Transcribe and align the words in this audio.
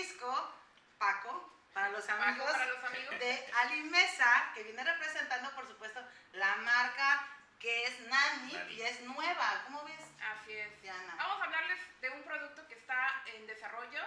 Francisco 0.00 0.54
Paco, 0.96 1.52
para 1.74 1.90
los 1.90 2.08
amigos, 2.08 2.50
para 2.50 2.66
los 2.66 2.84
amigos. 2.84 3.18
de 3.18 3.52
Alimesa, 3.60 4.50
que 4.54 4.62
viene 4.62 4.82
representando, 4.82 5.50
por 5.54 5.68
supuesto, 5.68 6.00
la 6.32 6.56
marca 6.56 7.28
que 7.58 7.84
es 7.84 8.00
Nani, 8.08 8.56
y 8.70 8.80
es 8.80 9.02
nueva. 9.02 9.62
¿Cómo 9.66 9.84
ves? 9.84 10.00
Así 10.32 10.52
es. 10.52 10.80
Diana? 10.80 11.16
Vamos 11.18 11.42
a 11.42 11.44
hablarles 11.44 12.00
de 12.00 12.08
un 12.10 12.22
producto 12.22 12.66
que 12.66 12.76
está 12.76 13.22
en 13.26 13.46
desarrollo 13.46 14.02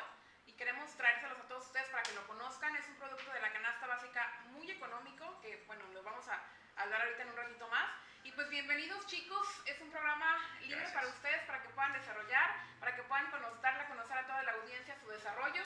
y 0.48 0.54
queremos 0.54 0.90
traérselos 0.96 1.38
a 1.38 1.48
todos 1.48 1.68
ustedes 1.68 1.88
para 1.90 2.02
que 2.02 2.14
lo 2.14 2.26
conozcan. 2.26 2.76
Es 2.76 2.88
un 2.88 2.96
producto 2.96 3.32
de 3.32 3.42
la 3.42 3.54
canasta 3.54 3.86
básica 3.86 4.40
muy 4.46 4.72
económico, 4.72 5.40
que 5.42 5.64
bueno, 5.68 5.86
lo 5.94 6.02
vamos 6.02 6.28
a 6.28 6.42
hablar 6.82 7.02
ahorita 7.04 7.22
en 7.22 7.30
un 7.30 7.38
ratito 7.38 7.68
más. 7.68 7.88
Y 8.24 8.32
pues 8.32 8.50
bienvenidos 8.50 9.06
chicos, 9.06 9.48
es 9.68 9.80
un 9.82 9.92
programa 9.92 10.40
libre 10.62 10.88
para 10.92 11.08
ustedes, 11.08 11.44
para 11.46 11.62
que 11.62 11.70
puedan 11.70 11.94
desarrollar, 11.94 12.56
para 12.80 12.96
que 12.96 13.04
puedan 13.04 13.30
darle 13.62 13.82
a 13.82 13.88
conocer 13.88 14.18
a 14.18 14.26
toda 14.26 14.44
la 14.44 14.54
audiencia 14.54 14.96
su 14.98 15.10
desarrollo. 15.10 15.62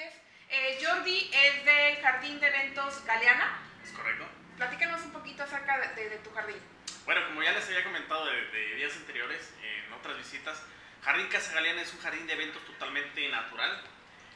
Un 0.00 0.06
de. 0.06 0.12
Eh, 0.48 0.78
Jordi 0.82 1.30
es 1.32 1.64
del 1.64 1.96
Jardín 1.96 2.40
de 2.40 2.46
Eventos 2.46 3.04
Galeana. 3.04 3.58
Es 3.84 3.90
correcto. 3.92 4.26
Platícanos 4.56 5.02
un 5.02 5.12
poquito 5.12 5.42
acerca 5.42 5.78
de, 5.78 6.18
tu 6.18 6.30
jardín. 6.32 6.56
Bueno, 7.04 7.26
como 7.28 7.42
ya 7.42 7.52
les 7.52 7.66
había 7.66 7.84
comentado 7.84 8.26
de, 8.26 8.74
días 8.76 8.96
anteriores, 8.96 9.54
en 9.62 9.92
otras 9.92 10.16
visitas, 10.16 10.62
Jardín 11.02 11.28
Casa 11.28 11.52
Galeana 11.54 11.82
es 11.82 11.92
un 11.92 12.00
jardín 12.00 12.26
de 12.26 12.32
eventos 12.32 12.64
totalmente 12.64 13.28
natural. 13.28 13.82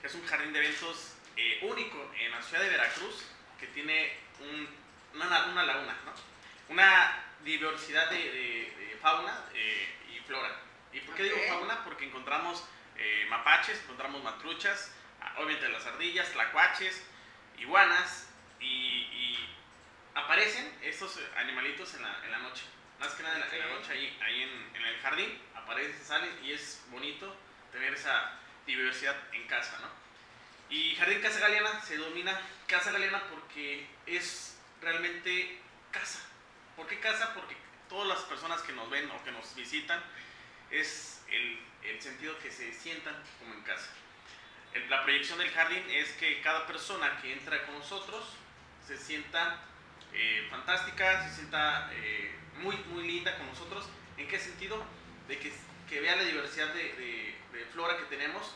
Es 0.03 0.15
un 0.15 0.27
jardín 0.27 0.53
de 0.53 0.61
eventos 0.61 1.17
eh, 1.37 1.61
único 1.63 2.13
en 2.19 2.31
la 2.31 2.43
ciudad 2.43 2.63
de 2.63 2.69
Veracruz, 2.71 3.25
que 3.59 3.67
tiene 3.69 4.13
una, 5.15 5.29
laguna, 5.65 5.97
¿no? 6.05 6.13
una 6.69 7.25
diversidad 7.43 8.11
de, 8.11 8.97
fauna 9.01 9.45
eh, 9.55 9.95
y 10.15 10.19
flora. 10.21 10.61
¿Y 10.93 11.01
por 11.01 11.15
qué 11.15 11.25
digo 11.25 11.37
fauna? 11.49 11.85
Porque 11.85 12.05
encontramos 12.05 12.65
eh, 12.97 13.27
mapaches, 13.29 13.81
encontramos 13.83 14.23
matruchas, 14.23 14.93
obviamente 15.37 15.69
las 15.69 15.87
ardillas, 15.87 16.31
tlacuaches, 16.33 17.03
iguanas 17.59 18.29
y 18.61 19.05
aparecen 20.15 20.73
estos 20.83 21.19
animalitos 21.37 21.95
en 21.95 22.03
la, 22.03 22.25
en 22.25 22.31
la 22.31 22.39
noche. 22.39 22.65
Más 22.99 23.13
que 23.15 23.23
nada 23.23 23.35
en 23.35 23.59
la, 23.59 23.67
noche 23.67 23.93
ahí, 23.93 24.19
ahí 24.23 24.43
en, 24.43 24.77
en, 24.77 24.87
el 24.87 25.01
jardín, 25.01 25.39
aparecen, 25.55 26.05
salen 26.05 26.31
y 26.45 26.53
es 26.53 26.83
bonito 26.91 27.37
tener 27.73 27.93
esa 27.93 28.39
diversidad 28.67 29.17
en 29.33 29.47
casa, 29.47 29.79
¿no? 29.81 29.89
Y 30.71 30.95
Jardín 30.97 31.21
Casa 31.21 31.41
Galeana 31.41 31.81
se 31.83 31.99
denomina 31.99 32.41
Casa 32.67 32.93
Galeana 32.93 33.23
porque 33.29 33.87
es 34.07 34.57
realmente 34.81 35.61
casa. 35.91 36.21
¿Por 36.77 36.87
qué 36.87 36.99
casa? 37.01 37.35
Porque 37.35 37.57
todas 37.89 38.09
las 38.09 38.21
personas 38.21 38.63
que 38.63 38.73
nos 38.73 38.89
ven 38.89 39.11
o 39.11 39.23
que 39.25 39.33
nos 39.33 39.55
visitan 39.55 40.03
es 40.71 41.23
el, 41.29 41.61
el 41.83 42.01
sentido 42.01 42.39
que 42.39 42.51
se 42.51 42.73
sientan 42.73 43.15
como 43.39 43.55
en 43.55 43.63
casa. 43.63 43.91
La 44.89 45.03
proyección 45.03 45.39
del 45.39 45.51
jardín 45.51 45.85
es 45.89 46.11
que 46.13 46.41
cada 46.41 46.67
persona 46.67 47.19
que 47.21 47.33
entra 47.33 47.65
con 47.65 47.79
nosotros 47.79 48.25
se 48.87 48.99
sienta 48.99 49.61
eh, 50.13 50.47
fantástica, 50.51 51.29
se 51.29 51.37
sienta 51.37 51.91
eh, 51.93 52.35
muy, 52.59 52.77
muy 52.89 53.07
linda 53.07 53.37
con 53.37 53.47
nosotros. 53.47 53.87
¿En 54.17 54.29
qué 54.29 54.39
sentido? 54.39 54.85
De 55.29 55.39
que, 55.39 55.53
que 55.89 56.01
vea 56.01 56.17
la 56.17 56.25
diversidad 56.25 56.73
de, 56.75 56.83
de, 56.83 57.65
flora 57.73 57.97
que 57.97 58.05
tenemos, 58.05 58.55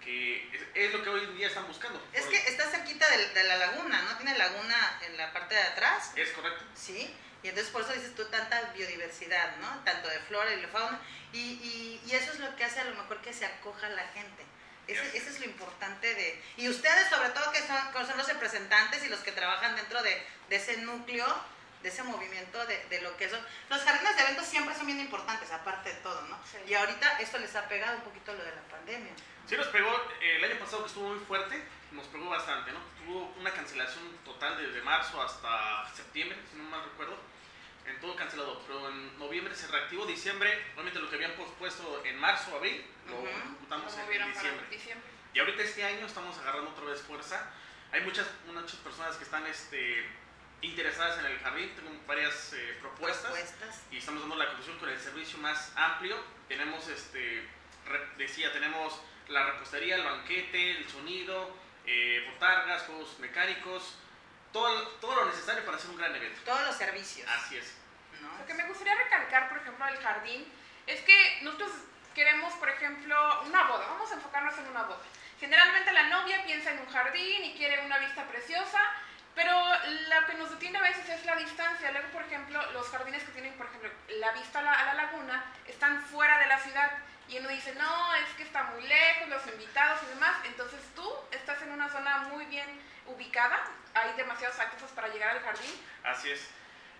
que 0.00 0.48
es, 0.74 0.92
lo 0.92 1.02
que 1.02 1.08
hoy 1.08 1.24
en 1.24 1.36
día 1.36 1.48
están 1.48 1.66
buscando. 1.66 2.00
Es 2.12 2.26
que 2.26 2.36
está 2.36 2.70
cerquita 2.70 3.06
de, 3.10 3.44
la 3.44 3.56
laguna, 3.56 4.02
¿no? 4.02 4.16
Tiene 4.16 4.38
laguna 4.38 5.00
en 5.02 5.16
la 5.16 5.32
parte 5.32 5.54
de 5.54 5.62
atrás. 5.62 6.12
Es 6.14 6.30
correcto. 6.30 6.64
Sí, 6.74 7.12
y 7.42 7.48
entonces 7.48 7.72
por 7.72 7.82
eso 7.82 7.92
dices 7.92 8.14
tú 8.14 8.24
tanta 8.26 8.72
biodiversidad, 8.72 9.56
¿no? 9.56 9.82
Tanto 9.84 10.08
de 10.08 10.18
flora 10.20 10.52
y 10.52 10.60
de 10.60 10.68
fauna. 10.68 11.00
Y, 11.32 11.38
y, 11.38 12.02
y 12.06 12.14
eso 12.14 12.32
es 12.32 12.38
lo 12.38 12.54
que 12.54 12.64
hace 12.64 12.80
a 12.80 12.84
lo 12.84 12.94
mejor 12.94 13.20
que 13.20 13.32
se 13.32 13.46
acoja 13.46 13.88
la 13.88 14.06
gente. 14.08 14.44
Ese, 14.86 15.16
es 15.16 15.40
lo 15.40 15.46
importante 15.46 16.14
de... 16.14 16.42
Y 16.56 16.68
ustedes 16.68 17.08
sobre 17.08 17.30
todo 17.30 17.50
que 17.52 17.60
son, 17.60 18.06
son 18.06 18.16
los 18.18 18.28
representantes 18.28 19.04
y 19.04 19.08
los 19.08 19.20
que 19.20 19.32
trabajan 19.32 19.76
dentro 19.76 20.02
de, 20.02 20.26
ese 20.50 20.76
núcleo, 20.78 21.26
de 21.82 21.88
ese 21.88 22.02
movimiento, 22.02 22.64
de, 22.66 23.00
lo 23.00 23.16
que 23.16 23.28
son... 23.28 23.40
Los 23.70 23.82
jardines 23.82 24.16
de 24.16 24.22
eventos 24.22 24.46
siempre 24.46 24.74
son 24.74 24.86
bien 24.86 25.00
importantes, 25.00 25.50
aparte 25.50 25.90
de 25.90 26.00
todo, 26.00 26.20
¿no? 26.22 26.38
Y 26.66 26.74
ahorita 26.74 27.18
esto 27.20 27.38
les 27.38 27.54
ha 27.56 27.66
pegado 27.68 27.96
un 27.96 28.02
poquito 28.02 28.32
lo 28.32 28.44
de 28.44 28.54
la 28.54 28.62
pandemia. 28.62 29.12
Sí, 29.46 29.56
nos 29.56 29.68
pegó, 29.68 29.90
eh, 30.22 30.36
el 30.36 30.44
año 30.44 30.58
pasado 30.58 30.82
que 30.82 30.88
estuvo 30.88 31.08
muy 31.08 31.24
fuerte, 31.24 31.62
nos 31.92 32.06
pegó 32.08 32.28
bastante, 32.28 32.72
¿no? 32.72 32.80
Tuvo 33.04 33.34
una 33.38 33.52
cancelación 33.52 34.18
total 34.24 34.56
desde 34.56 34.82
marzo 34.82 35.20
hasta 35.22 35.90
septiembre, 35.94 36.38
si 36.50 36.56
no 36.56 36.64
mal 36.64 36.82
recuerdo 36.84 37.16
en 37.86 38.00
todo 38.00 38.16
cancelado, 38.16 38.62
pero 38.66 38.88
en 38.88 39.18
noviembre 39.18 39.54
se 39.54 39.66
reactivó, 39.68 40.06
diciembre, 40.06 40.50
realmente 40.74 40.98
lo 40.98 41.08
que 41.10 41.16
habían 41.16 41.32
pospuesto 41.32 42.02
en 42.04 42.18
marzo, 42.18 42.56
abril, 42.56 42.84
lo 43.08 43.28
ejecutamos 43.28 43.96
en 43.96 44.70
diciembre. 44.70 45.14
Y 45.32 45.38
ahorita 45.38 45.62
este 45.62 45.84
año 45.84 46.06
estamos 46.06 46.38
agarrando 46.38 46.70
otra 46.70 46.84
vez 46.84 47.02
fuerza. 47.02 47.50
Hay 47.92 48.02
muchas, 48.02 48.26
muchas 48.46 48.76
personas 48.76 49.16
que 49.16 49.24
están 49.24 49.46
este, 49.46 50.06
interesadas 50.62 51.18
en 51.18 51.26
el 51.26 51.38
jardín, 51.38 51.72
tengo 51.74 51.90
varias 52.06 52.52
eh, 52.52 52.76
propuestas, 52.80 53.34
y 53.90 53.98
estamos 53.98 54.20
dando 54.20 54.36
la 54.36 54.46
conclusión 54.46 54.78
con 54.78 54.88
el 54.88 54.98
servicio 54.98 55.38
más 55.38 55.72
amplio. 55.76 56.16
Tenemos, 56.48 56.88
este, 56.88 57.48
decía, 58.16 58.52
tenemos 58.52 59.00
la 59.28 59.52
repostería, 59.52 59.96
el 59.96 60.04
banquete, 60.04 60.78
el 60.78 60.88
sonido, 60.88 61.56
eh, 61.86 62.28
botargas, 62.32 62.82
juegos 62.82 63.18
mecánicos, 63.18 63.96
todo, 64.52 64.88
todo 65.00 65.16
lo 65.16 65.26
necesario 65.26 65.64
para 65.64 65.76
hacer 65.76 65.90
un 65.90 65.96
gran 65.96 66.14
evento. 66.14 66.40
Todos 66.44 66.62
los 66.66 66.76
servicios. 66.76 67.28
Así 67.28 67.56
es. 67.56 67.74
Lo 68.38 68.46
que 68.46 68.54
me 68.54 68.66
gustaría 68.68 68.94
recalcar, 68.94 69.48
por 69.48 69.58
ejemplo, 69.58 69.84
del 69.86 69.96
jardín, 69.98 70.46
es 70.86 71.00
que 71.00 71.40
nosotros 71.42 71.70
queremos, 72.14 72.52
por 72.54 72.68
ejemplo, 72.68 73.42
una 73.46 73.64
boda. 73.64 73.86
Vamos 73.88 74.10
a 74.10 74.14
enfocarnos 74.14 74.56
en 74.58 74.68
una 74.68 74.82
boda. 74.84 75.02
Generalmente 75.38 75.92
la 75.92 76.04
novia 76.04 76.44
piensa 76.44 76.70
en 76.70 76.78
un 76.78 76.86
jardín 76.86 77.44
y 77.44 77.54
quiere 77.54 77.84
una 77.84 77.98
vista 77.98 78.24
preciosa, 78.24 78.80
pero 79.34 79.52
lo 79.52 80.26
que 80.26 80.34
nos 80.34 80.50
detiene 80.50 80.78
a 80.78 80.82
veces 80.82 81.08
es 81.08 81.24
la 81.26 81.36
distancia. 81.36 81.90
Luego, 81.90 82.08
por 82.08 82.22
ejemplo, 82.22 82.60
los 82.72 82.88
jardines 82.88 83.22
que 83.24 83.32
tienen, 83.32 83.52
por 83.54 83.66
ejemplo, 83.66 83.90
la 84.20 84.32
vista 84.32 84.60
a 84.60 84.62
la, 84.62 84.72
a 84.72 84.84
la 84.86 84.94
laguna 84.94 85.44
están 85.66 86.00
fuera 86.02 86.38
de 86.38 86.46
la 86.46 86.58
ciudad. 86.60 86.90
Y 87.28 87.38
uno 87.38 87.48
dice, 87.48 87.74
no, 87.74 88.14
es 88.14 88.28
que 88.36 88.44
está 88.44 88.64
muy 88.64 88.86
lejos, 88.86 89.28
los 89.28 89.46
invitados 89.46 90.00
y 90.04 90.06
demás. 90.14 90.36
Entonces 90.44 90.80
tú 90.94 91.10
estás 91.32 91.60
en 91.62 91.72
una 91.72 91.88
zona 91.88 92.18
muy 92.30 92.44
bien 92.46 92.68
ubicada, 93.06 93.60
hay 93.94 94.12
demasiados 94.14 94.58
accesos 94.58 94.90
para 94.92 95.08
llegar 95.08 95.30
al 95.30 95.42
jardín. 95.42 95.70
Así 96.04 96.30
es. 96.30 96.48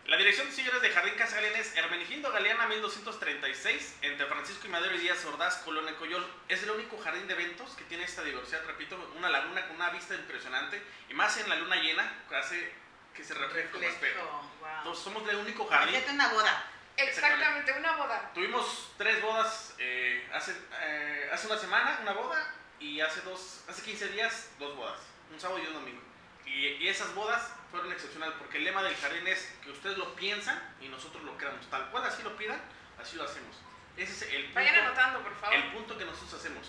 La 0.06 0.18
dirección, 0.18 0.50
señores, 0.52 0.82
de 0.82 0.90
Jardín 0.90 1.14
Casa 1.14 1.36
Galeana 1.36 1.58
es 1.58 1.74
Hermenigindo 1.76 2.30
Galeana 2.30 2.66
1236, 2.68 3.96
entre 4.02 4.26
Francisco 4.26 4.66
y 4.66 4.70
Madero 4.70 4.94
y 4.94 4.98
Díaz 4.98 5.24
Ordaz, 5.24 5.56
Colonia 5.64 5.96
Coyol. 5.96 6.26
Es 6.48 6.62
el 6.62 6.70
único 6.72 6.98
jardín 6.98 7.26
de 7.26 7.32
eventos 7.32 7.70
que 7.74 7.84
tiene 7.84 8.04
esta 8.04 8.22
diversidad, 8.22 8.64
repito, 8.66 8.96
una 9.16 9.30
laguna 9.30 9.66
con 9.66 9.76
una 9.76 9.90
vista 9.90 10.14
impresionante, 10.14 10.82
y 11.08 11.14
más 11.14 11.38
en 11.38 11.48
la 11.48 11.56
luna 11.56 11.76
llena, 11.76 12.24
que 12.28 12.36
hace 12.36 12.72
que 13.14 13.24
se 13.24 13.32
refleje 13.32 13.70
como 13.70 13.84
espejo. 13.84 14.50
Entonces, 14.78 15.04
somos 15.04 15.26
el 15.28 15.36
único 15.36 15.66
jardín. 15.66 16.02
una 16.12 16.28
boda. 16.28 16.70
Exactamente, 16.96 17.72
una 17.72 17.96
boda. 17.96 18.30
Tuvimos 18.34 18.92
tres 18.98 19.22
bodas 19.22 19.74
eh, 19.78 20.28
hace, 20.34 20.54
eh, 20.82 21.30
hace 21.32 21.46
una 21.46 21.58
semana, 21.58 21.98
una 22.02 22.12
boda, 22.12 22.54
y 22.78 23.00
hace, 23.00 23.22
dos, 23.22 23.64
hace 23.68 23.82
15 23.82 24.08
días, 24.08 24.50
dos 24.58 24.76
bodas, 24.76 25.00
un 25.32 25.40
sábado 25.40 25.60
y 25.62 25.66
un 25.66 25.72
domingo. 25.72 26.02
Y, 26.44 26.86
esas 26.86 27.14
bodas 27.14 27.50
fueron 27.74 27.90
excepcionales 27.90 28.36
porque 28.38 28.58
el 28.58 28.64
lema 28.64 28.84
del 28.84 28.94
jardín 28.94 29.26
es 29.26 29.52
que 29.64 29.72
ustedes 29.72 29.98
lo 29.98 30.14
piensan 30.14 30.62
y 30.80 30.86
nosotros 30.86 31.24
lo 31.24 31.36
creamos. 31.36 31.68
Tal 31.70 31.90
cual 31.90 32.04
así 32.04 32.22
lo 32.22 32.36
pidan, 32.36 32.60
así 33.02 33.16
lo 33.16 33.24
hacemos. 33.24 33.56
Ese 33.96 34.12
es 34.12 34.32
el 34.32 34.44
punto, 34.44 34.54
Vayan 34.54 34.76
anotando, 34.76 35.20
por 35.24 35.34
favor. 35.34 35.56
El 35.56 35.72
punto 35.72 35.98
que 35.98 36.04
nosotros 36.04 36.34
hacemos. 36.34 36.68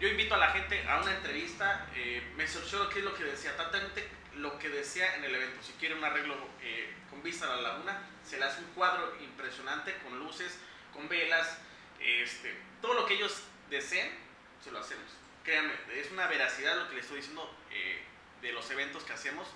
Yo 0.00 0.08
invito 0.08 0.34
a 0.34 0.38
la 0.38 0.48
gente 0.52 0.82
a 0.88 0.98
una 0.98 1.14
entrevista, 1.14 1.86
eh, 1.94 2.32
me 2.36 2.48
cercioro 2.48 2.88
qué 2.88 3.00
es 3.00 3.04
lo 3.04 3.14
que 3.14 3.24
decía, 3.24 3.54
totalmente 3.54 4.08
lo 4.36 4.58
que 4.58 4.70
desea 4.70 5.16
en 5.16 5.24
el 5.24 5.34
evento. 5.34 5.62
Si 5.62 5.72
quiere 5.74 5.94
un 5.94 6.04
arreglo 6.04 6.34
eh, 6.62 6.94
con 7.10 7.22
vista 7.22 7.44
a 7.44 7.56
la 7.56 7.60
laguna, 7.60 8.02
se 8.24 8.38
le 8.38 8.46
hace 8.46 8.60
un 8.60 8.70
cuadro 8.72 9.14
impresionante 9.20 9.94
con 9.98 10.18
luces, 10.18 10.58
con 10.94 11.06
velas, 11.06 11.58
este, 12.00 12.56
todo 12.80 12.94
lo 12.94 13.04
que 13.04 13.12
ellos 13.12 13.42
deseen, 13.68 14.10
se 14.64 14.70
lo 14.70 14.78
hacemos. 14.78 15.04
Créanme, 15.44 15.74
es 15.94 16.10
una 16.10 16.26
veracidad 16.28 16.76
lo 16.76 16.88
que 16.88 16.94
les 16.94 17.04
estoy 17.04 17.18
diciendo. 17.18 17.54
Eh, 17.70 18.06
de 18.42 18.52
los 18.52 18.70
eventos 18.70 19.04
que 19.04 19.12
hacemos, 19.12 19.46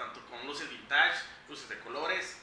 tanto 0.00 0.24
con 0.26 0.46
luces 0.46 0.68
vintage, 0.70 1.20
luces 1.48 1.68
de 1.68 1.78
colores 1.80 2.36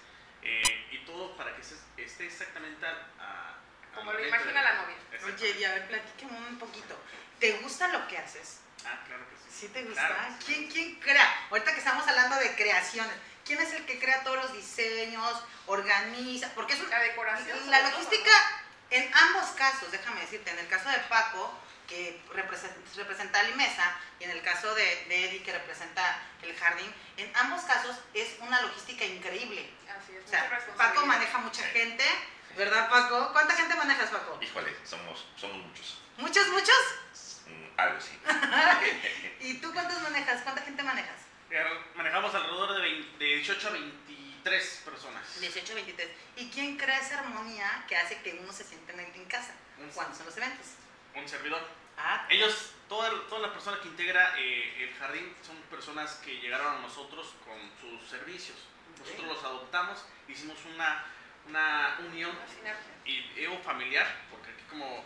eh, 0.44 0.88
y 0.92 1.00
todo 1.06 1.36
para 1.36 1.56
que 1.56 1.62
esté 2.04 2.25
exactamente 2.25 2.86
a, 2.86 3.56
como 3.95 4.13
lo 4.13 4.24
imagina 4.25 4.62
la 4.62 4.74
novia. 4.75 4.95
Oye, 5.25 5.57
y 5.59 5.63
a 5.63 5.74
ver, 5.74 5.88
platícame 5.88 6.38
un 6.38 6.59
poquito. 6.59 6.95
¿Te 7.39 7.54
gusta 7.54 7.88
lo 7.88 8.07
que 8.07 8.18
haces? 8.19 8.59
Ah, 8.86 9.01
claro 9.07 9.24
que 9.27 9.36
sí. 9.38 9.59
¿Sí 9.62 9.68
te 9.69 9.83
gusta? 9.83 10.38
¿Quién, 10.45 10.69
¿Quién 10.69 11.00
crea? 11.00 11.48
Ahorita 11.50 11.74
que 11.74 11.80
estamos 11.80 12.07
hablando 12.07 12.36
de 12.36 12.56
creaciones, 12.56 13.13
¿quién 13.44 13.60
es 13.60 13.74
el 13.74 13.86
que 13.88 13.98
crea 13.98 14.24
todos 14.24 14.38
los 14.38 14.53
diseños, 14.53 15.44
organiza? 15.65 16.53
Porque 16.53 16.74
es 16.74 16.89
La 16.89 17.00
decoración. 17.00 17.57
la 17.71 17.80
sobre 17.80 17.92
todo, 17.92 18.01
logística, 18.03 18.31
en 18.92 19.12
ambos 19.15 19.50
casos, 19.51 19.92
déjame 19.92 20.21
decirte, 20.21 20.51
en 20.51 20.60
el 20.60 20.68
caso 20.68 20.89
de 20.89 21.00
Paco, 21.10 21.60
que 21.88 22.22
representa, 22.34 22.75
representa 22.95 23.39
a 23.39 23.44
Limesa, 23.44 23.95
y 24.19 24.25
en 24.25 24.31
el 24.31 24.42
caso 24.42 24.74
de, 24.75 25.06
de 25.07 25.25
Eddie, 25.25 25.44
que 25.44 25.54
representa 25.54 26.22
el 26.44 26.56
jardín, 26.56 26.94
en 27.16 27.31
ambos 27.38 27.62
casos 27.63 27.95
es 28.13 28.36
una 28.42 28.62
logística 28.62 29.06
increíble. 29.06 29.69
Así 29.89 30.16
es, 30.16 30.25
O 30.25 30.28
sea, 30.28 30.50
Paco 30.78 31.06
maneja 31.06 31.38
mucha 31.39 31.63
gente, 31.63 32.04
¿verdad 32.56 32.89
Paco? 32.89 33.31
¿Cuánta 33.31 33.56
gente 33.56 33.75
manejas, 33.75 34.10
Paco? 34.10 34.38
Híjole, 34.42 34.75
somos, 34.84 35.25
somos 35.38 35.57
muchos. 35.66 36.01
¿Muchos, 36.18 36.48
muchos? 36.50 37.42
Mm, 37.48 37.80
Algo 37.80 38.01
sí. 38.01 38.19
¿Y 39.42 39.54
tú 39.60 39.72
cuántos 39.74 40.01
manejas? 40.01 40.42
¿Cuánta 40.42 40.62
gente 40.63 40.84
manejas? 40.84 41.22
Eh, 41.50 41.63
Manejamos 41.95 42.36
alrededor 42.36 42.74
de, 42.75 42.81
20 42.81 43.18
de 43.24 43.36
18 43.38 43.68
a 43.68 43.72
23 43.72 44.81
personas. 44.84 45.39
18, 45.39 45.75
23. 45.75 46.10
¿Y 46.36 46.50
quién 46.50 46.78
crea 46.78 47.00
esa 47.00 47.19
armonía 47.19 47.86
que 47.88 47.95
hace 47.95 48.19
que 48.22 48.34
uno 48.42 48.51
se 48.51 48.66
sienta 48.66 48.92
en, 48.94 49.00
en 49.00 49.25
casa 49.25 49.54
cuando 49.94 50.16
son 50.16 50.25
los 50.25 50.36
eventos? 50.38 50.66
Un 51.18 51.28
servidor. 51.28 51.62
Ah, 51.98 52.28
Ellos, 52.30 52.74
toda, 52.88 53.10
toda 53.28 53.48
la 53.48 53.54
persona 53.54 53.80
que 53.81 53.88
integra 53.88 54.36
eh, 54.38 54.84
el 54.84 54.94
jardín 54.96 55.34
son 55.42 55.58
personas 55.64 56.22
que 56.24 56.40
llegaron 56.40 56.75
a 56.75 56.80
nosotros 56.80 57.34
con 57.44 57.58
sus 57.81 58.08
servicios. 58.08 58.58
Nosotros 59.00 59.28
los 59.28 59.44
adoptamos, 59.44 60.06
hicimos 60.28 60.58
una, 60.74 61.06
una 61.48 61.98
unión 62.08 62.31
y 63.06 63.25
ego 63.36 63.58
familiar, 63.60 64.08
porque 64.30 64.52
aquí 64.52 64.64
como 64.69 65.04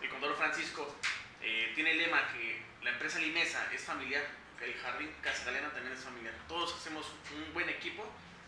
el 0.00 0.08
Condoro 0.10 0.34
Francisco 0.34 0.96
eh, 1.40 1.72
tiene 1.74 1.92
el 1.92 1.98
lema 1.98 2.28
que 2.32 2.62
la 2.82 2.90
empresa 2.90 3.18
Limesa 3.18 3.72
es 3.72 3.82
familiar, 3.84 4.22
el 4.60 4.74
jardín 4.74 5.14
Casa 5.22 5.44
Galena 5.44 5.70
también 5.70 5.94
es 5.94 6.04
familiar. 6.04 6.34
Todos 6.48 6.74
hacemos 6.74 7.06
un 7.34 7.52
buen 7.54 7.68
equipo, 7.68 8.04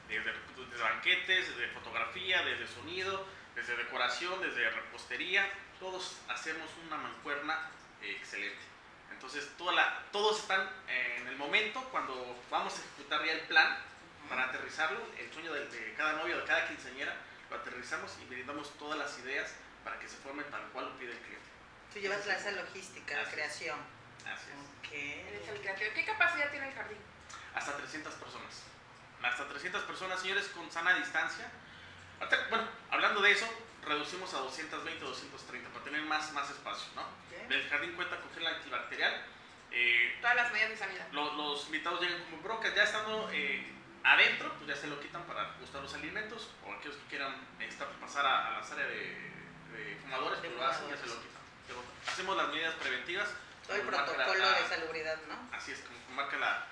desde, 0.09 0.33
desde 0.71 0.83
banquetes, 0.83 1.49
desde 1.49 1.69
fotografía, 1.73 2.43
desde 2.43 2.67
sonido, 2.67 3.27
desde 3.55 3.77
decoración, 3.77 4.41
desde 4.41 4.71
repostería, 4.71 5.51
todos 5.81 6.17
hacemos 6.28 6.69
una 6.87 6.96
mancuerna 6.96 7.70
eh, 8.02 8.12
excelente. 8.19 8.61
Entonces 9.11 9.49
toda 9.56 9.73
la, 9.73 10.02
todos 10.12 10.40
están 10.40 10.61
eh, 10.88 11.17
en 11.20 11.28
el 11.28 11.37
momento 11.37 11.82
cuando 11.90 12.38
vamos 12.50 12.75
a 12.75 12.81
ejecutar 12.81 13.25
ya 13.25 13.32
el 13.32 13.40
plan 13.43 13.78
para 14.28 14.44
aterrizarlo, 14.44 14.99
el 15.19 15.32
sueño 15.32 15.52
de, 15.52 15.67
de 15.69 15.94
cada 15.94 16.14
novia, 16.14 16.37
de 16.37 16.44
cada 16.44 16.67
quinceañera, 16.69 17.17
lo 17.50 17.56
aterrizamos 17.56 18.12
y 18.20 18.25
brindamos 18.26 18.76
todas 18.78 18.99
las 18.99 19.17
ideas 19.20 19.52
para 19.84 19.99
que 20.00 20.08
se 20.08 20.17
formen 20.17 20.44
tal 20.50 20.62
cual 20.73 20.87
lo 20.87 20.99
pide 20.99 21.12
el 21.12 21.19
cliente. 21.19 21.46
tú 21.93 22.00
llevas 22.00 22.26
la 22.26 22.34
esa 22.37 22.50
logística, 22.52 23.14
la 23.23 23.31
creación. 23.31 23.78
Así 24.26 24.46
es. 24.50 24.93
Eres 24.93 25.49
el 25.49 25.56
Ok. 25.56 25.62
creativo. 25.62 25.90
¿Qué 25.94 26.05
capacidad 26.05 26.50
tiene 26.50 26.69
el 26.69 26.75
jardín? 26.75 26.99
Hasta 27.55 27.76
300 27.76 28.14
personas. 28.14 28.62
Hasta 29.23 29.49
300 29.49 29.82
personas, 29.84 30.20
señores, 30.20 30.49
con 30.49 30.70
sana 30.70 30.94
distancia. 30.94 31.50
Bueno, 32.50 32.67
hablando 32.90 33.20
de 33.23 33.31
eso, 33.32 33.46
reducimos 33.87 34.33
a 34.35 34.38
220 34.38 35.05
o 35.05 35.09
230 35.09 35.71
para 35.71 35.85
tener 35.85 36.03
más, 36.03 36.33
más 36.33 36.50
espacio, 36.50 36.88
¿no? 36.94 37.05
El 37.49 37.69
jardín 37.69 37.93
cuenta 37.94 38.21
con 38.21 38.33
gel 38.35 38.47
antibacterial. 38.47 39.25
eh, 39.71 40.19
Todas 40.21 40.37
las 40.37 40.53
medidas 40.53 40.71
de 40.71 40.77
sanidad. 40.77 41.06
lo- 41.12 41.33
los, 41.35 41.67
invitados 41.67 42.00
llegan 42.00 42.23
como 42.25 42.38
brocas, 42.43 42.75
ya 42.75 42.83
estando 42.83 43.29
eh, 43.33 43.65
adentro, 44.05 44.53
pues 44.55 44.69
ya 44.69 44.77
se 44.77 44.87
lo 44.88 44.99
quitan 45.00 45.23
para 45.25 45.53
gustar 45.61 45.83
los 45.83 45.94
alimentos, 45.94 46.50
o 46.65 46.73
aquellos 46.73 46.97
que 46.97 47.06
quieran 47.11 47.35
estar, 47.61 47.87
pasar 48.00 48.27
a, 48.27 48.49
a 48.49 48.59
las 48.61 48.71
áreas 48.73 48.88
de, 48.88 48.97
de 49.77 49.97
fumadores, 50.03 50.43
De 50.43 50.49
pues 50.49 50.61
lo 50.61 50.67
hacen, 50.67 50.88
ya 50.88 50.97
se 50.97 51.06
lo 51.06 51.15
quitan. 51.21 51.37
Hacemos 52.09 52.37
las 52.37 52.49
medidas 52.49 52.75
preventivas. 52.75 53.29
Todo 53.67 53.77
el 53.77 53.83
protocolo 53.83 54.35
la- 54.38 54.53
de 54.61 54.69
salubridad, 54.69 55.19
¿no? 55.29 55.49
Así 55.56 55.73
es, 55.73 55.81
como 55.81 55.99
marca 56.17 56.37
la... 56.38 56.67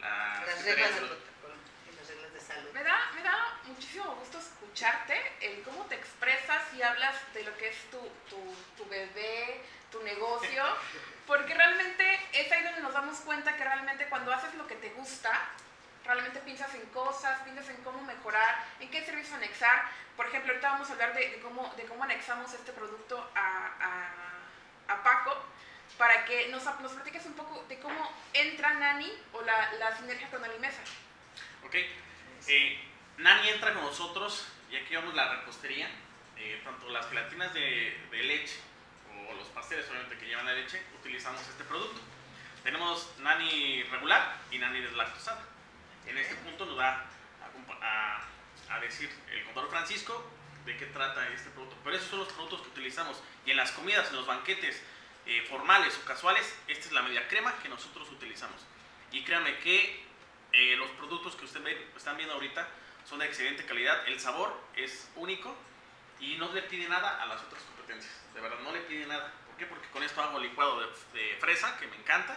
la 0.00 0.44
Las 0.46 0.64
reglas 0.64 0.64
de 0.64 0.74
del 0.76 0.94
Salud. 0.94 1.08
protocolo 1.08 1.54
y 1.90 1.96
las 1.96 2.08
reglas 2.08 2.32
de 2.34 2.40
salud. 2.54 2.70
Me 2.72 2.82
da, 2.82 3.10
me 3.14 3.22
da 3.22 3.58
muchísimo 3.64 4.14
gusto 4.16 4.38
escucharte, 4.38 5.14
el 5.40 5.62
cómo 5.62 5.84
te 5.84 5.96
expresas 5.96 6.62
y 6.74 6.82
hablas 6.82 7.14
de 7.34 7.42
lo 7.42 7.56
que 7.56 7.68
es 7.68 7.76
tu, 7.90 7.98
tu, 8.28 8.38
tu 8.76 8.88
bebé, 8.88 9.60
tu 9.90 10.02
negocio, 10.02 10.64
porque 11.26 11.54
realmente 11.54 12.20
es 12.32 12.50
ahí 12.52 12.62
donde 12.62 12.80
nos 12.80 12.92
damos 12.92 13.18
cuenta 13.20 13.56
que 13.56 13.64
realmente 13.64 14.06
cuando 14.08 14.32
haces 14.32 14.54
lo 14.54 14.66
que 14.66 14.76
te 14.76 14.90
gusta, 14.90 15.32
realmente 16.04 16.40
piensas 16.40 16.74
en 16.74 16.84
cosas, 16.86 17.40
piensas 17.42 17.68
en 17.70 17.76
cómo 17.82 18.02
mejorar, 18.02 18.64
en 18.80 18.90
qué 18.90 19.04
servicio 19.04 19.36
anexar. 19.36 19.88
Por 20.16 20.26
ejemplo, 20.26 20.52
ahorita 20.52 20.70
vamos 20.70 20.90
a 20.90 20.92
hablar 20.92 21.14
de, 21.14 21.30
de 21.30 21.40
cómo, 21.40 21.72
de 21.76 21.84
cómo 21.84 22.04
anexamos 22.04 22.52
este 22.52 22.72
producto 22.72 23.18
a, 23.34 23.70
a, 24.88 24.94
a 24.94 25.02
Paco, 25.02 25.36
para 25.98 26.24
que 26.24 26.48
nos, 26.48 26.64
nos 26.80 26.92
platiques 26.92 27.24
un 27.26 27.34
poco 27.34 27.64
de 27.68 27.78
cómo 27.78 28.10
entra 28.32 28.74
Nani 28.74 29.10
o 29.32 29.42
la, 29.42 29.72
la 29.74 29.96
sinergia 29.96 30.28
con 30.30 30.44
Alimesa. 30.44 30.82
Ok. 31.64 31.76
Eh, 32.48 32.78
Nani 33.18 33.48
entra 33.48 33.72
con 33.74 33.82
nosotros 33.82 34.46
y 34.70 34.76
aquí 34.76 34.94
vamos 34.96 35.14
la 35.14 35.36
repostería. 35.36 35.88
eh, 36.36 36.60
tanto 36.64 36.88
las 36.90 37.08
gelatinas 37.08 37.54
de, 37.54 37.96
de 38.10 38.22
leche 38.24 38.56
o 39.30 39.34
los 39.34 39.46
pasteles 39.48 39.88
obviamente 39.88 40.18
que 40.18 40.26
llevan 40.26 40.44
la 40.46 40.52
leche, 40.52 40.82
utilizamos 41.00 41.40
este 41.48 41.64
producto. 41.64 42.00
Tenemos 42.64 43.08
Nani 43.18 43.82
regular 43.84 44.36
y 44.50 44.58
Nani 44.58 44.80
deslactosada. 44.80 45.42
En 46.06 46.18
este 46.18 46.34
punto 46.36 46.66
nos 46.66 46.78
va 46.78 47.04
a, 47.80 47.84
a- 48.68 48.76
a 48.76 48.80
decir 48.80 49.08
el 49.30 49.44
contador 49.44 49.70
Francisco 49.70 50.28
de 50.66 50.76
qué 50.76 50.86
trata 50.86 51.28
este 51.28 51.50
producto. 51.50 51.76
Pero 51.84 51.96
esos 51.96 52.08
son 52.10 52.18
los 52.20 52.28
productos 52.32 52.62
que 52.62 52.68
utilizamos. 52.68 53.22
Y 53.46 53.50
en 53.52 53.56
las 53.58 53.70
comidas, 53.72 54.08
en 54.10 54.16
los 54.16 54.26
banquetes 54.26 54.82
eh, 55.26 55.42
formales 55.48 55.96
o 55.98 56.04
casuales, 56.06 56.58
esta 56.68 56.86
es 56.86 56.92
la 56.92 57.02
media 57.02 57.28
crema 57.28 57.54
que 57.62 57.68
nosotros 57.68 58.10
utilizamos. 58.10 58.60
Y 59.12 59.22
créanme 59.22 59.58
que 59.58 60.03
eh, 60.54 60.76
los 60.76 60.90
productos 60.92 61.36
que 61.36 61.44
ustedes 61.44 61.76
están 61.96 62.16
viendo 62.16 62.34
ahorita 62.34 62.66
son 63.08 63.18
de 63.18 63.26
excelente 63.26 63.64
calidad. 63.66 64.06
El 64.08 64.18
sabor 64.20 64.58
es 64.76 65.08
único 65.16 65.54
y 66.20 66.36
no 66.36 66.52
le 66.52 66.62
pide 66.62 66.88
nada 66.88 67.22
a 67.22 67.26
las 67.26 67.42
otras 67.42 67.62
competencias. 67.62 68.12
De 68.34 68.40
verdad, 68.40 68.58
no 68.60 68.72
le 68.72 68.80
pide 68.80 69.06
nada. 69.06 69.32
¿Por 69.46 69.56
qué? 69.56 69.66
Porque 69.66 69.88
con 69.88 70.02
esto 70.02 70.22
hago 70.22 70.38
licuado 70.38 70.80
de, 70.80 70.86
de 71.20 71.36
fresa, 71.40 71.76
que 71.78 71.86
me 71.86 71.96
encanta. 71.96 72.36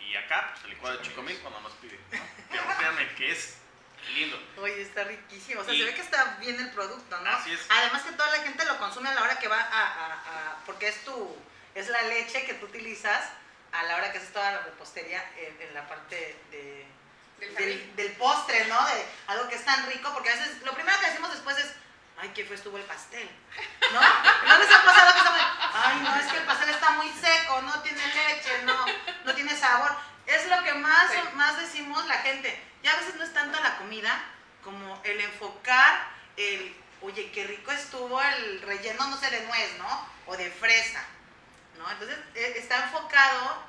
Y 0.00 0.16
acá, 0.16 0.50
pues, 0.52 0.64
el 0.64 0.70
licuado 0.70 0.96
de 0.98 1.04
chocomil 1.04 1.38
cuando 1.40 1.60
nos 1.60 1.72
pide. 1.74 1.98
¿no? 2.12 2.20
Pero 2.50 2.62
créanme 2.78 3.14
que 3.14 3.30
es 3.32 3.58
lindo. 4.14 4.40
Oye, 4.56 4.80
está 4.82 5.04
riquísimo. 5.04 5.60
O 5.60 5.64
sea, 5.64 5.74
Y- 5.74 5.78
se 5.80 5.84
ve 5.84 5.94
que 5.94 6.00
está 6.00 6.36
bien 6.40 6.58
el 6.58 6.70
producto, 6.70 7.20
¿no? 7.20 7.30
Así 7.30 7.52
es. 7.52 7.60
Además 7.68 8.02
que 8.02 8.12
toda 8.12 8.30
la 8.36 8.42
gente 8.42 8.64
lo 8.64 8.78
consume 8.78 9.08
a 9.10 9.14
la 9.14 9.22
hora 9.22 9.38
que 9.38 9.48
va 9.48 9.60
a, 9.60 9.86
a- 9.86 10.12
a- 10.52 10.64
porque 10.64 10.88
es 10.88 11.04
tu, 11.04 11.36
es 11.74 11.88
la 11.88 12.02
leche 12.04 12.46
que 12.46 12.54
tú 12.54 12.66
utilizas 12.66 13.30
a 13.72 13.82
la 13.84 13.96
hora 13.96 14.10
que 14.10 14.18
haces 14.18 14.32
toda 14.32 14.50
la 14.52 14.62
repostería 14.62 15.22
en, 15.36 15.60
en 15.68 15.74
la 15.74 15.86
parte 15.86 16.16
de, 16.50 16.86
Del 17.40 17.52
jardín. 17.54 17.78
del, 17.78 17.96
del 17.96 18.12
postre, 18.12 18.66
¿no? 18.66 18.86
De 18.86 19.06
algo 19.28 19.48
que 19.48 19.56
es 19.56 19.64
tan 19.64 19.86
rico, 19.86 20.12
porque 20.12 20.30
a 20.30 20.36
veces 20.36 20.62
lo 20.62 20.72
primero 20.74 20.98
que 21.00 21.06
decimos 21.06 21.30
después 21.32 21.56
es, 21.58 21.72
ay, 22.18 22.30
qué 22.34 22.44
fue 22.44 22.54
estuvo 22.56 22.76
el 22.76 22.84
pastel, 22.84 23.28
¿no? 23.92 24.00
¿No 24.00 24.58
les 24.58 24.70
ha 24.70 24.84
pasado 24.84 25.12
que 25.12 25.18
estamos, 25.18 25.40
ay, 25.72 26.00
no, 26.02 26.16
es 26.20 26.26
que 26.32 26.36
el 26.38 26.44
pastel 26.44 26.68
está 26.70 26.90
muy 26.90 27.08
seco, 27.10 27.62
no 27.62 27.80
tiene 27.80 28.02
leche, 28.06 28.62
no, 28.64 28.84
no 29.24 29.34
tiene 29.34 29.56
sabor? 29.56 29.96
Es 30.26 30.46
lo 30.48 30.62
que 30.62 30.74
más, 30.74 31.10
Sí. 31.10 31.18
más 31.34 31.58
decimos 31.58 32.06
la 32.06 32.18
gente. 32.18 32.62
Ya 32.82 32.92
a 32.92 32.96
veces 32.96 33.16
no 33.16 33.24
es 33.24 33.32
tanto 33.32 33.58
la 33.60 33.76
comida 33.78 34.22
como 34.62 35.00
el 35.04 35.20
enfocar 35.20 36.08
el, 36.36 36.76
oye, 37.02 37.30
qué 37.32 37.44
rico 37.44 37.72
estuvo 37.72 38.20
el 38.22 38.62
relleno, 38.62 39.06
no 39.08 39.18
sé, 39.18 39.30
de 39.30 39.40
nuez, 39.46 39.78
¿no? 39.78 40.08
O 40.26 40.36
de 40.36 40.50
fresa, 40.50 41.02
¿no? 41.78 41.90
Entonces, 41.90 42.16
eh, 42.34 42.54
está 42.56 42.84
enfocado, 42.84 43.62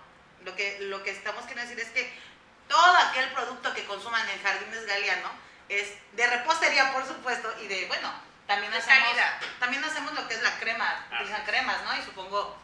lo 0.43 0.55
que, 0.55 0.77
lo 0.81 1.01
que 1.03 1.11
estamos 1.11 1.45
queriendo 1.45 1.69
decir 1.69 1.79
es 1.83 1.91
que 1.91 2.30
todo 2.71 2.95
aquel 2.97 3.29
producto 3.33 3.73
que 3.73 3.85
consuman 3.85 4.27
en 4.29 4.41
Jardines 4.41 4.85
Galeano 4.85 5.29
es 5.69 5.93
de 6.13 6.27
repostería, 6.27 6.91
por 6.93 7.05
supuesto, 7.05 7.53
y 7.61 7.67
de, 7.67 7.85
bueno, 7.87 8.11
también 8.47 8.71
De 8.71 8.77
hacemos, 8.79 9.09
calidad. 9.09 9.39
también 9.59 9.83
hacemos 9.83 10.13
lo 10.13 10.27
que 10.27 10.33
es 10.35 10.41
la 10.41 10.57
crema, 10.59 11.05
Ah, 11.11 11.15
utilizan 11.15 11.41
sí. 11.45 11.51
cremas, 11.51 11.83
¿no? 11.83 11.95
Y 11.97 12.01
supongo, 12.03 12.57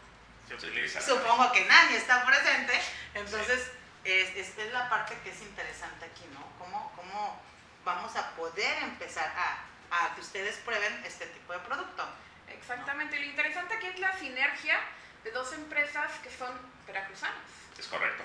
Se 0.47 1.01
supongo 1.01 1.51
que 1.51 1.65
Nani 1.65 1.95
está 1.95 2.25
presente, 2.25 2.73
entonces 3.13 3.71
es, 4.03 4.29
es, 4.35 4.57
es 4.57 4.73
la 4.73 4.89
parte 4.89 5.17
que 5.23 5.29
es 5.31 5.41
interesante 5.41 6.05
aquí, 6.05 6.25
¿no? 6.33 6.41
¿Cómo, 6.57 6.91
cómo 6.95 7.41
vamos 7.85 8.15
a 8.15 8.31
poder 8.31 8.77
empezar 8.83 9.31
a, 9.37 9.59
a 9.91 10.15
que 10.15 10.21
ustedes 10.21 10.55
prueben 10.57 11.03
este 11.05 11.25
tipo 11.27 11.53
de 11.53 11.59
producto? 11.59 12.03
Exactamente. 12.49 13.19
Lo 13.19 13.25
interesante 13.25 13.73
aquí 13.75 13.87
es 13.87 13.99
la 13.99 14.17
sinergia 14.17 14.79
de 15.23 15.31
dos 15.31 15.51
empresas 15.53 16.11
que 16.23 16.29
son 16.29 16.57
veracruzanas. 16.85 17.35
Es 17.77 17.87
correcto. 17.87 18.23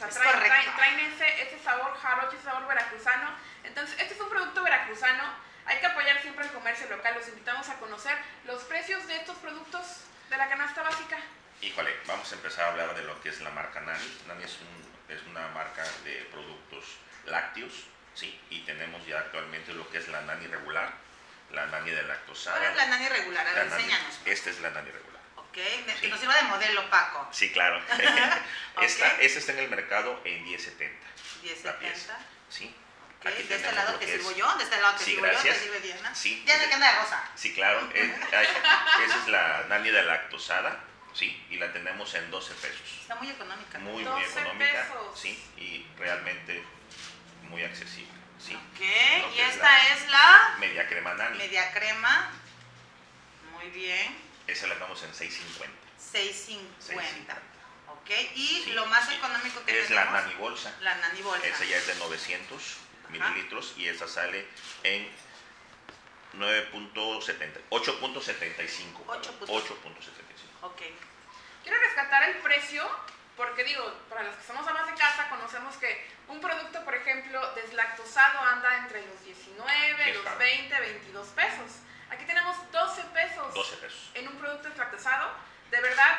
Sea, 0.00 0.08
Es 0.08 0.14
traen, 0.14 0.40
traen- 0.40 0.76
traen 0.76 1.00
ese, 1.00 1.42
ese 1.42 1.62
sabor 1.62 1.96
jarocho, 2.00 2.34
ese 2.36 2.44
sabor 2.44 2.66
veracruzano. 2.66 3.30
Entonces, 3.64 4.00
este 4.00 4.14
es 4.14 4.20
un 4.20 4.30
producto 4.30 4.62
veracruzano. 4.62 5.24
Hay 5.66 5.78
que 5.78 5.86
apoyar 5.86 6.20
siempre 6.22 6.46
el 6.46 6.52
comercio 6.52 6.88
local. 6.88 7.14
Los 7.14 7.28
invitamos 7.28 7.68
a 7.68 7.74
conocer 7.76 8.16
los 8.44 8.62
precios 8.64 9.06
de 9.06 9.16
estos 9.16 9.36
productos 9.38 9.84
de 10.30 10.36
la 10.36 10.48
canasta 10.48 10.82
básica. 10.82 11.18
Híjole, 11.60 11.94
vamos 12.06 12.32
a 12.32 12.34
empezar 12.34 12.64
a 12.64 12.68
hablar 12.70 12.94
de 12.94 13.02
lo 13.02 13.20
que 13.20 13.28
es 13.28 13.40
la 13.42 13.50
marca 13.50 13.80
Nani. 13.80 14.22
Nani 14.26 14.44
es, 14.44 14.56
un- 14.60 15.14
es 15.14 15.22
una 15.26 15.46
marca 15.48 15.84
de 16.04 16.26
productos 16.32 16.84
lácteos, 17.26 17.84
¿sí? 18.14 18.40
Y 18.48 18.60
tenemos 18.60 19.04
ya 19.06 19.18
actualmente 19.18 19.74
lo 19.74 19.88
que 19.90 19.98
es 19.98 20.08
la 20.08 20.22
Nani 20.22 20.46
regular, 20.46 20.90
la 21.50 21.66
Nani 21.66 21.90
de 21.90 22.02
lactosada. 22.04 22.56
¿Cuál 22.58 22.70
es 22.70 22.76
la 22.76 22.86
Nani 22.86 23.08
regular? 23.08 23.46
A 23.46 23.52
ver, 23.52 23.66
enséñanos. 23.66 24.20
Esta 24.24 24.50
es 24.50 24.60
la 24.60 24.70
Nani 24.70 24.90
regular. 24.90 25.09
Ok, 25.50 26.00
que 26.00 26.08
nos 26.08 26.20
sirva 26.20 26.34
de 26.36 26.42
modelo, 26.44 26.88
Paco. 26.90 27.28
Sí, 27.32 27.50
claro. 27.52 27.82
Esta, 28.80 29.06
esta 29.20 29.38
está 29.40 29.52
en 29.52 29.58
el 29.58 29.68
mercado 29.70 30.20
en 30.24 30.44
10.70, 30.46 30.46
la 30.46 31.42
1070. 31.42 31.78
pieza. 31.80 32.18
¿sí? 32.48 32.74
Aquí 33.24 33.42
de 33.42 33.54
este 33.56 33.72
lado 33.72 33.98
que 33.98 34.06
que 34.06 34.12
sirvo 34.12 34.30
es- 34.30 34.36
yo, 34.38 34.56
de 34.56 34.64
este 34.64 34.80
lado 34.80 34.96
que 34.96 35.04
Sí, 35.04 35.10
sirvo 35.10 35.26
yo, 35.26 35.42
que 35.42 35.54
sirve 35.54 35.80
Diana. 35.80 36.14
Sí. 36.14 36.42
Diana 36.46 36.66
que 36.68 36.74
anda 36.74 36.92
de 36.92 36.98
rosa. 37.00 37.22
Sí, 37.34 37.52
claro. 37.52 37.90
eh, 37.94 38.16
ay, 38.32 38.46
esa 39.04 39.16
es 39.18 39.28
la 39.28 39.64
nani 39.68 39.90
de 39.90 40.02
lactosada, 40.04 40.80
sí, 41.12 41.44
y 41.50 41.56
la 41.58 41.70
tenemos 41.72 42.14
en 42.14 42.30
12 42.30 42.54
pesos. 42.54 42.80
Está 43.02 43.16
muy 43.16 43.28
económica. 43.28 43.78
Muy, 43.80 43.92
muy 44.04 44.04
12 44.04 44.40
económica, 44.40 44.72
pesos. 44.88 45.20
sí, 45.20 45.44
y 45.58 45.86
realmente 45.98 46.64
muy 47.42 47.62
accesible, 47.64 48.12
sí. 48.38 48.54
Ok, 48.54 48.80
y 48.80 49.40
es 49.40 49.48
esta 49.50 49.64
la- 49.70 49.88
es 49.88 50.08
la 50.08 50.54
Media 50.60 50.88
crema 50.88 51.12
nani, 51.14 51.36
media 51.36 51.70
crema. 51.72 52.30
Muy 53.52 53.68
bien. 53.70 54.29
Esa 54.52 54.66
la 54.66 54.74
damos 54.76 55.02
en 55.02 55.12
6.50. 55.12 55.68
6.50. 56.12 57.36
Ok, 57.88 58.10
y 58.34 58.62
Sí, 58.64 58.72
lo 58.72 58.86
más 58.86 59.08
sí. 59.08 59.14
económico 59.14 59.64
que 59.64 59.80
Es 59.80 59.90
la 59.90 60.02
tenemos. 60.04 60.22
nani 60.22 60.34
bolsa, 60.36 60.74
La 60.80 60.94
nani 60.96 61.22
bolsa. 61.22 61.46
esa 61.46 61.64
ya 61.64 61.76
es 61.76 61.86
de 61.86 61.94
900 61.96 62.76
mililitros 63.10 63.74
y 63.76 63.88
esa 63.88 64.06
sale 64.08 64.46
en 64.84 65.08
9.70, 66.34 67.60
8.75. 67.70 69.04
8.75. 69.04 69.04
8.75. 69.46 70.62
Ok. 70.62 70.82
Quiero 71.62 71.78
rescatar 71.80 72.22
el 72.30 72.36
precio 72.38 72.88
porque 73.36 73.64
digo, 73.64 73.84
para 74.08 74.22
los 74.22 74.36
que 74.36 74.46
somos 74.46 74.66
amas 74.66 74.86
de 74.86 74.94
casa, 74.94 75.28
conocemos 75.30 75.74
que 75.76 76.06
un 76.28 76.40
producto, 76.40 76.84
por 76.84 76.94
ejemplo, 76.94 77.40
deslactosado 77.54 78.38
anda 78.40 78.76
entre 78.78 79.04
los 79.06 79.24
19, 79.24 80.04
Sí, 80.04 80.12
los 80.12 80.22
claro. 80.22 80.38
20, 80.38 80.80
22 80.80 81.26
pesos. 81.28 81.70
Aquí 82.10 82.24
tenemos 82.24 82.56
12 82.72 83.02
pesos 83.14 83.54
12 83.54 83.76
pesos. 83.76 84.10
en 84.14 84.28
un 84.28 84.36
producto 84.38 84.68
deslactosado. 84.68 85.30
De 85.70 85.80
verdad, 85.80 86.18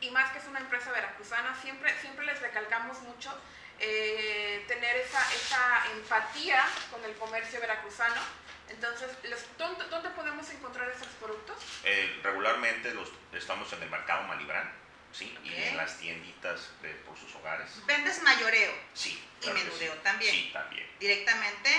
y 0.00 0.10
más 0.10 0.30
que 0.32 0.38
es 0.38 0.44
una 0.46 0.60
empresa 0.60 0.92
veracruzana, 0.92 1.54
siempre, 1.60 1.92
siempre 2.00 2.24
les 2.26 2.40
recalcamos 2.40 3.00
mucho 3.00 3.36
eh, 3.78 4.64
tener 4.68 4.96
esa, 4.96 5.20
esa 5.34 5.86
empatía 5.92 6.64
con 6.90 7.04
el 7.04 7.14
comercio 7.16 7.60
veracruzano. 7.60 8.20
Entonces, 8.68 9.10
los- 9.24 9.44
¿dónde, 9.58 9.84
dónde 9.88 10.08
podemos 10.10 10.48
encontrar 10.50 10.88
esos 10.90 11.08
productos? 11.20 11.56
Eh, 11.84 12.20
regularmente 12.22 12.92
los, 12.94 13.10
estamos 13.32 13.72
en 13.72 13.82
el 13.82 13.90
mercado 13.90 14.22
Malibrán, 14.24 14.72
¿sí? 15.12 15.36
Y 15.44 15.50
Ok. 15.50 15.58
en 15.58 15.76
las 15.76 15.98
tienditas 15.98 16.70
de, 16.82 16.90
por 17.06 17.16
sus 17.18 17.34
hogares. 17.36 17.70
Vendes 17.86 18.22
mayoreo 18.22 18.72
Sí. 18.94 19.10
y 19.40 19.42
claro 19.44 19.58
que 19.58 19.64
menudeo 19.64 19.92
sí. 19.94 20.00
también. 20.02 20.34
Sí, 20.34 20.50
también. 20.52 20.90
Directamente 20.98 21.70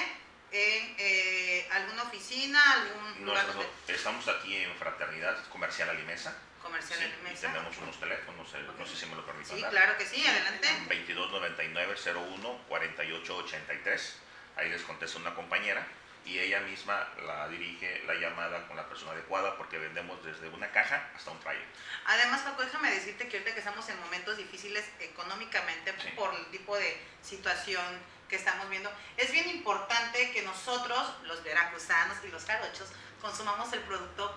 en 0.52 0.96
eh, 0.98 1.68
alguna 1.72 2.04
oficina, 2.04 2.60
algún 2.74 3.26
lugar 3.26 3.46
Nosotros 3.48 3.66
donde 3.78 3.94
estamos 3.94 4.28
aquí 4.28 4.56
en 4.56 4.74
Fraternidad 4.76 5.38
Comercial 5.50 5.90
Alimesa. 5.90 6.36
comercial 6.62 7.00
sí, 7.00 7.06
en 7.06 7.34
y 7.34 7.36
tenemos 7.40 7.78
unos 7.78 8.00
teléfonos, 8.00 8.54
eh, 8.54 8.66
no 8.78 8.86
sé 8.86 8.96
si 8.96 9.06
me 9.06 9.16
lo 9.16 9.26
permiten 9.26 9.56
Sí, 9.56 9.62
dar. 9.62 9.72
claro 9.72 9.98
que 9.98 10.06
sí, 10.06 10.26
adelante. 10.26 10.68
2299 10.88 11.96
01 12.14 12.58
4883. 12.68 14.18
Ahí 14.58 14.70
les 14.70 14.82
contesta 14.84 15.18
una 15.20 15.34
compañera 15.36 15.86
y 16.26 16.40
ella 16.40 16.60
misma 16.62 17.08
la 17.26 17.48
dirige 17.48 18.04
la 18.06 18.16
llamada 18.16 18.68
con 18.68 18.76
la 18.76 18.88
persona 18.90 19.12
adecuada 19.12 19.56
porque 19.58 19.78
vendemos 19.78 20.24
desde 20.26 20.50
una 20.50 20.70
caja 20.72 21.10
hasta 21.16 21.32
un 21.32 21.40
trailer. 21.40 21.66
Además, 22.06 22.42
Paco, 22.42 22.64
déjame 22.64 22.92
decirte 22.92 23.28
que 23.30 23.38
ahorita 23.38 23.54
que 23.54 23.60
estamos 23.60 23.88
en 23.90 24.00
momentos 24.02 24.36
difíciles 24.38 24.84
económicamente 25.00 25.94
Sí. 26.02 26.10
por 26.16 26.34
el 26.34 26.46
tipo 26.48 26.76
de 26.76 26.98
situación 27.22 27.86
que 28.28 28.36
estamos 28.36 28.70
viendo, 28.70 28.92
es 29.18 29.32
bien 29.32 29.48
importante 29.50 30.32
que 30.32 30.42
nosotros, 30.44 31.14
los 31.24 31.44
veracruzanos 31.44 32.18
y 32.24 32.28
los 32.30 32.46
jarochos, 32.46 32.90
consumamos 33.22 33.72
el 33.74 33.80
producto 33.82 34.36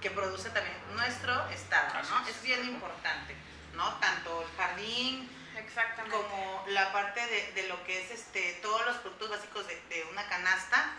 que 0.00 0.10
produce 0.10 0.50
también 0.50 0.76
nuestro 0.94 1.48
estado, 1.50 2.02
¿no? 2.08 2.22
es. 2.28 2.36
Es 2.36 2.42
bien 2.42 2.64
importante, 2.64 3.34
¿no? 3.74 3.94
Tanto 3.98 4.42
el 4.42 4.56
jardín 4.56 5.30
Exactamente. 5.56 6.16
como 6.16 6.64
la 6.68 6.92
parte 6.92 7.24
de, 7.26 7.52
de 7.52 7.68
lo 7.68 7.82
que 7.84 8.02
es 8.04 8.10
este 8.10 8.52
todos 8.62 8.84
los 8.86 8.96
productos 8.98 9.30
básicos 9.30 9.66
de, 9.66 9.80
de 9.88 10.04
una 10.12 10.26
canasta. 10.28 10.92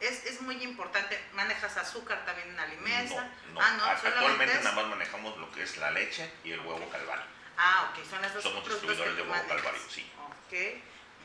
Es, 0.00 0.26
es 0.26 0.40
muy 0.42 0.62
importante. 0.62 1.20
Manejas 1.32 1.76
azúcar 1.76 2.24
también 2.24 2.54
en. 2.54 3.16
No, 3.16 3.20
no. 3.54 3.60
Ah, 3.60 3.70
no, 3.78 3.84
Actualmente 3.86 4.54
es- 4.58 4.62
nada 4.62 4.76
más 4.76 4.86
manejamos 4.86 5.36
lo 5.38 5.50
que 5.50 5.62
es 5.64 5.76
la 5.78 5.90
leche 5.90 6.30
y 6.44 6.52
el 6.52 6.60
huevo 6.60 6.88
calvario. 6.90 7.24
Ah, 7.56 7.90
ok, 7.90 8.08
son 8.08 8.22
las 8.22 8.32
dos 8.32 8.42
Somos 8.44 8.62
distribuidores 8.68 9.10
que 9.10 9.16
de 9.16 9.22
huevo 9.22 9.34
manejas. 9.34 9.56
calvario, 9.62 9.80
sí. 9.90 10.08
Ok, 10.46 10.54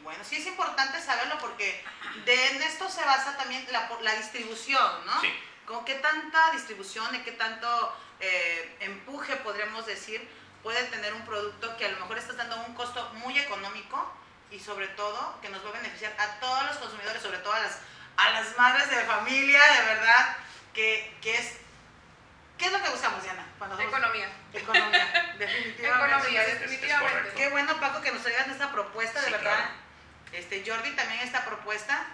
bueno, 0.03 0.23
sí 0.23 0.35
es 0.37 0.45
importante 0.47 1.01
saberlo 1.01 1.37
porque 1.39 1.83
de 2.25 2.47
en 2.49 2.61
esto 2.61 2.89
se 2.89 3.03
basa 3.05 3.35
también 3.37 3.65
la, 3.71 3.87
por- 3.87 4.01
la 4.01 4.13
distribución, 4.15 5.05
¿no? 5.05 5.21
Sí. 5.21 5.33
Con 5.65 5.85
qué 5.85 5.95
tanta 5.95 6.51
distribución 6.51 7.15
y 7.15 7.19
qué 7.19 7.31
tanto 7.31 7.97
eh, 8.19 8.75
empuje, 8.81 9.35
podríamos 9.37 9.85
decir, 9.85 10.27
puede 10.61 10.83
tener 10.85 11.13
un 11.13 11.25
producto 11.25 11.75
que 11.77 11.85
a 11.85 11.89
lo 11.89 11.99
mejor 11.99 12.17
estás 12.17 12.37
dando 12.37 12.55
un 12.63 12.73
costo 12.75 13.09
muy 13.15 13.37
económico 13.39 14.13
y 14.51 14.59
sobre 14.59 14.87
todo 14.89 15.39
que 15.41 15.49
nos 15.49 15.63
va 15.65 15.69
a 15.69 15.73
beneficiar 15.73 16.13
a 16.19 16.39
todos 16.39 16.63
los 16.65 16.77
consumidores, 16.77 17.21
sobre 17.21 17.37
todo 17.39 17.53
a 17.53 17.59
las, 17.59 17.79
a 18.17 18.29
las 18.31 18.55
madres 18.57 18.89
de 18.89 18.97
familia, 19.05 19.61
de 19.79 19.85
verdad, 19.95 20.37
que, 20.73 21.17
que 21.21 21.35
es... 21.37 21.57
¿Qué 22.57 22.67
es 22.67 22.71
lo 22.71 22.81
que 22.83 22.89
buscamos, 22.91 23.23
Diana? 23.23 23.45
Cuando 23.57 23.75
somos- 23.75 23.89
Economía. 23.89 24.29
Economía, 24.53 25.35
definitivamente. 25.39 25.85
Economía, 26.15 26.41
es- 26.43 26.47
es 26.53 26.59
definitivamente. 26.61 27.31
Qué 27.35 27.49
bueno, 27.49 27.79
Paco, 27.79 28.01
que 28.01 28.11
nos 28.11 28.21
traigan 28.21 28.51
esta 28.51 28.71
propuesta, 28.71 29.21
de 29.21 29.31
verdad. 29.31 29.41
claro. 29.55 29.82
Este, 30.33 30.63
Jordi 30.65 30.91
también 30.95 31.21
esta 31.21 31.45
propuesta 31.45 32.05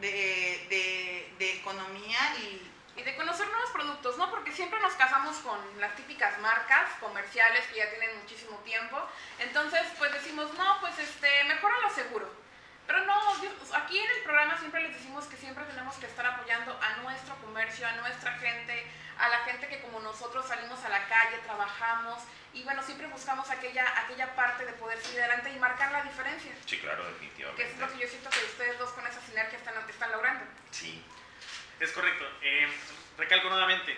de, 0.00 0.66
de, 0.68 1.32
de 1.38 1.52
economía 1.54 2.18
y 2.38 2.72
Y 2.96 3.02
de 3.02 3.14
conocer 3.14 3.46
nuevos 3.48 3.70
productos, 3.72 4.16
¿no? 4.16 4.30
Porque 4.30 4.50
siempre 4.52 4.80
nos 4.80 4.94
casamos 4.94 5.36
con 5.44 5.58
las 5.78 5.94
típicas 5.96 6.38
marcas 6.40 6.88
comerciales 6.98 7.66
que 7.66 7.76
ya 7.76 7.90
tienen 7.90 8.18
muchísimo 8.22 8.56
tiempo. 8.64 8.96
Entonces, 9.38 9.82
pues 9.98 10.10
decimos, 10.14 10.48
no, 10.54 10.80
pues 10.80 10.98
este, 10.98 11.44
mejor 11.44 11.72
a 11.72 11.80
lo 11.82 11.90
seguro. 11.90 12.26
Pero 12.86 13.04
no, 13.04 13.14
aquí 13.74 13.98
en 13.98 14.10
el 14.16 14.22
programa 14.22 14.56
siempre 14.56 14.80
les 14.80 14.94
decimos 14.94 15.26
que 15.26 15.36
siempre 15.36 15.64
tenemos 15.66 15.94
que 15.96 16.06
estar 16.06 16.24
apoyando 16.24 16.72
a 16.80 17.02
nuestro 17.02 17.34
comercio, 17.44 17.86
a 17.86 17.92
nuestra 18.00 18.32
gente, 18.38 18.86
a 19.18 19.28
la 19.28 19.38
gente 19.40 19.68
que 19.68 19.80
como 19.80 20.00
nosotros 20.00 20.46
salimos 20.46 20.82
a 20.84 20.88
la 20.88 21.06
calle, 21.08 21.38
trabajamos 21.44 22.22
y 22.52 22.62
bueno, 22.62 22.82
siempre 22.82 23.06
buscamos 23.08 23.48
aquella, 23.50 23.84
aquella 24.00 24.34
parte 24.34 24.64
de 24.64 24.72
poder 24.74 24.98
seguir 25.00 25.20
adelante 25.20 25.50
y 25.50 25.58
marcar 25.58 25.92
la 25.92 26.02
diferencia. 26.02 26.52
Sí, 26.64 26.78
claro, 26.78 27.02
Que 27.04 27.10
definitivamente. 27.12 27.62
eso 27.64 27.74
es 27.74 27.80
lo 27.80 27.88
que 27.92 27.98
yo 28.04 28.08
siento 28.08 28.30
que 28.30 28.44
ustedes 28.44 28.78
dos 28.78 28.90
con 28.90 29.06
esa 29.06 29.20
sinergia 29.20 29.58
están, 29.58 29.74
están 29.88 30.12
logrando. 30.12 30.44
Sí. 30.70 31.02
Es 31.80 31.92
correcto. 31.92 32.24
Eh, 32.42 32.66
recalco 33.18 33.48
nuevamente, 33.50 33.96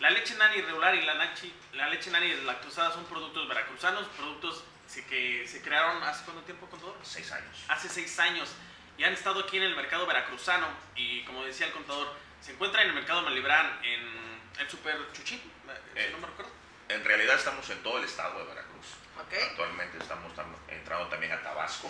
la 0.00 0.08
leche 0.10 0.34
nani 0.36 0.62
regular 0.62 0.94
y 0.94 1.02
la, 1.02 1.14
nachi- 1.16 1.52
la 1.74 1.88
leche 1.88 2.10
nani 2.10 2.32
lactosada 2.44 2.92
son 2.92 3.04
productos 3.06 3.46
veracruzanos, 3.48 4.06
productos 4.16 4.64
que 5.08 5.46
se 5.46 5.60
crearon 5.60 6.02
hace 6.02 6.24
cuánto 6.24 6.42
tiempo, 6.44 6.66
contador? 6.70 6.96
Seis 7.02 7.30
años. 7.32 7.64
Hace 7.68 7.90
seis 7.90 8.18
años 8.18 8.54
y 8.96 9.04
han 9.04 9.12
estado 9.12 9.40
aquí 9.40 9.58
en 9.58 9.64
el 9.64 9.76
mercado 9.76 10.06
veracruzano 10.06 10.66
y 10.96 11.22
como 11.24 11.44
decía 11.44 11.66
el 11.66 11.72
contador, 11.72 12.16
se 12.40 12.52
encuentra 12.52 12.80
en 12.82 12.88
el 12.88 12.94
mercado 12.94 13.20
Malibrán, 13.22 13.78
en 13.84 14.37
el 14.58 14.68
Super 14.70 14.96
Chuchín, 15.12 15.38
eh, 15.68 15.80
Eh. 15.94 16.04
si 16.08 16.12
no 16.12 16.18
me 16.18 16.26
recuerdo. 16.26 16.52
En 16.88 17.04
realidad 17.04 17.36
estamos 17.36 17.68
en 17.70 17.82
todo 17.82 17.98
el 17.98 18.04
estado 18.04 18.38
de 18.38 18.44
Veracruz. 18.46 18.86
¿ok? 19.18 19.32
Actualmente 19.50 19.98
estamos 19.98 20.32
tam- 20.34 20.54
entrando 20.68 21.08
también 21.08 21.32
a 21.32 21.42
Tabasco, 21.42 21.88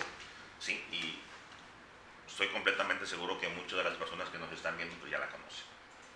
¿sí? 0.59 0.73
Y 0.91 1.21
estoy 2.27 2.47
completamente 2.49 3.05
seguro 3.05 3.39
que 3.39 3.47
muchas 3.49 3.77
de 3.77 3.83
las 3.83 3.93
personas 3.97 4.29
que 4.29 4.37
nos 4.39 4.51
están 4.51 4.75
viendo 4.77 4.95
pues 4.97 5.11
ya 5.11 5.19
la 5.19 5.27
conocen. 5.27 5.63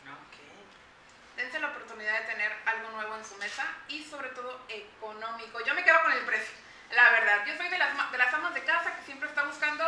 Ok. 0.10 1.38
Dense 1.38 1.60
la 1.60 1.68
oportunidad 1.70 2.20
de 2.22 2.26
tener 2.26 2.52
algo 2.66 2.90
nuevo 2.92 3.16
en 3.16 3.24
su 3.26 3.36
mesa 3.38 3.66
y 3.88 4.04
sobre 4.04 4.30
todo 4.30 4.60
económico. 4.68 5.64
Yo 5.64 5.74
me 5.76 5.84
quedo 5.84 6.02
con 6.02 6.12
el 6.14 6.26
precio, 6.26 6.54
la 6.92 7.10
verdad. 7.12 7.46
Yo 7.46 7.56
soy 7.58 7.70
de 7.70 7.78
las, 7.78 8.12
de 8.12 8.18
las 8.18 8.34
amas 8.34 8.54
de 8.54 8.64
casa 8.64 8.96
que 8.96 9.04
siempre 9.06 9.30
está 9.30 9.44
buscando. 9.44 9.88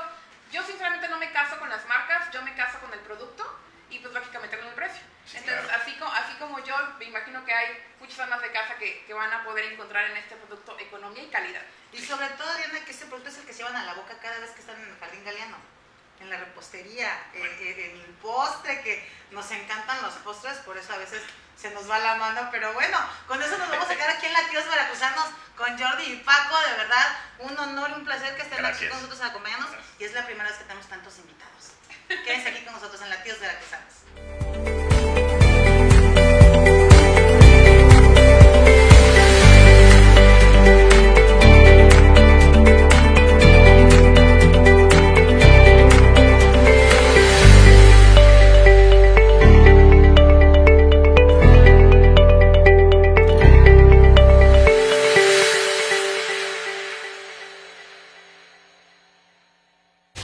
Yo 0.51 0.63
sinceramente 0.63 1.07
no 1.09 1.17
me 1.17 1.31
caso 1.31 1.57
con 1.59 1.69
las 1.69 1.85
marcas, 1.87 2.31
yo 2.31 2.41
me 2.43 2.55
caso 2.55 2.79
con 2.79 2.93
el 2.93 2.99
producto 2.99 3.59
y 3.89 3.99
pues 3.99 4.13
lógicamente 4.13 4.57
con 4.57 4.67
el 4.67 4.73
precio. 4.73 5.01
Sí, 5.25 5.37
Entonces, 5.37 5.65
claro. 5.65 5.81
así, 5.81 5.93
como, 5.95 6.11
así 6.11 6.33
como 6.35 6.63
yo, 6.63 6.75
me 6.99 7.05
imagino 7.05 7.43
que 7.45 7.53
hay 7.53 7.83
muchas 7.99 8.19
amas 8.19 8.41
de 8.41 8.51
casa 8.51 8.75
que, 8.77 9.03
que 9.05 9.13
van 9.13 9.31
a 9.33 9.43
poder 9.43 9.71
encontrar 9.71 10.09
en 10.11 10.17
este 10.17 10.35
producto 10.35 10.77
economía 10.79 11.23
y 11.23 11.27
calidad. 11.27 11.61
Y 11.91 11.99
sobre 11.99 12.27
todo, 12.29 12.53
Diana, 12.55 12.83
que 12.85 12.91
este 12.91 13.05
producto 13.05 13.29
es 13.29 13.37
el 13.37 13.45
que 13.45 13.53
se 13.53 13.59
llevan 13.59 13.75
a 13.75 13.85
la 13.85 13.93
boca 13.93 14.17
cada 14.21 14.39
vez 14.39 14.51
que 14.51 14.61
están 14.61 14.79
en 14.81 14.89
el 14.89 14.99
jardín 14.99 15.23
galeano, 15.23 15.57
en 16.19 16.29
la 16.29 16.37
repostería, 16.37 17.11
eh, 17.33 17.57
eh, 17.59 17.91
en 17.91 18.01
el 18.01 18.13
postre, 18.21 18.81
que 18.81 19.09
nos 19.31 19.49
encantan 19.51 20.01
los 20.01 20.13
postres, 20.15 20.57
por 20.59 20.77
eso 20.77 20.93
a 20.93 20.97
veces 20.97 21.21
se 21.57 21.71
nos 21.71 21.89
va 21.89 21.99
la 21.99 22.15
mano, 22.15 22.49
pero 22.51 22.73
bueno, 22.73 22.97
con 23.27 23.41
eso 23.41 23.57
nos 23.57 23.69
vamos 23.69 23.89
a 23.89 23.95
quedar 23.95 24.09
aquí 24.09 24.25
en 24.25 24.33
Latidos 24.33 24.69
Veracruzanos 24.69 25.25
con 25.57 25.77
Jordi 25.77 26.03
y 26.03 26.17
Paco, 26.17 26.59
de 26.61 26.73
verdad, 26.77 27.17
un 27.39 27.57
honor 27.57 27.89
y 27.91 27.93
un 27.93 28.05
placer 28.05 28.35
que 28.35 28.41
estén 28.41 28.65
aquí 28.65 28.87
con 28.87 28.97
nosotros 28.97 29.21
acompañándonos, 29.21 29.75
y 29.97 30.03
es 30.03 30.13
la 30.13 30.25
primera 30.25 30.49
vez 30.49 30.57
que 30.57 30.65
tenemos 30.65 30.87
tantos 30.87 31.17
invitados. 31.17 31.44
Quédense 32.07 32.49
aquí 32.49 32.63
con 32.63 32.73
nosotros 32.73 33.01
en 33.01 33.09
Latidos 33.09 33.39
Veracruzanos. 33.39 34.04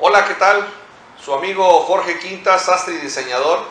Hola, 0.00 0.26
¿qué 0.28 0.34
tal? 0.34 0.64
Su 1.20 1.34
amigo 1.34 1.80
Jorge 1.80 2.20
Quintas, 2.20 2.66
sastre 2.66 2.94
y 2.94 2.98
diseñador. 2.98 3.64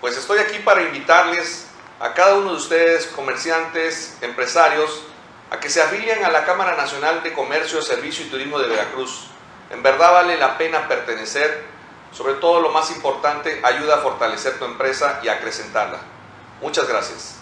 Pues 0.00 0.16
estoy 0.16 0.38
aquí 0.38 0.60
para 0.60 0.80
invitarles 0.80 1.66
a 2.00 2.14
cada 2.14 2.36
uno 2.36 2.52
de 2.52 2.56
ustedes, 2.56 3.08
comerciantes, 3.08 4.16
empresarios, 4.22 5.02
a 5.50 5.60
que 5.60 5.68
se 5.68 5.82
afilien 5.82 6.24
a 6.24 6.30
la 6.30 6.46
Cámara 6.46 6.74
Nacional 6.74 7.22
de 7.22 7.34
Comercio, 7.34 7.82
Servicio 7.82 8.24
y 8.24 8.30
Turismo 8.30 8.58
de 8.58 8.66
Veracruz. 8.66 9.26
En 9.68 9.82
verdad 9.82 10.14
vale 10.14 10.38
la 10.38 10.56
pena 10.56 10.88
pertenecer, 10.88 11.64
sobre 12.12 12.32
todo 12.32 12.62
lo 12.62 12.70
más 12.70 12.90
importante, 12.90 13.60
ayuda 13.62 13.96
a 13.96 13.98
fortalecer 13.98 14.58
tu 14.58 14.64
empresa 14.64 15.20
y 15.22 15.28
a 15.28 15.34
acrecentarla. 15.34 15.98
Muchas 16.62 16.88
gracias. 16.88 17.41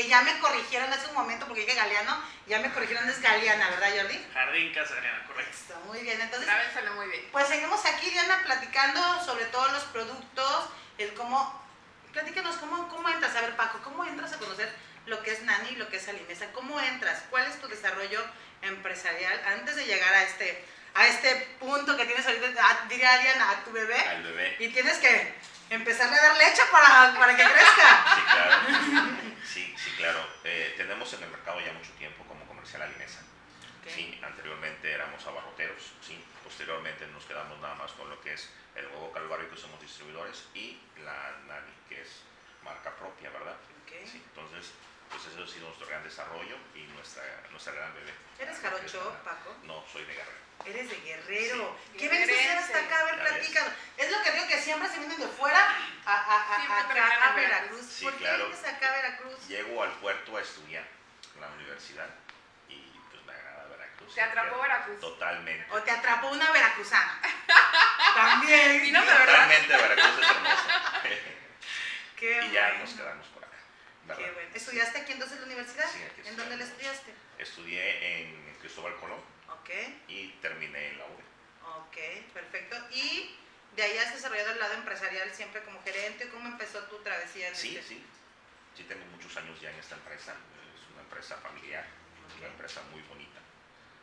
Que 0.00 0.08
ya 0.08 0.22
me 0.22 0.38
corrigieron 0.38 0.90
hace 0.92 1.08
un 1.08 1.14
momento 1.14 1.46
porque 1.46 1.60
dije 1.62 1.74
Galeano, 1.74 2.18
ya 2.46 2.58
me 2.60 2.72
corrigieron 2.72 3.06
es 3.08 3.20
Galeana, 3.20 3.68
¿verdad 3.68 3.90
Jordi? 4.00 4.26
Jardín 4.32 4.72
Casa 4.72 4.94
Galeana, 4.94 5.26
correcto. 5.26 5.52
Está 5.54 5.78
muy 5.80 6.00
bien, 6.00 6.18
entonces 6.20 6.48
muy 6.96 7.08
bien. 7.08 7.28
pues 7.30 7.46
seguimos 7.48 7.84
aquí, 7.84 8.08
Diana, 8.10 8.40
platicando 8.46 9.24
sobre 9.24 9.44
todos 9.46 9.70
los 9.72 9.82
productos, 9.84 10.70
el 10.96 11.12
cómo, 11.12 11.62
platícanos 12.14 12.56
cómo, 12.56 12.88
cómo 12.88 13.08
entras, 13.10 13.36
a 13.36 13.42
ver 13.42 13.56
Paco, 13.56 13.80
cómo 13.84 14.04
entras 14.06 14.32
a 14.32 14.38
conocer 14.38 14.72
lo 15.04 15.22
que 15.22 15.32
es 15.32 15.42
Nani 15.42 15.70
y 15.70 15.76
lo 15.76 15.88
que 15.90 15.98
es 15.98 16.08
Alimesa, 16.08 16.46
cómo 16.52 16.80
entras, 16.80 17.22
cuál 17.28 17.46
es 17.46 17.60
tu 17.60 17.68
desarrollo 17.68 18.24
empresarial 18.62 19.38
antes 19.48 19.76
de 19.76 19.84
llegar 19.84 20.14
a 20.14 20.22
este, 20.22 20.64
a 20.94 21.06
este 21.08 21.34
punto 21.58 21.94
que 21.98 22.06
tienes 22.06 22.26
ahorita, 22.26 22.46
a- 22.66 22.86
diría 22.88 23.18
Diana, 23.18 23.50
a 23.50 23.64
tu 23.64 23.72
bebé, 23.72 23.98
Al 24.00 24.22
bebé. 24.22 24.56
y 24.60 24.68
tienes 24.68 24.96
que 24.98 25.34
empezarle 25.70 26.16
a 26.16 26.22
dar 26.22 26.36
leche 26.36 26.62
para, 26.70 27.14
para 27.14 27.36
que 27.36 27.44
crezca. 27.44 28.04
Sí, 28.14 28.22
claro. 28.22 28.56
Sí, 29.44 29.74
sí, 29.78 29.90
claro. 29.96 30.26
Eh, 30.44 30.74
tenemos 30.76 31.12
en 31.14 31.22
el 31.22 31.30
mercado 31.30 31.60
ya 31.60 31.72
mucho 31.72 31.92
tiempo 31.92 32.24
como 32.24 32.44
comercial 32.46 32.82
Alimesa. 32.82 33.20
Ok. 33.80 33.88
Sí, 33.88 34.20
anteriormente 34.22 34.92
éramos 34.92 35.24
abarroteros, 35.26 35.92
sí. 36.02 36.22
Posteriormente 36.44 37.06
nos 37.08 37.24
quedamos 37.24 37.58
nada 37.60 37.74
más 37.76 37.92
con 37.92 38.10
lo 38.10 38.20
que 38.20 38.34
es 38.34 38.50
el 38.74 38.86
huevo 38.86 39.12
calvario, 39.12 39.48
que 39.48 39.56
somos 39.56 39.80
distribuidores, 39.80 40.44
y 40.54 40.80
la 41.04 41.30
Nani, 41.46 41.72
que 41.88 42.02
es 42.02 42.22
marca 42.64 42.94
propia, 42.96 43.30
¿verdad? 43.30 43.56
Ok. 43.84 43.92
Sí, 44.06 44.22
entonces, 44.26 44.72
pues 45.08 45.24
eso 45.26 45.42
ha 45.42 45.46
sido 45.46 45.66
nuestro 45.66 45.86
gran 45.86 46.02
desarrollo 46.02 46.56
y 46.74 46.82
nuestra, 46.94 47.22
nuestra 47.50 47.72
gran 47.72 47.94
bebé. 47.94 48.12
¿Eres 48.38 48.58
jarocho, 48.58 49.16
Paco? 49.24 49.56
No, 49.64 49.84
soy 49.92 50.04
de 50.04 50.14
Guerrero. 50.14 50.49
Eres 50.66 50.90
de 50.90 50.96
Guerrero. 51.00 51.76
Sí. 51.92 51.98
¿Qué 51.98 52.08
vienes 52.08 52.28
a 52.28 52.32
hacer 52.32 52.58
hasta 52.58 52.78
acá? 52.78 53.00
A 53.00 53.04
ver, 53.04 53.20
platícanos. 53.20 53.72
Es 53.96 54.10
lo 54.10 54.22
que 54.22 54.30
digo 54.32 54.46
que 54.48 54.58
siempre 54.60 54.88
se 54.88 54.98
vienen 54.98 55.18
de 55.18 55.26
fuera 55.28 55.58
a, 56.04 56.12
a, 56.14 56.54
a- 56.54 56.86
Veracruz. 56.88 57.34
Veracruz. 57.36 57.86
Sí, 57.86 58.04
¿Por 58.04 58.12
qué 58.14 58.18
claro. 58.20 58.46
vienes 58.48 58.64
acá 58.64 58.88
a 58.88 58.92
Veracruz? 58.96 59.48
Llego 59.48 59.82
al 59.82 59.92
puerto 60.00 60.36
a 60.36 60.40
estudiar 60.42 60.84
en 61.34 61.40
la 61.40 61.48
universidad 61.48 62.06
y 62.68 62.76
pues 63.10 63.24
me 63.24 63.32
agrada 63.32 63.66
Veracruz. 63.68 64.14
Te 64.14 64.20
atrapó 64.22 64.60
Veracruz. 64.60 65.00
Totalmente. 65.00 65.66
O 65.72 65.82
te 65.82 65.90
atrapó 65.90 66.28
una 66.28 66.50
veracruzana. 66.52 67.20
También. 68.14 68.80
Sí, 68.84 68.90
no, 68.92 69.02
Totalmente 69.02 69.68
Veracruz 69.76 70.18
es 70.22 70.30
hermosa. 70.30 71.02
Qué 72.16 72.40
y 72.44 72.50
ya 72.52 72.68
bueno. 72.68 72.84
nos 72.84 72.92
quedamos 72.94 73.26
por 73.28 73.44
acá. 73.44 73.56
¿verdad? 74.04 74.22
Qué 74.24 74.30
bueno. 74.32 74.50
¿Estudiaste 74.54 74.98
aquí 74.98 75.12
entonces 75.12 75.36
en 75.36 75.40
la 75.42 75.46
universidad? 75.46 75.86
Sí, 75.90 76.02
aquí 76.02 76.28
¿En 76.28 76.36
dónde 76.36 76.56
la 76.58 76.64
estudiaste? 76.64 77.14
Estudié 77.38 78.20
en 78.20 78.56
Cristóbal 78.60 78.94
Colón 78.96 79.20
Ok, 79.58 79.70
y 80.08 80.28
terminé 80.42 80.88
en 80.90 80.98
la 80.98 81.04
UV. 81.06 81.20
ok, 81.78 81.96
perfecto. 82.34 82.76
Y 82.92 83.34
de 83.76 83.82
ahí 83.82 83.98
has 83.98 84.14
desarrollado 84.14 84.52
el 84.52 84.58
lado 84.58 84.74
empresarial 84.74 85.32
siempre 85.34 85.62
como 85.62 85.82
gerente. 85.82 86.28
¿Cómo 86.28 86.48
empezó 86.48 86.80
tu 86.84 86.96
travesía? 86.98 87.48
en 87.48 87.56
Sí, 87.56 87.76
este- 87.76 87.88
sí. 87.94 88.06
Sí 88.76 88.84
tengo 88.84 89.04
muchos 89.06 89.36
años 89.36 89.60
ya 89.60 89.70
en 89.70 89.78
esta 89.78 89.96
empresa. 89.96 90.32
Es 90.74 90.92
una 90.92 91.02
empresa 91.02 91.36
familiar, 91.38 91.86
una 92.38 92.46
empresa 92.46 92.82
muy 92.92 93.02
bonita. 93.02 93.40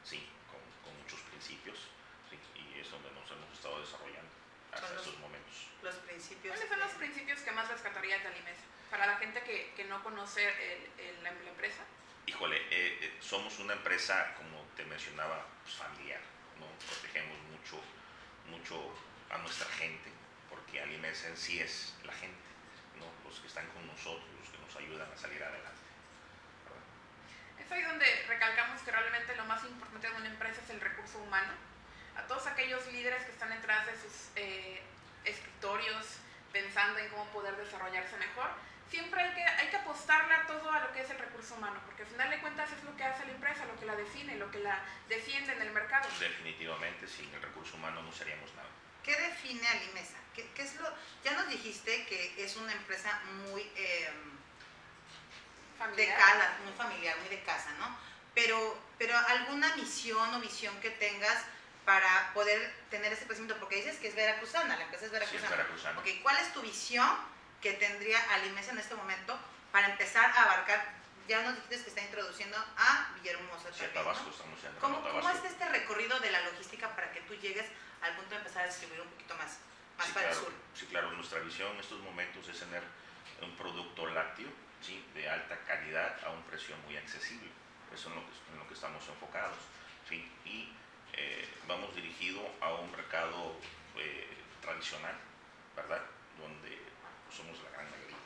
Sí, 0.04 0.28
con, 0.52 0.60
con 0.84 1.02
muchos 1.02 1.20
principios. 1.22 1.78
Sí, 2.30 2.38
y 2.60 2.80
es 2.80 2.92
donde 2.92 3.10
nos 3.12 3.30
hemos 3.32 3.52
estado 3.54 3.80
desarrollando 3.82 4.30
hasta 4.72 4.90
los- 4.94 5.02
estos 5.06 5.20
momentos. 5.20 5.56
Los 5.82 5.96
principios. 5.96 6.54
¿Cuáles 6.56 6.70
son 6.70 6.80
los 6.80 6.92
principios 6.92 7.40
que 7.42 7.52
más 7.52 7.68
rescatarías 7.70 8.22
de 8.22 8.28
Alimesa? 8.30 8.62
Para 8.92 9.06
la 9.08 9.18
gente 9.18 9.42
que, 9.44 9.74
que 9.76 9.84
no 9.86 10.04
conoce 10.04 10.44
el- 10.48 11.00
el- 11.00 11.24
la, 11.24 11.32
la 11.32 11.50
empresa. 11.50 11.84
Híjole, 12.26 12.58
eh, 12.58 13.00
eh, 13.02 13.18
somos 13.22 13.58
una 13.60 13.74
empresa, 13.74 14.34
como 14.36 14.57
te 14.78 14.86
mencionaba, 14.86 15.44
pues, 15.64 15.76
familiar, 15.76 16.22
¿no? 16.60 16.68
Protegemos 16.86 17.38
mucho, 17.50 17.82
mucho 18.48 18.94
a 19.30 19.40
nuestra 19.40 19.68
gente, 19.74 20.10
porque 20.50 20.80
Alimesa 20.80 21.28
en 21.28 21.36
sí 21.36 21.60
es 21.60 21.96
la 22.06 22.14
gente, 22.14 22.48
¿no? 23.00 23.10
Los 23.28 23.40
que 23.40 23.48
están 23.48 23.66
con 23.74 23.86
nosotros, 23.88 24.24
los 24.40 24.50
que 24.50 24.58
nos 24.60 24.76
ayudan 24.78 25.12
a 25.12 25.18
salir 25.18 25.44
adelante. 25.44 25.82
Es 27.60 27.72
ahí 27.72 27.82
donde 27.82 28.06
recalcamos 28.28 28.82
que 28.84 28.92
realmente 28.92 29.36
lo 29.36 29.44
más 29.46 29.64
importante 29.66 30.08
de 30.08 30.14
una 30.14 30.28
empresa 30.28 30.62
es 30.62 30.70
el 30.70 30.80
recurso 30.80 31.18
humano. 31.18 31.52
A 32.16 32.22
todos 32.28 32.46
aquellos 32.48 32.86
líderes 32.94 33.26
que 33.26 33.32
están 33.32 33.50
detrás 33.50 33.86
de 33.88 33.94
sus 33.94 34.30
eh, 34.36 34.82
escritorios 35.26 36.18
pensando 36.54 37.00
en 37.00 37.10
cómo 37.10 37.26
poder 37.32 37.58
desarrollarse 37.58 38.16
mejor, 38.18 38.52
siempre 38.90 39.22
hay 39.22 39.34
que, 39.34 39.44
hay 39.44 39.68
que 39.70 39.76
apostarle 39.78 40.34
a 40.34 40.48
todo 40.48 40.72
a 40.72 40.80
lo 40.80 40.92
que 40.94 41.02
es 41.02 41.10
el 41.10 41.18
recurso 41.20 41.56
humano, 41.56 41.80
porque 41.86 42.04
al 42.04 42.10
final 42.10 42.30
de 42.30 42.40
cuentas 42.40 42.72
es 42.72 42.84
lo 42.84 42.96
que 42.96 43.04
hace 43.04 43.26
la 43.26 43.32
empresa, 43.32 43.66
lo 43.66 43.80
que 43.80 43.86
la 43.86 43.96
define, 43.96 44.36
lo 44.36 44.50
que 44.52 44.60
la 44.60 44.82
defiende 45.10 45.54
en 45.54 45.62
el 45.62 45.72
mercado. 45.72 46.08
Definitivamente, 46.20 47.08
sin 47.08 47.34
el 47.34 47.42
recurso 47.42 47.76
humano 47.76 48.02
no 48.02 48.12
seríamos 48.12 48.54
nada. 48.56 48.68
¿Qué 49.04 49.16
define 49.16 49.68
Alimesa? 49.68 50.18
¿Qué, 50.36 50.50
qué 50.54 50.62
es 50.64 50.76
lo, 50.76 50.94
ya 51.24 51.32
nos 51.34 51.48
dijiste 51.50 52.06
que 52.06 52.44
es 52.44 52.56
una 52.58 52.74
empresa 52.74 53.20
muy 53.52 53.62
eh, 53.76 54.10
de 55.78 55.78
Familiar. 55.80 56.18
casa, 56.18 56.58
muy 56.64 56.74
familiar, 56.74 57.18
muy 57.20 57.30
de 57.30 57.42
casa, 57.44 57.70
¿no? 57.80 57.96
Pero, 58.34 58.78
pero 58.98 59.18
alguna 59.18 59.76
misión 59.76 60.34
o 60.34 60.40
visión 60.40 60.80
que 60.82 60.90
tengas 60.92 61.44
para 61.86 62.32
poder 62.34 62.74
tener 62.90 63.14
ese 63.14 63.26
crecimiento, 63.26 63.58
porque 63.60 63.78
dices 63.78 63.98
que 63.98 64.10
es 64.10 64.16
veracruzana, 64.16 64.76
la 64.76 64.84
empresa 64.84 65.06
es 65.06 65.12
Sí, 65.12 65.16
es 65.16 65.22
veracruzana. 65.22 65.56
veracruzana. 65.56 66.00
Ok, 66.00 66.08
¿cuál 66.22 66.38
es 66.38 66.52
tu 66.54 66.62
visión 66.62 67.10
que 67.62 67.74
tendría 67.74 68.20
Alimesa 68.34 68.72
en 68.72 68.80
este 68.80 68.96
momento 68.96 69.38
para 69.72 69.90
empezar 69.90 70.32
a 70.32 70.44
abarcar? 70.44 70.98
Ya 71.28 71.42
nos 71.44 71.56
dijiste 71.56 71.84
que 71.84 71.90
está 71.90 72.02
introduciendo 72.02 72.58
a 72.78 73.12
Villahermosa 73.16 73.68
Sí, 73.74 73.80
también, 73.80 73.94
Tabasco, 73.94 74.26
¿no? 74.26 74.32
estamos 74.32 74.64
en 74.64 74.76
¿Cómo, 74.80 74.98
Tabasco. 75.00 75.20
¿Cómo 75.20 75.30
es 75.30 75.52
este 75.52 75.70
recorrido 75.70 76.20
de 76.22 76.32
la 76.32 76.42
logística 76.42 76.96
para 76.96 77.12
que 77.12 77.20
tú 77.22 77.36
llegues 77.36 77.66
al 78.02 78.16
punto 78.16 78.32
de 78.32 78.38
empezar 78.38 78.64
a 78.64 78.68
distribuir 78.68 79.02
un 79.02 79.10
poquito 79.10 79.36
más, 79.36 79.58
más 79.98 80.08
sí, 80.08 80.14
para 80.14 80.28
claro, 80.28 80.40
el 80.40 80.46
sur? 80.46 80.54
Sí, 80.74 80.86
claro, 80.86 81.12
nuestra 81.12 81.40
visión 81.40 81.72
en 81.74 81.80
estos 81.82 82.00
momentos 82.00 82.48
es 82.48 82.58
tener 82.60 82.82
un 83.42 83.56
producto 83.58 84.08
lácteo 84.08 84.48
¿sí? 84.82 85.04
de 85.14 85.30
alta 85.30 85.58
calidad 85.68 86.18
a 86.24 86.30
un 86.30 86.44
precio 86.44 86.78
muy 86.86 86.96
accesible. 86.96 87.50
Eso 87.94 88.08
es 88.10 88.16
en 88.16 88.16
lo 88.16 88.22
que, 88.22 88.34
en 88.54 88.60
lo 88.60 88.68
que 88.68 88.74
estamos 88.74 89.06
enfocados. 89.10 89.58
¿sí? 90.08 90.32
Y 90.46 90.72
eh, 91.14 91.50
vamos 91.68 91.94
dirigido 91.94 92.40
a 92.62 92.72
un 92.74 92.90
mercado 92.92 93.60
eh, 93.98 94.30
tradicional, 94.62 95.16
¿verdad? 95.76 96.02
Donde 96.40 96.87
somos 97.36 97.58
la 97.64 97.70
gran 97.72 97.86
mayoría. 97.92 98.18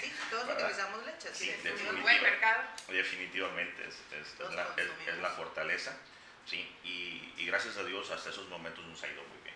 Sí, 0.00 0.12
todos 0.30 0.46
¿Verdad? 0.46 0.64
utilizamos 0.64 1.06
leche. 1.06 1.34
Sí, 1.34 1.50
es 1.50 1.56
Es 1.58 1.58
un 1.58 1.64
definitivamente. 1.64 2.02
buen 2.02 2.22
mercado. 2.22 2.62
Definitivamente 2.88 3.88
es, 3.88 3.94
es- 4.12 4.40
es 4.40 4.54
la, 4.54 4.68
es- 4.76 5.18
la 5.18 5.30
fortaleza, 5.30 5.96
¿sí? 6.46 6.60
Y, 6.84 7.32
y 7.36 7.46
gracias 7.46 7.76
a 7.76 7.84
Dios 7.84 8.10
hasta 8.10 8.30
esos 8.30 8.48
momentos 8.48 8.84
nos 8.84 9.02
ha 9.02 9.08
ido 9.08 9.22
muy 9.22 9.38
bien. 9.42 9.54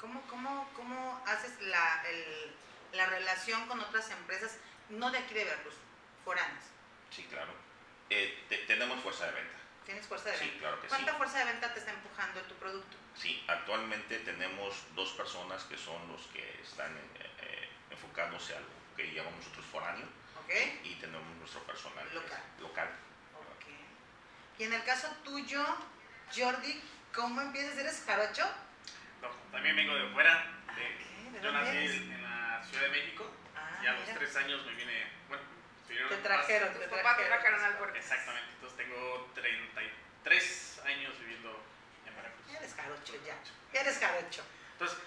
¿Cómo, 0.00 0.22
cómo, 0.28 0.70
cómo 0.74 1.22
haces 1.26 1.60
la, 1.60 2.02
el- 2.08 2.54
la 2.92 3.06
relación 3.06 3.66
con 3.66 3.80
otras 3.80 4.08
empresas, 4.10 4.56
no 4.90 5.10
de 5.10 5.18
aquí 5.18 5.34
de 5.34 5.44
Veracruz, 5.44 5.74
foráneas? 6.24 6.64
Sí, 7.10 7.24
claro. 7.28 7.52
Eh, 8.10 8.44
te- 8.48 8.58
tenemos 8.58 9.00
fuerza 9.02 9.26
de 9.26 9.32
venta. 9.32 9.58
¿Tienes 9.84 10.06
fuerza 10.06 10.30
de 10.30 10.38
Sí, 10.38 10.44
venta? 10.44 10.58
claro 10.60 10.76
que 10.80 10.86
sí. 10.86 10.88
¿Cuánta 10.94 11.14
fuerza 11.14 11.38
de 11.40 11.44
venta 11.46 11.72
te 11.74 11.80
está 11.80 11.90
empujando 11.92 12.40
tu 12.42 12.54
producto? 12.54 12.96
Sí, 13.18 13.42
actualmente 13.48 14.18
tenemos 14.20 14.74
dos 14.94 15.10
personas 15.12 15.64
que 15.64 15.76
son 15.76 15.96
los 16.12 16.22
que 16.28 16.60
están 16.62 16.96
eh, 16.96 17.30
eh, 17.42 17.68
enfocándose 17.90 18.54
a 18.54 18.60
lo 18.60 18.66
que 18.96 19.12
llamamos 19.12 19.38
nosotros 19.40 19.66
foráneo 19.66 20.06
¿Ok? 20.44 20.50
y 20.84 20.94
tenemos 20.96 21.26
nuestro 21.36 21.60
personal 21.64 22.06
Local. 22.14 22.40
local. 22.60 22.88
Ok. 23.34 23.66
Y 24.60 24.64
en 24.64 24.72
el 24.72 24.84
caso 24.84 25.08
tuyo, 25.24 25.64
Jordi, 26.36 26.80
¿cómo 27.14 27.40
empiezas? 27.40 27.76
¿Eres 27.78 28.04
jarocho? 28.06 28.46
No, 29.20 29.28
también 29.50 29.74
vengo 29.74 29.94
de 29.96 30.08
fuera. 30.12 30.34
de- 30.76 31.28
Ok, 31.28 31.32
¿de 31.34 31.40
yo 31.42 31.52
nací 31.52 31.76
eres? 31.76 31.90
en 31.96 32.22
la 32.22 32.64
Ciudad 32.64 32.82
de 32.84 32.90
México. 32.90 33.30
Ah, 33.56 33.80
y 33.82 33.86
a 33.88 33.92
los 33.94 34.02
mira. 34.02 34.14
tres 34.14 34.36
años 34.36 34.64
me 34.64 34.72
vine. 34.74 35.06
Bueno, 35.28 35.42
Te 36.08 36.16
trajeron, 36.18 36.68
Tus 36.72 36.80
te 36.82 36.88
papás 36.88 37.16
te 37.16 37.24
trajeron 37.24 37.54
al 37.54 37.60
trajeron. 37.60 37.78
puerto. 37.78 37.96
Exactamente. 37.98 38.50
Entonces 38.54 38.76
tengo 38.78 39.30
33 39.34 40.80
años 40.86 41.18
viviendo. 41.18 41.67
Eres 42.56 42.74
jarocho 42.74 43.14
ya. 43.24 43.36
Eres 43.80 43.98
jarocho. 43.98 44.42
Entonces, 44.72 44.98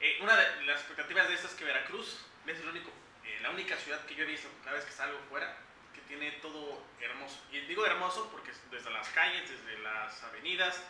eh, 0.00 0.18
una 0.20 0.36
de 0.36 0.64
las 0.64 0.80
expectativas 0.80 1.28
de 1.28 1.34
esto 1.34 1.46
es 1.46 1.54
que 1.54 1.64
Veracruz 1.64 2.24
es 2.46 2.58
el 2.60 2.68
único, 2.68 2.90
eh, 3.24 3.38
la 3.40 3.50
única 3.50 3.76
ciudad 3.76 4.04
que 4.06 4.14
yo 4.14 4.24
he 4.24 4.26
visto 4.26 4.48
cada 4.64 4.76
vez 4.76 4.84
que 4.84 4.92
salgo 4.92 5.18
fuera 5.28 5.56
que 5.94 6.00
tiene 6.02 6.32
todo 6.42 6.84
hermoso. 7.00 7.44
Y 7.52 7.60
digo 7.60 7.86
hermoso 7.86 8.30
porque 8.30 8.50
es 8.50 8.70
desde 8.70 8.90
las 8.90 9.08
calles, 9.10 9.48
desde 9.48 9.78
las 9.78 10.22
avenidas, 10.24 10.82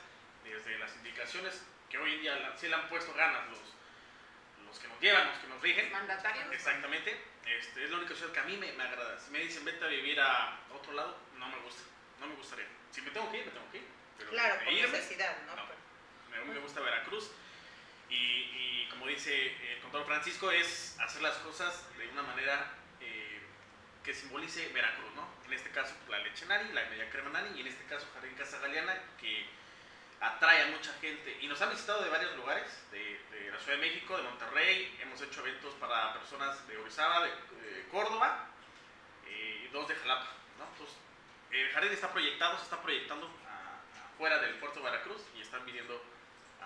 desde 0.44 0.78
las 0.78 0.94
indicaciones, 0.96 1.62
que 1.90 1.98
hoy 1.98 2.14
en 2.14 2.20
día 2.22 2.36
la- 2.36 2.56
sí 2.56 2.68
le 2.68 2.74
han 2.74 2.88
puesto 2.88 3.12
ganas 3.14 3.48
los, 3.50 3.58
los 4.66 4.78
que 4.78 4.88
nos 4.88 4.98
llevan, 5.00 5.28
los 5.28 5.38
que 5.38 5.46
nos 5.48 5.60
rigen. 5.60 5.92
Mandatarios. 5.92 6.50
Exactamente. 6.52 7.20
Este, 7.44 7.84
es 7.84 7.90
la 7.90 7.98
única 7.98 8.14
ciudad 8.14 8.32
que 8.32 8.40
a 8.40 8.44
mí 8.44 8.56
me, 8.56 8.72
me 8.72 8.82
agrada. 8.84 9.18
Si 9.20 9.30
me 9.30 9.40
dicen 9.40 9.64
vete 9.64 9.84
a 9.84 9.88
vivir 9.88 10.18
a 10.20 10.58
otro 10.72 10.92
lado, 10.92 11.18
no 11.38 11.48
me 11.48 11.58
gusta. 11.58 11.82
No 12.20 12.26
me 12.28 12.34
gustaría. 12.36 12.66
Si 12.92 13.02
me 13.02 13.10
tengo 13.10 13.30
que 13.30 13.38
ir, 13.38 13.46
me 13.46 13.50
tengo 13.52 13.70
que 13.72 13.78
ir. 13.78 13.84
Pero 14.16 14.30
Claro, 14.30 14.64
por 14.64 14.72
irme, 14.72 14.92
necesidad, 14.92 15.36
¿no? 15.46 15.56
no. 15.56 15.71
Pero- 16.32 16.44
me, 16.46 16.58
gusta 16.58 16.80
Veracruz. 16.80 17.30
Y, 18.10 18.86
como 18.90 19.06
dice 19.06 19.54
el 19.72 19.80
contador 19.80 20.06
Francisco, 20.06 20.50
es 20.50 20.96
hacer 21.00 21.22
las 21.22 21.36
cosas 21.38 21.82
de 21.96 22.08
una 22.08 22.22
manera 22.22 22.72
eh, 23.00 23.40
que 24.04 24.12
simbolice 24.14 24.68
Veracruz, 24.68 25.10
¿no? 25.14 25.26
En 25.46 25.52
este 25.54 25.70
caso, 25.70 25.94
la 26.08 26.18
leche 26.18 26.44
Nani, 26.46 26.72
la 26.72 26.84
media 26.90 27.08
crema 27.10 27.30
Nani, 27.30 27.56
y 27.58 27.62
en 27.62 27.68
este 27.68 27.84
caso, 27.84 28.06
Jardín 28.14 28.34
Casa 28.34 28.58
Galeana, 28.58 28.94
que 29.20 29.46
atrae 30.20 30.62
a 30.62 30.66
mucha 30.68 30.92
gente. 31.00 31.38
Y 31.40 31.46
nos 31.46 31.60
han 31.62 31.70
visitado 31.70 32.02
de 32.02 32.10
varios 32.10 32.36
lugares, 32.36 32.70
de, 32.90 33.18
la 33.50 33.58
Ciudad 33.58 33.78
de 33.78 33.86
México, 33.88 34.16
de 34.16 34.22
Monterrey, 34.22 34.98
hemos 35.00 35.20
hecho 35.20 35.40
eventos 35.40 35.74
para 35.74 36.12
personas 36.14 36.66
de 36.68 36.76
Orizaba, 36.78 37.24
de, 37.24 37.32
Córdoba, 37.90 38.46
eh, 39.26 39.68
dos 39.72 39.86
de 39.88 39.94
Jalapa, 39.96 40.28
¿no? 40.58 40.66
Entonces, 40.72 40.96
el 41.50 41.70
jardín 41.70 41.92
está 41.92 42.10
proyectado, 42.10 42.56
se 42.56 42.64
está 42.64 42.80
proyectando 42.80 43.26
a- 43.46 44.06
afuera 44.14 44.38
del 44.38 44.54
puerto 44.54 44.78
de 44.80 44.84
Veracruz 44.90 45.20
y 45.36 45.42
están 45.42 45.64
viniendo 45.66 46.02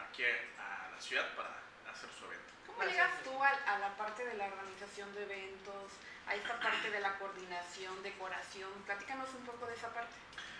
aquí 0.05 0.25
a, 0.25 0.91
la 0.95 1.01
ciudad 1.01 1.35
para 1.37 1.61
hacer 1.91 2.09
su 2.19 2.25
evento. 2.27 2.53
¿Cómo 2.67 2.83
llegas 2.85 3.23
tú 3.23 3.43
a, 3.43 3.49
a 3.49 3.79
la 3.79 3.97
parte 3.97 4.25
de 4.25 4.35
la 4.35 4.47
organización 4.47 5.15
de 5.15 5.23
eventos, 5.25 5.93
a 6.27 6.35
esta 6.35 6.59
parte 6.61 6.91
de 6.91 7.01
la 7.01 7.19
coordinación, 7.19 8.03
decoración? 8.03 8.71
Platícanos 8.85 9.29
un 9.35 9.45
poco 9.47 9.67
de 9.67 9.75
esa 9.75 9.93
parte. 9.93 10.15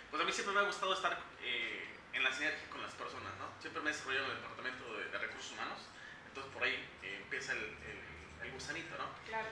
Pues 0.09 0.21
a 0.21 0.25
mí 0.25 0.31
siempre 0.31 0.53
me 0.55 0.61
ha 0.61 0.63
gustado 0.63 0.93
estar 0.93 1.17
eh, 1.41 1.85
en 2.13 2.23
la 2.23 2.31
sinergia 2.31 2.69
con 2.69 2.81
las 2.81 2.93
personas, 2.93 3.35
¿no? 3.37 3.49
Siempre 3.59 3.81
me 3.81 3.89
he 3.89 3.93
desarrollado 3.93 4.25
en 4.25 4.31
el 4.31 4.37
departamento 4.37 4.97
de, 4.97 5.05
de 5.09 5.17
recursos 5.17 5.51
humanos, 5.51 5.79
entonces 6.27 6.53
por 6.53 6.63
ahí 6.63 6.73
eh, 7.03 7.19
empieza 7.23 7.51
el, 7.53 7.59
el- 7.63 8.45
el 8.45 8.51
gusanito, 8.53 8.95
¿no? 8.97 9.09
Claro. 9.27 9.47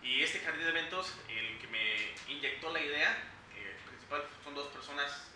Y 0.00 0.22
este 0.22 0.38
jardín 0.40 0.62
de 0.62 0.70
eventos, 0.70 1.12
el 1.28 1.58
que 1.58 1.66
me 1.66 2.14
inyectó 2.28 2.70
la 2.72 2.80
idea 2.80 3.10
eh, 3.54 3.76
principal, 3.86 4.24
son 4.44 4.54
dos 4.54 4.68
personas 4.68 5.28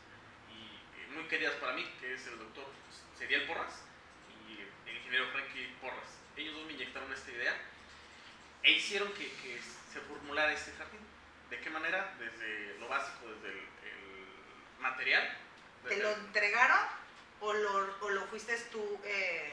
y, 0.49 0.77
eh, 1.03 1.07
muy 1.13 1.25
queridas 1.25 1.55
para 1.57 1.75
mí, 1.75 1.85
que 2.01 2.15
es 2.15 2.27
el 2.29 2.39
doctor 2.39 2.65
Seriel 3.19 3.45
Porras 3.47 3.75
y 3.75 3.89
el 3.89 3.92
ingeniero 5.13 5.31
Frankie 5.33 5.67
Porras. 5.81 6.09
Ellos 6.37 6.55
dos 6.55 6.65
me 6.67 6.73
inyectaron 6.73 7.13
esta 7.13 7.31
idea 7.31 7.55
e 8.63 8.73
hicieron 8.73 9.13
que, 9.13 9.29
que 9.43 9.61
se 9.93 10.01
formulara 10.01 10.53
este 10.53 10.73
jardín. 10.73 11.01
¿De 11.51 11.61
qué 11.61 11.69
manera? 11.69 12.15
Desde 12.19 12.79
lo 12.79 12.89
básico, 12.89 13.27
desde 13.31 13.49
el, 13.51 13.59
el 13.59 14.81
material. 14.81 15.37
¿Te 15.87 15.97
lo 15.99 16.11
entregaron 16.13 16.79
o 17.41 17.53
lo, 17.53 17.97
o 18.01 18.11
lo 18.11 18.25
fuiste 18.29 18.57
tú 18.71 19.01
eh, 19.05 19.53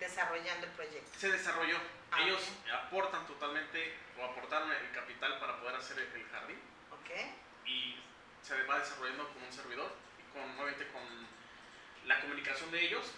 desarrollando 0.00 0.66
el 0.66 0.72
proyecto? 0.72 1.18
se 1.18 1.30
desarrolló. 1.32 1.76
Ah, 2.10 2.22
Ellos 2.22 2.40
aportan 2.72 3.26
totalmente 3.26 3.92
o 4.18 4.24
aportaron 4.24 4.70
el 4.72 4.90
capital 4.92 5.38
para 5.40 5.58
poder 5.60 5.74
hacer 5.76 5.98
el- 5.98 6.12
el 6.20 6.28
jardín. 6.28 6.58
¿Ok? 6.92 7.10
y 7.66 7.98
se 8.42 8.62
va 8.64 8.78
desarrollando 8.78 9.26
con 9.32 9.42
un 9.42 9.50
servidor 9.52 9.90
y 10.18 10.32
con, 10.32 10.42
obviamente 10.58 10.86
con 10.88 11.02
la 12.06 12.20
comunicación 12.20 12.70
de 12.70 12.84
ellos. 12.84 13.10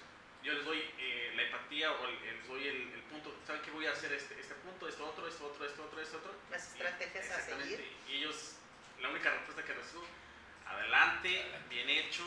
Yo 0.47 0.53
les 0.53 0.65
doy 0.65 0.79
eh, 0.99 1.33
la 1.35 1.43
empatía 1.43 1.91
o 1.91 2.07
el- 2.07 2.23
les 2.23 2.47
doy 2.47 2.69
el, 2.69 2.77
el 2.95 3.03
punto, 3.11 3.35
¿saben 3.45 3.61
qué 3.63 3.71
voy 3.73 3.85
a 3.89 3.91
hacer 3.91 4.13
este, 4.13 4.39
este 4.41 4.55
punto, 4.55 4.87
esto 4.89 5.05
otro, 5.05 5.27
esto 5.27 5.45
otro, 5.45 5.67
esto 5.67 5.83
otro, 5.83 6.01
esto 6.01 6.19
otro? 6.19 6.33
Las 6.53 6.63
Y- 6.63 6.69
estrategias 6.79 7.25
a 7.31 7.35
exactamente, 7.35 7.77
seguir. 7.77 7.97
Y 8.09 8.15
ellos, 8.19 8.53
la 9.01 9.09
única 9.09 9.31
respuesta 9.33 9.65
que 9.65 9.75
recibo, 9.75 10.07
adelante, 10.69 11.45
bien 11.69 11.91
hecho, 11.91 12.23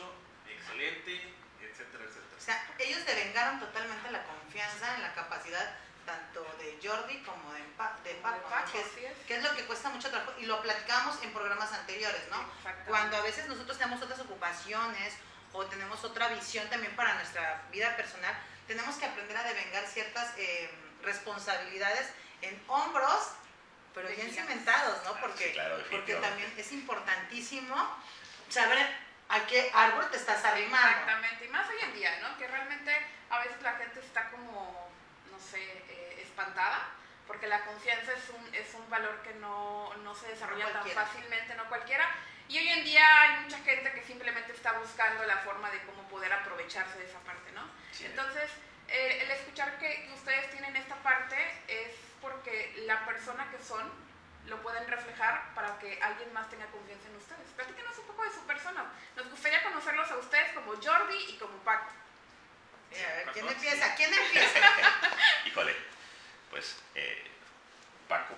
excelente, 0.46 1.32
etcétera, 1.62 2.04
etcétera. 2.04 2.36
O 2.36 2.40
sea, 2.42 2.74
ellos 2.78 3.04
te 3.06 3.14
vengaron 3.14 3.58
totalmente 3.58 4.10
la 4.10 4.22
confianza 4.24 4.96
en 4.96 5.00
la 5.02 5.14
capacidad 5.14 5.78
tanto 6.04 6.42
de 6.58 6.76
Jordi 6.86 7.22
como 7.22 7.52
de, 7.54 7.60
Pa- 7.78 7.96
de 8.04 8.14
Paco, 8.16 8.36
De 8.36 8.42
¿no? 8.42 8.50
Paco, 8.50 8.72
que, 8.72 8.80
es, 8.80 9.16
que 9.26 9.36
es 9.36 9.42
lo 9.42 9.54
que 9.56 9.64
cuesta 9.64 9.88
mucho 9.88 10.10
trabajo 10.10 10.34
y 10.38 10.44
lo 10.44 10.60
platicamos 10.60 11.22
en 11.22 11.32
programas 11.32 11.72
anteriores, 11.72 12.20
¿no? 12.30 12.44
Cuando 12.86 13.16
a 13.16 13.22
veces 13.22 13.48
nosotros 13.48 13.78
tenemos 13.78 14.02
otras 14.02 14.20
ocupaciones 14.20 15.14
o 15.52 15.66
tenemos 15.66 16.02
otra 16.04 16.28
visión 16.28 16.68
también 16.70 16.94
para 16.96 17.14
nuestra 17.14 17.62
vida 17.72 17.96
personal, 17.96 18.34
tenemos 18.66 18.96
que 18.96 19.06
aprender 19.06 19.36
a 19.36 19.42
devengar 19.42 19.84
ciertas 19.86 20.32
eh, 20.38 20.70
responsabilidades 21.02 22.08
en 22.42 22.62
hombros, 22.68 23.32
pero 23.94 24.08
De 24.08 24.14
bien 24.14 24.28
gigantes. 24.30 24.52
cimentados, 24.54 25.04
¿no? 25.04 25.10
Ah, 25.10 25.18
Porque, 25.20 25.48
sí, 25.48 25.52
claro, 25.52 25.82
porque 25.90 26.14
también 26.14 26.52
es 26.56 26.72
importantísimo 26.72 27.76
saber 28.48 28.78
a 29.28 29.46
qué 29.46 29.70
árbol 29.74 30.08
te 30.10 30.16
estás 30.16 30.44
arrimando. 30.44 30.88
Exactamente, 30.88 31.44
y 31.44 31.48
más 31.48 31.68
hoy 31.68 31.76
en 31.82 31.94
día, 31.94 32.18
¿no? 32.20 32.36
Que 32.38 32.46
realmente 32.48 32.96
a 33.30 33.38
veces 33.40 33.60
la 33.62 33.74
gente 33.74 34.00
está 34.00 34.30
como, 34.30 34.90
no 35.30 35.38
sé, 35.40 35.60
eh, 35.62 36.20
espantada, 36.22 36.88
porque 37.26 37.46
la 37.46 37.64
confianza 37.64 38.12
es 38.12 38.28
un, 38.30 38.54
es 38.54 38.74
un 38.74 38.88
valor 38.90 39.22
que 39.22 39.34
no, 39.34 39.94
no 39.98 40.14
se 40.14 40.28
desarrolla 40.28 40.66
No 40.66 40.70
tan 40.80 40.88
fácilmente, 40.90 41.54
no 41.54 41.68
cualquiera. 41.68 42.08
Y 42.50 42.58
hoy 42.58 42.68
en 42.68 42.84
día 42.84 43.22
hay 43.22 43.44
mucha 43.44 43.58
gente 43.58 43.92
que 43.92 44.02
simplemente 44.02 44.52
está 44.52 44.72
buscando 44.72 45.24
la 45.24 45.36
forma 45.36 45.70
de 45.70 45.78
cómo 45.82 46.02
poder 46.08 46.32
aprovecharse 46.32 46.98
de 46.98 47.04
esa 47.04 47.20
parte, 47.20 47.52
¿no? 47.52 47.62
Sí. 47.92 48.06
Entonces, 48.06 48.50
eh, 48.88 49.22
el 49.22 49.30
escuchar 49.30 49.78
que, 49.78 50.02
que 50.02 50.12
ustedes 50.12 50.50
tienen 50.50 50.74
esta 50.74 50.96
parte 50.96 51.36
es 51.68 51.92
porque 52.20 52.74
la 52.86 53.06
persona 53.06 53.48
que 53.52 53.62
son 53.62 53.88
lo 54.46 54.60
pueden 54.62 54.84
reflejar 54.88 55.54
para 55.54 55.78
que 55.78 56.02
alguien 56.02 56.32
más 56.32 56.50
tenga 56.50 56.66
confianza 56.66 57.06
en 57.06 57.16
ustedes. 57.18 57.46
Platíquenos 57.54 57.96
un 57.98 58.06
poco 58.06 58.24
de 58.24 58.32
su 58.32 58.40
persona. 58.40 58.84
Nos 59.14 59.30
gustaría 59.30 59.62
conocerlos 59.62 60.10
a 60.10 60.16
ustedes 60.16 60.52
como 60.52 60.72
Jordi 60.72 61.18
y 61.28 61.38
como 61.38 61.56
Paco. 61.58 61.92
Mira, 62.90 63.10
a 63.10 63.14
ver, 63.14 63.26
¿quién 63.32 63.46
empieza? 63.46 63.94
¿Quién 63.94 64.12
empieza? 64.12 64.58
Híjole, 65.46 65.76
pues 66.50 66.82
eh, 66.96 67.30
Paco, 68.08 68.34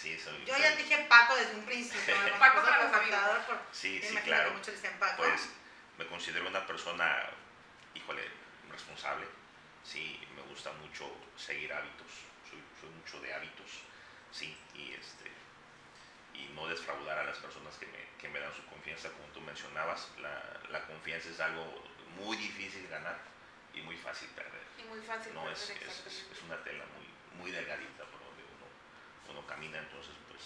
sí, 0.00 0.18
soy. 0.18 0.44
Yo 0.44 0.54
soy- 0.54 0.62
ya 0.62 0.76
dije 0.76 1.06
Paco 1.08 1.36
desde 1.36 1.54
un 1.54 1.64
principio. 1.64 2.14
Paco 2.38 2.62
para 2.62 2.82
los 2.84 2.92
por- 3.46 3.60
Sí, 3.72 4.00
sí, 4.02 4.16
claro. 4.18 4.54
Paco. 4.98 5.22
Pues 5.22 5.48
me 5.98 6.06
considero 6.06 6.48
una 6.48 6.66
persona, 6.66 7.28
híjole, 7.94 8.22
responsable. 8.70 9.26
Sí, 9.84 10.20
me 10.34 10.42
gusta 10.42 10.72
mucho 10.72 11.10
seguir 11.36 11.72
hábitos. 11.72 12.06
Soy, 12.48 12.62
soy 12.80 12.90
mucho 12.90 13.20
de 13.20 13.32
hábitos, 13.34 13.70
sí, 14.32 14.56
y 14.74 14.92
este 14.92 15.30
y 16.34 16.46
no 16.54 16.66
defraudar 16.68 17.18
a 17.18 17.24
las 17.24 17.36
personas 17.38 17.76
que 17.76 17.86
me, 17.86 17.98
que 18.18 18.28
me 18.28 18.40
dan 18.40 18.52
su 18.54 18.64
confianza, 18.66 19.10
como 19.10 19.24
tú 19.34 19.40
mencionabas. 19.42 20.08
La, 20.20 20.60
la 20.70 20.86
confianza 20.86 21.28
es 21.28 21.40
algo 21.40 21.84
muy 22.16 22.36
difícil 22.36 22.86
ganar 22.88 23.18
y 23.74 23.82
muy 23.82 23.96
fácil 23.96 24.28
perder. 24.30 24.62
Y 24.78 24.82
muy 24.84 25.00
fácil. 25.02 25.34
No, 25.34 25.44
perder, 25.44 25.56
es, 25.86 26.06
es, 26.06 26.42
una 26.46 26.56
tela 26.64 26.84
muy, 26.96 27.42
muy 27.42 27.50
delgadita 27.50 28.04
uno 29.30 29.46
camina, 29.46 29.78
entonces 29.78 30.12
pues 30.28 30.42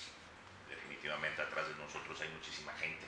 definitivamente 0.69 1.43
atrás 1.43 1.69
de 1.69 1.75
nosotros 1.77 2.21
hay 2.21 2.29
muchísima 2.29 2.73
gente, 2.75 3.07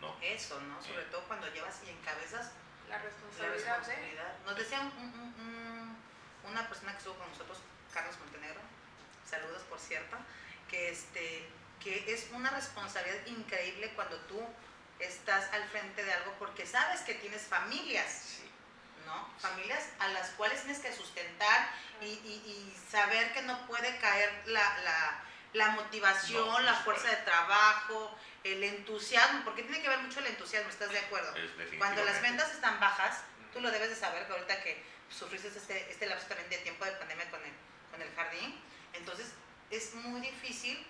¿no? 0.00 0.16
Eso, 0.20 0.60
¿no? 0.60 0.80
Sobre 0.82 1.02
Sí. 1.04 1.08
todo 1.10 1.22
cuando 1.24 1.46
llevas 1.52 1.80
y 1.86 1.90
encabezas 1.90 2.52
La 2.88 2.96
la 2.96 3.02
responsabilidad, 3.02 3.52
de... 3.52 3.78
responsabilidad. 3.78 4.38
Nos 4.44 4.56
decía 4.56 4.80
un- 4.80 4.92
un- 4.98 5.34
un- 5.38 6.50
una 6.50 6.68
persona 6.68 6.92
que 6.92 6.98
estuvo 6.98 7.14
con 7.16 7.28
nosotros, 7.30 7.58
Carlos 7.92 8.18
Montenegro, 8.18 8.60
saludos 9.28 9.62
por 9.64 9.78
cierto, 9.78 10.16
que, 10.68 10.90
este, 10.90 11.48
que 11.82 12.12
es 12.12 12.28
una 12.32 12.50
responsabilidad 12.50 13.24
increíble 13.26 13.92
cuando 13.94 14.16
tú 14.22 14.40
estás 14.98 15.52
al 15.52 15.64
frente 15.68 16.04
de 16.04 16.12
algo 16.12 16.34
porque 16.38 16.66
sabes 16.66 17.00
que 17.02 17.14
tienes 17.14 17.42
familias, 17.42 18.10
Sí. 18.36 18.49
¿No? 19.10 19.28
Familias 19.38 19.84
a 19.98 20.08
las 20.08 20.28
cuales 20.30 20.62
tienes 20.62 20.80
que 20.80 20.92
sustentar 20.92 21.68
y, 22.00 22.06
y- 22.06 22.42
y 22.46 22.76
saber 22.90 23.32
que 23.32 23.42
no 23.42 23.66
puede 23.66 23.96
caer 23.98 24.30
la, 24.46 24.78
la- 24.84 25.22
la 25.52 25.68
motivación, 25.70 26.46
No, 26.48 26.60
la 26.60 26.74
fuerza 26.74 27.08
de 27.08 27.16
trabajo, 27.16 28.16
el 28.44 28.62
entusiasmo, 28.62 29.42
porque 29.44 29.62
tiene 29.64 29.82
que 29.82 29.88
ver 29.88 29.98
mucho 29.98 30.20
el 30.20 30.26
entusiasmo, 30.28 30.70
¿estás 30.70 30.90
de 30.90 30.98
acuerdo? 31.00 31.34
Es. 31.36 31.50
Cuando 31.78 32.04
las 32.04 32.22
ventas 32.22 32.50
están 32.52 32.78
bajas, 32.78 33.18
tú 33.52 33.60
lo 33.60 33.70
debes 33.70 33.90
de 33.90 33.96
saber 33.96 34.26
que 34.26 34.32
ahorita 34.32 34.62
que 34.62 34.84
sufriste 35.10 35.48
este, 35.48 35.90
este 35.90 36.06
lapso 36.06 36.26
también 36.28 36.48
de 36.50 36.58
tiempo 36.58 36.84
de 36.84 36.92
pandemia 36.92 37.28
con 37.30 37.42
el, 37.44 37.52
con 37.90 38.00
el 38.00 38.14
jardín, 38.14 38.62
entonces 38.92 39.26
es 39.70 39.92
muy 39.94 40.20
difícil. 40.20 40.86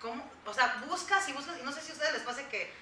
¿Cómo? 0.00 0.32
O 0.46 0.54
sea, 0.54 0.82
buscas 0.86 1.28
y 1.28 1.32
buscas, 1.32 1.58
y 1.58 1.62
no 1.62 1.72
sé 1.72 1.82
si 1.82 1.90
a 1.90 1.94
ustedes 1.94 2.12
les 2.14 2.22
pasa 2.22 2.48
que 2.48 2.72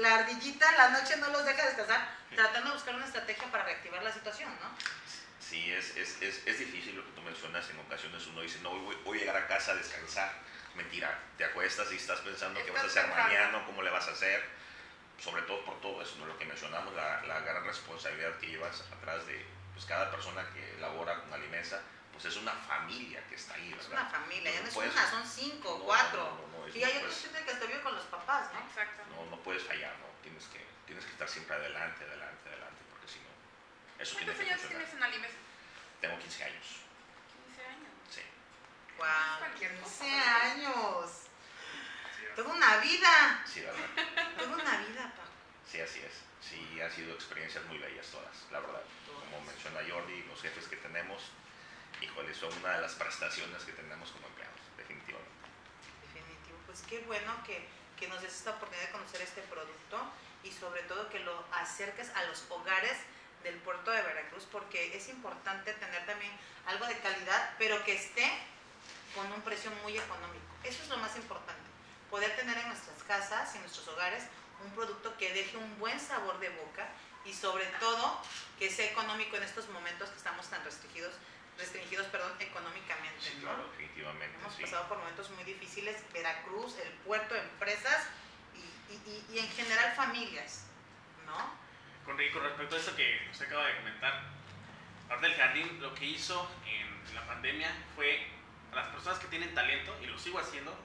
la 0.00 0.14
ardillita 0.14 0.70
en 0.70 0.76
la 0.78 0.88
noche 0.90 1.16
no 1.18 1.28
los 1.28 1.44
deja 1.44 1.66
descansar, 1.66 2.08
tratando 2.34 2.70
de 2.70 2.74
buscar 2.74 2.94
una 2.94 3.04
estrategia 3.06 3.50
para 3.50 3.64
reactivar 3.64 4.02
la 4.02 4.12
situación, 4.12 4.50
¿no? 4.60 4.68
Sí, 5.40 5.70
es, 5.72 5.96
es, 5.96 6.20
es, 6.22 6.46
es 6.46 6.58
difícil 6.58 6.96
lo 6.96 7.04
que 7.04 7.10
tú 7.12 7.22
mencionas. 7.22 7.68
En 7.70 7.78
ocasiones 7.78 8.26
uno 8.26 8.40
dice, 8.42 8.58
no, 8.62 8.70
hoy 8.70 8.80
voy, 8.80 8.96
voy 9.04 9.18
a 9.18 9.20
llegar 9.20 9.36
a 9.36 9.46
casa 9.46 9.72
a 9.72 9.74
descansar. 9.76 10.32
Mentira, 10.74 11.18
te 11.38 11.44
acuestas 11.44 11.90
y 11.92 11.96
estás 11.96 12.20
pensando 12.20 12.62
qué 12.64 12.70
vas 12.70 12.82
a 12.82 12.86
hacer 12.86 13.04
pensando. 13.04 13.28
mañana, 13.28 13.64
cómo 13.64 13.82
le 13.82 13.90
vas 13.90 14.08
a 14.08 14.12
hacer. 14.12 14.44
Sobre 15.22 15.42
todo 15.42 15.64
por 15.64 15.80
todo 15.80 16.02
eso, 16.02 16.16
¿no? 16.18 16.26
lo 16.26 16.38
que 16.38 16.44
mencionamos, 16.44 16.92
la, 16.94 17.22
la 17.22 17.40
gran 17.40 17.64
responsabilidad 17.64 18.36
que 18.38 18.48
llevas 18.48 18.82
atrás 18.92 19.26
de 19.26 19.46
pues, 19.72 19.86
cada 19.86 20.10
persona 20.10 20.44
que 20.52 20.76
labora 20.80 21.20
con 21.22 21.32
Alimesa, 21.32 21.80
pues 22.12 22.26
es 22.26 22.36
una 22.36 22.52
familia 22.52 23.22
que 23.28 23.36
está 23.36 23.54
ahí, 23.54 23.72
Es 23.72 23.88
¿verdad? 23.88 24.02
una 24.02 24.10
familia, 24.10 24.52
ya 24.52 24.60
no 24.60 24.68
es 24.68 24.74
puedes- 24.74 24.92
una, 24.92 25.10
son 25.10 25.26
cinco, 25.26 25.76
no, 25.78 25.84
cuatro. 25.84 26.18
no, 26.22 26.48
no, 26.52 26.58
no, 26.58 26.66
es- 26.66 26.76
y 26.76 26.84
hay 26.84 26.98
otros 26.98 27.14
que 27.44 27.50
hasta 27.50 27.64
vive 27.66 27.80
con 27.80 27.94
los 27.94 28.04
papás, 28.06 28.52
¿no? 28.52 28.60
Exacto. 28.60 29.02
no, 29.10 29.24
no 29.30 29.42
puedes 29.42 29.62
fallar, 29.62 29.92
¿no? 30.00 30.06
Tienes 30.22 30.44
que, 30.48 30.62
tienes 30.86 31.04
que 31.06 31.12
estar 31.26 31.28
siempre 31.28 31.56
adelante, 31.56 32.04
adelante, 32.04 32.48
adelante, 32.48 32.82
porque 32.90 33.08
si 33.08 33.18
no, 33.18 33.30
eso 34.02 34.16
tiene 34.16 34.32
¿Cuántos 34.32 34.46
que 34.46 34.52
años 34.52 34.68
tienes 34.68 34.94
en 34.94 35.02
Alimes? 35.02 35.32
Tengo 36.00 36.18
15 36.18 36.44
años, 36.44 36.66
15 37.46 37.66
años. 37.66 37.90
sí. 38.10 38.22
Cualquier 38.96 39.72
15 39.72 39.82
cosa, 39.82 40.04
¿verdad? 40.04 40.42
años. 40.52 41.10
Es. 41.10 42.36
Toda 42.36 42.54
una 42.54 42.76
vida. 42.78 43.42
Sí, 43.46 43.60
¿verdad? 43.60 44.36
Toda 44.38 44.54
una 44.54 44.76
vida, 44.86 45.12
Paco. 45.16 45.28
Sí, 45.66 45.80
así 45.80 46.00
es. 46.00 46.22
Sí, 46.40 46.80
han 46.80 46.92
sido 46.92 47.14
experiencias 47.14 47.64
muy 47.64 47.78
bellas 47.78 48.06
todas, 48.06 48.46
la 48.52 48.60
verdad. 48.60 48.82
Como 49.06 49.40
menciona 49.44 49.80
Jordi, 49.88 50.22
los 50.24 50.40
jefes 50.40 50.68
que 50.68 50.76
tenemos, 50.76 51.32
híjole, 52.00 52.32
son 52.34 52.52
una 52.58 52.76
de 52.76 52.82
las 52.82 52.94
prestaciones 52.94 53.64
que 53.64 53.72
tenemos 53.72 54.12
como 54.12 54.28
empleados, 54.28 54.60
definitivamente. 54.76 55.32
Definitivo. 56.02 56.58
Pues 56.66 56.82
qué 56.82 57.00
bueno 57.00 57.32
que, 57.44 57.66
que 57.98 58.06
nos 58.08 58.20
des 58.22 58.32
esta 58.34 58.50
oportunidad 58.50 58.86
de 58.86 58.92
conocer 58.92 59.22
este 59.22 59.40
producto 59.42 59.98
y 60.46 60.52
sobre 60.52 60.82
todo 60.82 61.08
que 61.08 61.18
lo 61.20 61.44
acerques 61.52 62.10
a 62.14 62.22
los 62.24 62.44
hogares 62.50 62.96
del 63.42 63.56
puerto 63.56 63.90
de 63.90 64.02
Veracruz 64.02 64.46
porque 64.50 64.96
es 64.96 65.08
importante 65.08 65.72
tener 65.74 66.06
también 66.06 66.32
algo 66.66 66.86
de 66.86 66.96
calidad, 66.98 67.54
pero 67.58 67.82
que 67.84 67.94
esté 67.94 68.26
con 69.14 69.30
un 69.32 69.40
precio 69.42 69.70
muy 69.82 69.96
económico. 69.96 70.44
Eso 70.64 70.82
es 70.82 70.88
lo 70.88 70.96
más 70.98 71.16
importante. 71.16 71.62
Poder 72.10 72.34
tener 72.36 72.56
en 72.58 72.68
nuestras 72.68 73.02
casas 73.04 73.52
y 73.54 73.56
en 73.56 73.62
nuestros 73.62 73.86
hogares 73.88 74.24
un 74.64 74.70
producto 74.72 75.16
que 75.16 75.32
deje 75.32 75.56
un 75.56 75.78
buen 75.78 75.98
sabor 76.00 76.38
de 76.38 76.48
boca 76.50 76.88
y 77.24 77.34
sobre 77.34 77.66
todo 77.80 78.20
que 78.58 78.70
sea 78.70 78.90
económico 78.90 79.36
en 79.36 79.42
estos 79.42 79.68
momentos 79.70 80.08
que 80.10 80.16
estamos 80.16 80.46
tan 80.48 80.64
restringidos, 80.64 81.12
restringidos 81.58 82.06
perdón, 82.06 82.32
económicamente. 82.40 83.20
Sí, 83.20 83.34
¿no? 83.36 83.42
claro, 83.48 83.68
definitivamente, 83.70 84.38
Hemos 84.38 84.54
sí. 84.54 84.62
pasado 84.62 84.88
por 84.88 84.98
momentos 84.98 85.30
muy 85.30 85.44
difíciles, 85.44 85.96
Veracruz, 86.12 86.76
el 86.78 86.90
puerto, 87.04 87.34
empresas 87.34 88.06
y, 88.90 88.94
y- 89.10 89.26
y- 89.34 89.38
en 89.38 89.48
general 89.50 89.92
familias, 89.94 90.64
¿no? 91.26 91.36
Con, 92.04 92.16
con 92.32 92.42
respecto 92.44 92.76
a 92.76 92.78
eso 92.78 92.94
que 92.96 93.28
usted 93.30 93.46
acaba 93.46 93.66
de 93.66 93.76
comentar, 93.78 94.22
Arte 95.10 95.26
del 95.28 95.36
Jardín 95.36 95.80
lo 95.80 95.94
que 95.94 96.04
hizo 96.04 96.48
en 96.66 97.14
la 97.14 97.26
pandemia 97.26 97.70
fue 97.94 98.26
a 98.72 98.76
las 98.76 98.88
personas 98.88 99.18
que 99.18 99.26
tienen 99.28 99.54
talento, 99.54 99.96
y 100.02 100.06
lo 100.06 100.18
sigo 100.18 100.38
haciendo, 100.38 100.76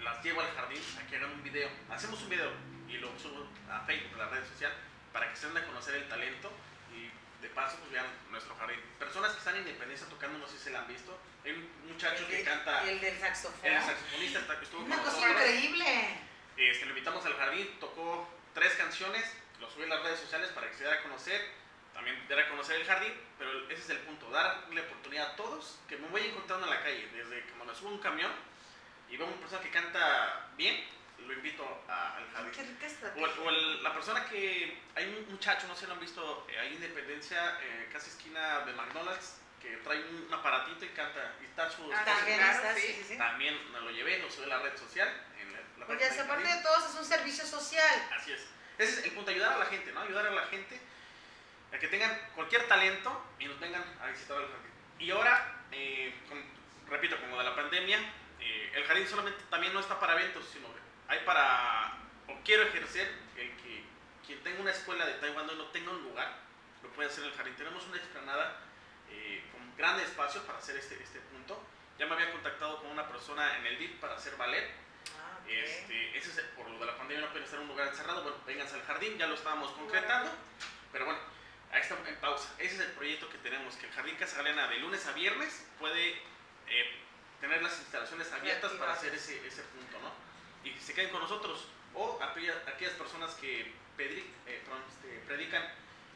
las 0.00 0.22
llevo 0.22 0.40
al 0.42 0.52
jardín 0.54 0.82
a 1.02 1.06
que 1.08 1.16
hagan 1.16 1.30
un 1.30 1.42
video. 1.42 1.68
Hacemos 1.90 2.20
un 2.22 2.28
video 2.28 2.50
y 2.88 2.98
lo 2.98 3.08
subo 3.18 3.48
a 3.70 3.80
Facebook, 3.80 4.14
a 4.20 4.24
la 4.24 4.28
red 4.28 4.46
social, 4.46 4.72
para 5.12 5.30
que 5.30 5.36
se 5.36 5.46
den 5.48 5.56
a 5.56 5.64
conocer 5.66 5.94
el 5.94 6.08
talento 6.08 6.52
y 6.92 7.08
de 7.42 7.48
paso 7.50 7.78
pues 7.78 7.92
vean 7.92 8.06
nuestro 8.30 8.54
jardín. 8.56 8.78
Personas 8.98 9.32
que 9.32 9.38
están 9.38 9.54
en 9.56 9.62
Independencia 9.62 10.06
tocando, 10.08 10.38
no 10.38 10.46
sé 10.46 10.58
si 10.58 10.64
se 10.64 10.70
la 10.70 10.80
han 10.80 10.88
visto. 10.88 11.18
Hay 11.44 11.52
un 11.52 11.88
muchacho 11.88 12.26
que 12.28 12.40
El- 12.40 12.44
canta, 12.44 12.82
El 12.90 13.00
del 13.00 13.18
saxofón. 13.18 13.60
el 13.70 13.82
saxofonista 13.82 14.38
está- 14.40 14.58
que 14.58 14.64
estuvo 14.64 14.82
Una 14.84 14.98
cosa 14.98 15.30
increíble. 15.30 16.18
Este, 16.56 16.84
lo 16.84 16.90
invitamos 16.90 17.24
al 17.26 17.34
jardín, 17.34 17.68
tocó 17.80 18.28
tres 18.54 18.74
canciones, 18.74 19.24
lo 19.60 19.68
subí 19.70 19.82
en 19.84 19.88
las 19.90 20.02
redes 20.02 20.20
sociales 20.20 20.50
para 20.50 20.68
que 20.68 20.74
se 20.76 20.84
diera 20.84 20.98
a 20.98 21.02
conocer, 21.02 21.40
también 21.92 22.20
diera 22.28 22.44
a 22.44 22.48
conocer 22.48 22.80
el 22.80 22.86
jardín, 22.86 23.12
pero 23.38 23.68
ese 23.70 23.82
es 23.82 23.90
el 23.90 23.98
punto, 23.98 24.30
darle 24.30 24.80
oportunidad 24.82 25.32
a 25.32 25.36
todos 25.36 25.78
que 25.88 25.96
me 25.96 26.08
voy 26.08 26.22
encontrando 26.22 26.66
en 26.66 26.70
la 26.70 26.82
calle, 26.82 27.08
desde 27.12 27.44
que 27.44 27.52
me 27.54 27.74
subo 27.74 27.88
a 27.88 27.92
un 27.92 27.98
camión 27.98 28.30
y 29.10 29.16
veo 29.16 29.26
a 29.26 29.30
una 29.30 29.40
persona 29.40 29.62
que 29.62 29.70
canta 29.70 30.48
bien, 30.56 30.84
lo 31.26 31.32
invito 31.32 31.64
a- 31.88 32.16
al 32.18 32.24
Qué 32.26 32.32
jardín. 32.34 32.78
rica 32.80 32.86
O, 33.16 33.42
o 33.44 33.50
el- 33.50 33.82
la 33.82 33.92
persona 33.92 34.24
que, 34.26 34.78
hay 34.94 35.06
un 35.06 35.30
muchacho, 35.32 35.66
no 35.66 35.74
sé 35.74 35.80
si 35.82 35.86
lo 35.86 35.94
han 35.94 36.00
visto, 36.00 36.46
eh, 36.50 36.58
ahí 36.58 36.68
en 36.68 36.74
Independencia, 36.74 37.58
eh, 37.62 37.88
casi 37.92 38.10
esquina 38.10 38.60
de 38.60 38.72
McDonald's, 38.74 39.38
que 39.62 39.76
trae 39.78 39.98
un 40.00 40.28
aparatito 40.32 40.84
y 40.84 40.88
canta, 40.88 41.34
y 41.40 41.44
está 41.46 41.70
su... 41.70 41.90
Ah, 41.92 42.04
está 42.04 42.74
su- 42.74 42.80
sí. 42.80 42.86
sí, 42.98 43.04
sí. 43.08 43.16
También 43.18 43.58
me 43.72 43.80
lo 43.80 43.90
llevé, 43.90 44.18
lo 44.18 44.30
subí 44.30 44.44
a 44.44 44.48
la 44.48 44.58
red 44.58 44.76
social, 44.76 45.08
Porque 45.86 46.04
aparte 46.06 46.48
de 46.48 46.62
todo 46.62 46.88
es 46.88 46.94
un 46.94 47.04
servicio 47.04 47.44
social. 47.46 48.08
Así 48.16 48.32
es. 48.32 48.40
Ese 48.78 49.00
es 49.00 49.04
el 49.06 49.12
punto, 49.12 49.30
ayudar 49.30 49.52
a 49.52 49.58
la 49.58 49.66
gente, 49.66 49.92
¿no? 49.92 50.00
Ayudar 50.00 50.26
a 50.26 50.30
la 50.30 50.46
gente 50.46 50.80
a 51.72 51.78
que 51.78 51.88
tengan 51.88 52.16
cualquier 52.34 52.66
talento 52.68 53.24
y 53.38 53.46
nos 53.46 53.58
vengan 53.60 53.84
a 54.02 54.06
visitar 54.08 54.36
el 54.40 54.46
jardín. 54.48 54.70
Y 54.98 55.10
ahora, 55.10 55.62
eh, 55.72 56.14
con- 56.28 56.44
repito, 56.88 57.20
como 57.20 57.36
de 57.38 57.44
la 57.44 57.54
pandemia, 57.54 57.98
eh, 58.40 58.72
el 58.74 58.84
jardín 58.84 59.06
solamente 59.08 59.42
también 59.50 59.72
no 59.72 59.80
está 59.80 59.98
para 59.98 60.14
eventos, 60.14 60.44
sino 60.52 60.68
hay 61.08 61.20
para, 61.24 61.94
o 62.28 62.34
quiero 62.44 62.62
ejercer, 62.64 63.12
el 63.36 63.50
que 63.56 63.84
quien 64.26 64.42
tenga 64.42 64.60
una 64.60 64.70
escuela 64.70 65.04
de 65.06 65.14
taekwondo 65.14 65.52
y 65.52 65.56
no 65.56 65.66
tenga 65.66 65.90
un 65.90 66.02
lugar, 66.02 66.32
lo 66.82 66.88
puede 66.90 67.08
hacer 67.08 67.24
en 67.24 67.30
el 67.30 67.36
jardín. 67.36 67.54
Tenemos 67.56 67.84
una 67.86 67.96
explanada 67.96 68.56
eh, 69.10 69.44
con 69.52 69.76
gran 69.76 69.98
espacio 70.00 70.42
para 70.46 70.58
hacer 70.58 70.76
este, 70.76 71.00
este 71.02 71.20
punto. 71.20 71.62
Ya 71.98 72.06
me 72.06 72.14
había 72.14 72.32
contactado 72.32 72.80
con 72.80 72.90
una 72.90 73.06
persona 73.08 73.56
en 73.58 73.66
el 73.66 73.78
DIP 73.78 74.00
para 74.00 74.14
hacer 74.14 74.36
ballet. 74.36 74.68
Este, 75.48 76.16
ese 76.18 76.30
es 76.30 76.40
por 76.56 76.68
lo 76.68 76.78
de 76.78 76.86
la 76.86 76.96
pandemia 76.96 77.24
no 77.26 77.30
pueden 77.30 77.44
estar 77.44 77.58
en 77.58 77.64
un 77.64 77.68
lugar 77.70 77.88
encerrado. 77.88 78.22
Bueno, 78.22 78.38
vénganse 78.46 78.74
al 78.74 78.82
jardín, 78.82 79.18
ya 79.18 79.26
lo 79.26 79.34
estábamos 79.34 79.70
concretando. 79.72 80.30
Pero 80.92 81.04
bueno, 81.06 81.20
ahí 81.72 81.80
está 81.80 81.96
en 82.06 82.16
pausa. 82.16 82.54
Ese 82.58 82.74
es 82.76 82.80
el 82.80 82.92
proyecto 82.92 83.28
que 83.28 83.38
tenemos, 83.38 83.74
que 83.76 83.86
el 83.86 83.92
Jardín 83.92 84.16
Casa 84.16 84.36
Galena 84.38 84.68
de 84.68 84.78
lunes 84.78 85.06
a 85.06 85.12
viernes 85.12 85.66
puede 85.78 86.12
eh, 86.68 86.96
tener 87.40 87.62
las 87.62 87.78
instalaciones 87.80 88.32
abiertas 88.32 88.72
para 88.72 88.92
hacer 88.92 89.12
ese, 89.14 89.46
ese 89.46 89.62
punto, 89.62 89.98
¿no? 90.00 90.12
Y 90.68 90.78
se 90.78 90.94
queden 90.94 91.10
con 91.10 91.20
nosotros. 91.20 91.68
O 91.94 92.20
aquellas, 92.22 92.56
aquellas 92.66 92.94
personas 92.94 93.34
que 93.34 93.70
pedri- 93.96 94.24
eh, 94.46 94.62
perdón, 94.64 94.82
este, 94.88 95.18
predican 95.26 95.62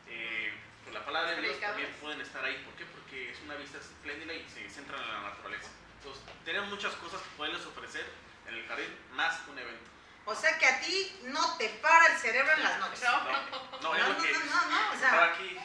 eh, 0.09 0.53
pues 0.83 0.95
la 0.95 1.05
palabra 1.05 1.33
de 1.33 1.43
Dios 1.43 1.61
también 1.61 1.93
pueden 2.01 2.21
estar 2.21 2.45
ahí. 2.45 2.57
¿Por 2.65 2.75
qué? 2.75 2.85
Porque 2.87 3.31
es 3.31 3.41
una 3.43 3.57
vista 3.57 3.79
espléndida 3.79 4.33
y 4.33 4.49
se 4.49 4.69
centran 4.71 5.03
en 5.03 5.09
la 5.09 5.21
naturaleza. 5.31 5.71
Entonces, 5.99 6.23
tenemos 6.45 6.71
muchas 6.71 6.95
cosas 6.95 7.21
que 7.21 7.29
poderles 7.37 7.67
ofrecer 7.67 8.07
en 8.49 8.55
el 8.55 8.67
jardín, 8.67 8.99
más 9.13 9.37
un 9.47 9.59
evento. 9.59 9.91
O 10.25 10.35
sea 10.35 10.59
que 10.59 10.67
a 10.67 10.81
ti 10.81 11.21
no 11.25 11.57
te 11.57 11.69
para 11.69 12.07
el 12.07 12.19
cerebro 12.19 12.53
en 12.53 12.63
las 12.63 12.79
noches. 12.79 13.03
No. 13.03 13.13
No, 13.13 13.33
No, 13.81 13.95
no, 13.95 14.09
no, 14.09 14.15
no, 14.15 14.69
no, 14.69 14.91
o 14.93 14.99
sea, 14.99 15.09
estaba 15.09 15.25
aquí. 15.33 15.59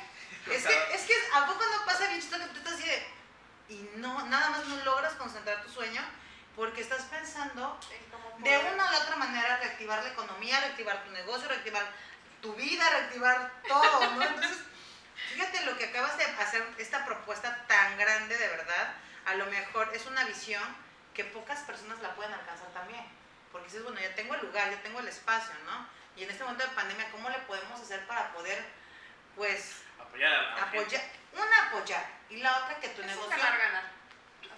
Es 0.50 0.66
que, 0.66 0.94
es 0.94 1.02
que 1.04 1.14
a 1.34 1.46
poco 1.46 1.64
no 1.66 1.86
pasa 1.86 2.08
bien 2.08 2.22
chistoso 2.22 2.44
que 2.44 2.50
tú 2.52 2.58
estás 2.60 2.74
así 2.74 2.86
de, 2.86 3.08
y 3.70 3.90
no, 3.96 4.26
nada 4.28 4.50
más 4.50 4.66
no 4.66 4.76
logras 4.84 5.14
concentrar 5.14 5.64
tu 5.64 5.70
sueño 5.70 6.02
porque 6.56 6.82
estás 6.82 7.04
pensando 7.04 7.80
de 8.40 8.58
una 8.58 8.92
u 8.92 8.96
otra 8.96 9.16
manera 9.16 9.58
reactivar 9.58 10.04
la 10.04 10.10
economía, 10.10 10.60
reactivar 10.60 11.04
tu 11.04 11.12
negocio, 11.12 11.48
reactivar 11.48 11.84
tu 12.42 12.54
vida, 12.56 12.90
reactivar 12.90 13.52
todo, 13.68 14.12
¿no? 14.16 14.22
Entonces, 14.22 14.58
fíjate 15.34 15.66
lo 15.66 15.78
que 15.78 15.86
acabas 15.86 16.18
de 16.18 16.26
hacer, 16.26 16.64
esta 16.78 17.06
propuesta 17.06 17.66
tan 17.68 17.98
grande 17.98 18.38
de 18.38 18.48
verdad, 18.50 18.94
a 19.26 19.36
lo 19.36 19.46
mejor 19.48 19.90
es 19.94 20.06
una 20.06 20.26
visión 20.26 20.64
que 21.14 21.24
pocas 21.26 21.60
personas 21.62 22.00
la 22.00 22.16
pueden 22.16 22.34
alcanzar 22.34 22.68
también. 22.74 23.06
Porque 23.52 23.68
dices, 23.68 23.84
bueno, 23.84 24.00
ya 24.00 24.14
tengo 24.16 24.34
el 24.36 24.42
lugar, 24.42 24.70
ya 24.72 24.82
tengo 24.82 25.00
el 25.00 25.08
espacio, 25.08 25.54
¿no? 25.66 25.88
Y 26.16 26.24
en 26.24 26.30
este 26.32 26.44
momento 26.44 26.66
de 26.68 26.72
pandemia, 26.76 27.10
¿cómo 27.12 27.30
le 27.30 27.38
podemos 27.40 27.80
hacer 27.80 28.06
para 28.08 28.32
poder, 28.34 28.64
pues, 29.36 29.84
Apoyar 30.00 30.34
a 30.34 30.42
la 30.42 30.56
gente. 30.68 30.80
apoyar? 30.80 31.02
Una, 31.34 31.68
apoyar. 31.68 32.06
Y 32.30 32.38
la 32.38 32.58
otra, 32.58 32.80
que 32.80 32.90
tu 32.90 33.02
Es 33.02 33.08
negocio... 33.08 33.30
ganar, 33.30 33.58
ganar. 33.58 33.84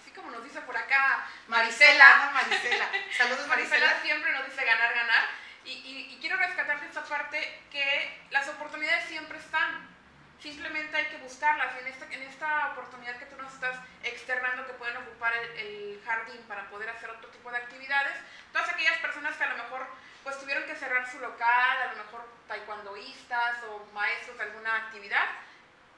Así 0.01 0.11
como 0.11 0.31
nos 0.31 0.43
dice 0.43 0.61
por 0.61 0.75
acá 0.77 1.25
Marisela, 1.47 2.31
Marisela. 2.33 2.89
Saludos, 3.17 3.47
Marisela 3.47 3.79
Marisela. 3.87 4.01
siempre 4.01 4.31
nos 4.33 4.45
dice 4.45 4.63
ganar, 4.65 4.93
ganar. 4.93 5.23
Y, 5.65 5.71
y- 5.71 6.13
y 6.13 6.17
quiero 6.19 6.37
rescatarte 6.37 6.85
esta 6.85 7.01
comentarte 7.01 7.63
que 7.71 8.21
las 8.31 8.47
oportunidades 8.49 9.05
siempre 9.05 9.37
están. 9.37 9.94
Simplemente 10.41 10.95
hay 10.95 11.05
que 11.05 11.17
buscarlas. 11.17 11.75
En 11.79 11.87
esta, 11.87 12.05
en 12.05 12.21
esta 12.23 12.71
oportunidad 12.71 13.17
que 13.17 13.25
tú 13.25 13.35
nos 13.41 13.53
estás 13.53 13.77
externando 14.03 14.65
que 14.67 14.73
pueden 14.73 14.97
ocupar 14.97 15.33
el, 15.35 16.01
jardín 16.05 16.39
para 16.47 16.69
poder 16.69 16.87
hacer 16.89 17.09
otro 17.09 17.29
tipo 17.29 17.49
de 17.49 17.57
actividades, 17.57 18.13
todas 18.53 18.69
aquellas 18.69 18.99
personas 18.99 19.35
que 19.35 19.43
a 19.43 19.49
lo 19.49 19.57
mejor 19.57 19.87
pues 20.23 20.39
tuvieron 20.39 20.63
que 20.65 20.75
cerrar 20.75 21.09
su 21.09 21.19
local, 21.19 21.77
a 21.81 21.93
lo 21.93 22.03
mejor 22.03 22.27
taekwondoístas 22.47 23.63
o 23.69 23.85
maestros 23.91 24.37
de 24.37 24.43
alguna 24.43 24.75
actividad, 24.75 25.25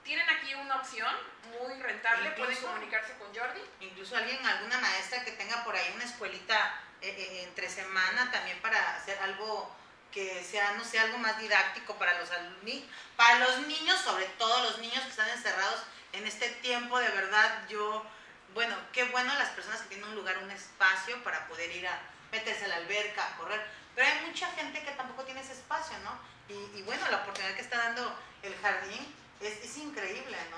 tienen 0.04 0.30
aquí 0.30 0.54
una 0.56 0.78
opción 0.78 1.14
muy 1.60 1.82
rentable, 1.82 2.32
pueden 2.32 2.56
comunicarse 2.58 3.14
con 3.18 3.36
Jordi. 3.36 3.60
Incluso 3.82 4.16
alguien, 4.16 4.44
alguna 4.46 4.80
maestra 4.80 5.26
que 5.26 5.34
tenga 5.34 5.64
por 5.66 5.76
ahí 5.76 5.92
una 5.96 6.06
escuelita 6.06 6.82
eh, 7.02 7.10
eh, 7.10 7.44
entre 7.44 7.70
semana 7.70 8.32
también 8.32 8.60
para 8.62 8.96
hacer 8.96 9.20
algo 9.20 9.76
que 10.12 10.44
sea, 10.44 10.74
no 10.74 10.84
sé, 10.84 11.00
algo 11.00 11.18
más 11.18 11.40
didáctico 11.40 11.96
para 11.96 12.20
los 12.20 12.30
alumnos, 12.32 12.84
para 13.16 13.40
los 13.40 13.68
niños, 13.68 14.00
sobre 14.02 14.26
todo 14.38 14.64
los 14.64 14.80
niños 14.80 15.04
que 15.04 15.10
están 15.10 15.30
encerrados 15.30 15.84
en 16.14 16.26
este 16.26 16.50
tiempo, 16.62 17.00
de 17.00 17.10
verdad, 17.10 17.68
yo, 17.70 18.06
bueno, 18.54 18.76
qué 18.94 19.04
bueno 19.06 19.34
las 19.36 19.50
personas 19.50 19.82
que 19.82 19.90
tienen 19.90 20.08
un 20.08 20.16
lugar, 20.16 20.38
un 20.40 20.52
espacio 20.52 21.22
para 21.24 21.48
poder 21.48 21.76
ir 21.76 21.88
a 21.88 22.00
meterse 22.32 22.66
a 22.66 22.70
la 22.70 22.76
alberca, 22.78 23.26
a 23.26 23.38
correr, 23.38 23.62
pero 23.96 24.08
hay 24.08 24.26
mucha 24.28 24.48
gente 24.52 24.84
que 24.84 24.92
tampoco 24.92 25.24
tiene 25.24 25.42
ese 25.42 25.54
espacio, 25.54 25.98
¿no? 26.00 26.20
Y, 26.50 26.82
bueno, 26.84 27.04
la 27.12 27.18
oportunidad 27.18 27.56
que 27.56 27.62
está 27.62 27.78
dando 27.78 28.18
el 28.42 28.56
jardín 28.58 29.14
es, 29.42 29.78
increíble, 29.78 30.38
¿no? 30.50 30.58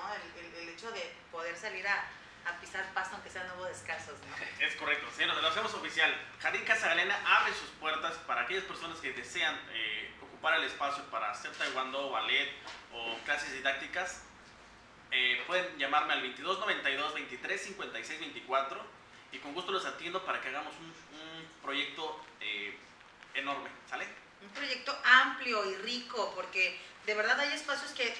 el 0.60 0.68
hecho 0.68 0.90
de 0.92 1.12
poder 1.32 1.56
salir 1.56 1.86
a, 1.88 2.04
a 2.46 2.60
pisar 2.60 2.84
pasto 2.94 3.14
aunque 3.14 3.30
sean 3.30 3.46
nuevos 3.48 3.68
descalzos, 3.68 4.18
¿no? 4.20 4.36
Es 4.66 4.74
correcto, 4.76 5.06
sí, 5.16 5.24
lo 5.24 5.48
hacemos 5.48 5.72
oficial. 5.74 6.14
Jardín 6.40 6.64
Casa 6.64 6.88
Galena 6.88 7.18
abre 7.24 7.52
sus 7.54 7.70
puertas 7.80 8.16
para 8.26 8.42
aquellas 8.42 8.64
personas 8.64 8.98
que 8.98 9.12
desean 9.12 9.58
eh, 9.72 10.12
ocupar 10.22 10.54
el 10.54 10.64
espacio 10.64 11.04
para 11.10 11.30
hacer 11.30 11.52
taekwondo, 11.52 12.10
ballet 12.10 12.50
o 12.92 13.16
clases 13.24 13.52
didácticas. 13.52 14.22
Eh, 15.12 15.42
pueden 15.46 15.76
llamarme 15.76 16.12
al 16.12 16.22
22 16.22 16.60
92 16.60 17.14
23 17.14 17.60
56 17.60 18.20
24 18.20 18.80
y 19.32 19.38
con 19.38 19.54
gusto 19.54 19.72
los 19.72 19.84
atiendo 19.84 20.24
para 20.24 20.40
que 20.40 20.48
hagamos 20.48 20.74
un, 20.76 21.10
proyecto 21.62 22.24
eh, 22.40 22.74
enorme, 23.34 23.68
¿sale? 23.88 24.06
Un 24.40 24.48
proyecto 24.48 24.98
amplio 25.04 25.70
y 25.70 25.74
rico, 25.76 26.32
porque 26.34 26.80
de 27.04 27.14
verdad 27.14 27.38
hay 27.38 27.52
espacios 27.52 27.92
que, 27.92 28.14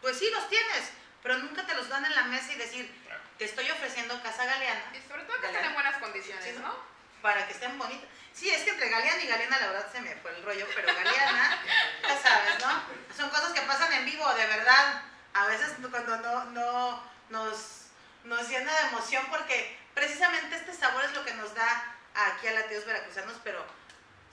pues 0.00 0.16
sí, 0.16 0.30
los 0.32 0.48
tienes, 0.48 0.92
pero 1.22 1.38
nunca 1.38 1.66
te 1.66 1.74
los 1.74 1.88
dan 1.88 2.04
en 2.04 2.14
la 2.14 2.24
mesa 2.24 2.52
y 2.52 2.56
decir, 2.56 2.88
te 3.38 3.44
estoy 3.44 3.70
ofreciendo 3.70 4.20
casa 4.22 4.44
galeana. 4.44 4.92
Y 4.94 5.08
sobre 5.08 5.24
todo 5.24 5.40
que 5.40 5.46
estén 5.46 5.64
en 5.64 5.74
buenas 5.74 5.96
condiciones, 5.98 6.58
¿no? 6.60 6.74
Para 7.22 7.46
que 7.46 7.52
estén 7.52 7.78
bonitas. 7.78 8.08
Sí, 8.32 8.50
es 8.50 8.62
que 8.62 8.70
entre 8.70 8.88
galeana 8.88 9.22
y 9.22 9.26
galeana 9.26 9.58
la 9.58 9.66
verdad 9.68 9.92
se 9.92 10.00
me 10.00 10.14
fue 10.16 10.30
el 10.36 10.42
rollo, 10.42 10.66
pero 10.74 10.94
galeana, 10.94 11.58
ya 12.02 12.22
sabes, 12.22 12.58
¿no? 12.60 12.82
Son 13.16 13.30
cosas 13.30 13.52
que 13.52 13.62
pasan 13.62 13.92
en 13.94 14.04
vivo, 14.04 14.32
de 14.34 14.46
verdad. 14.46 15.02
A 15.32 15.46
veces 15.46 15.72
cuando 15.90 16.16
no, 16.18 16.44
no 16.46 17.02
nos, 17.30 17.86
nos 18.24 18.48
llena 18.48 18.72
de 18.72 18.88
emoción 18.88 19.24
porque 19.30 19.78
precisamente 19.94 20.56
este 20.56 20.74
sabor 20.74 21.04
es 21.04 21.12
lo 21.12 21.24
que 21.24 21.34
nos 21.34 21.54
da 21.54 21.96
aquí 22.14 22.48
a 22.48 22.52
latidos 22.52 22.84
veracruzanos, 22.84 23.36
pero 23.42 23.64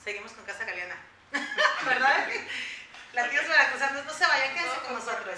seguimos 0.03 0.31
con 0.33 0.45
casa 0.45 0.65
galeana. 0.65 0.95
¿Verdad? 1.85 2.27
latidos 3.13 3.47
veracruzanos, 3.47 4.05
no 4.05 4.13
se 4.13 4.25
vayan, 4.25 4.53
quédense 4.53 4.79
con 4.79 4.93
nosotros. 4.95 5.37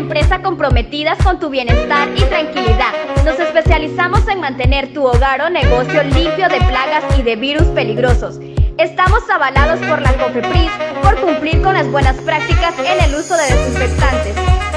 Empresa 0.00 0.40
comprometida 0.40 1.14
con 1.22 1.38
tu 1.38 1.50
bienestar 1.50 2.08
y 2.16 2.22
tranquilidad. 2.22 2.92
Nos 3.24 3.38
especializamos 3.38 4.26
en 4.28 4.40
mantener 4.40 4.92
tu 4.94 5.06
hogar 5.06 5.42
o 5.42 5.50
negocio 5.50 6.02
limpio 6.02 6.48
de 6.48 6.56
plagas 6.56 7.04
y 7.18 7.22
de 7.22 7.36
virus 7.36 7.66
peligrosos. 7.68 8.40
Estamos 8.78 9.28
avalados 9.28 9.78
por 9.80 10.00
la 10.00 10.14
COFEPRIS 10.14 10.70
por 11.02 11.20
cumplir 11.20 11.60
con 11.60 11.74
las 11.74 11.86
buenas 11.90 12.16
prácticas 12.16 12.74
en 12.78 13.04
el 13.04 13.14
uso 13.14 13.36
de 13.36 13.42
desinfectantes. 13.42 14.34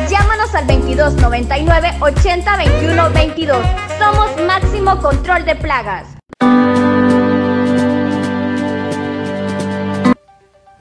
Llámanos 0.09 0.53
al 0.53 0.67
2299 0.67 1.93
80 2.01 2.57
21 2.57 3.09
22. 3.11 3.65
Somos 3.97 4.29
Máximo 4.45 4.97
Control 4.97 5.45
de 5.45 5.55
Plagas. 5.55 6.17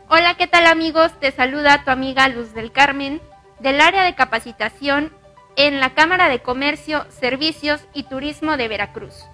Hola, 0.09 0.35
¿qué 0.37 0.49
tal 0.49 0.67
amigos? 0.67 1.13
Te 1.21 1.31
saluda 1.31 1.85
tu 1.85 1.93
amiga 1.93 2.29
Luz 2.29 2.55
del 2.55 2.73
Carmen 2.73 3.21
del 3.63 3.81
área 3.81 4.05
de 4.05 4.15
capacitación 4.15 5.13
en 5.57 5.81
la 5.81 5.95
Cámara 5.95 6.29
de 6.29 6.41
Comercio, 6.41 7.07
Servicios 7.11 7.87
y 7.95 8.05
Turismo 8.05 8.57
de 8.57 8.69
Veracruz. 8.69 9.25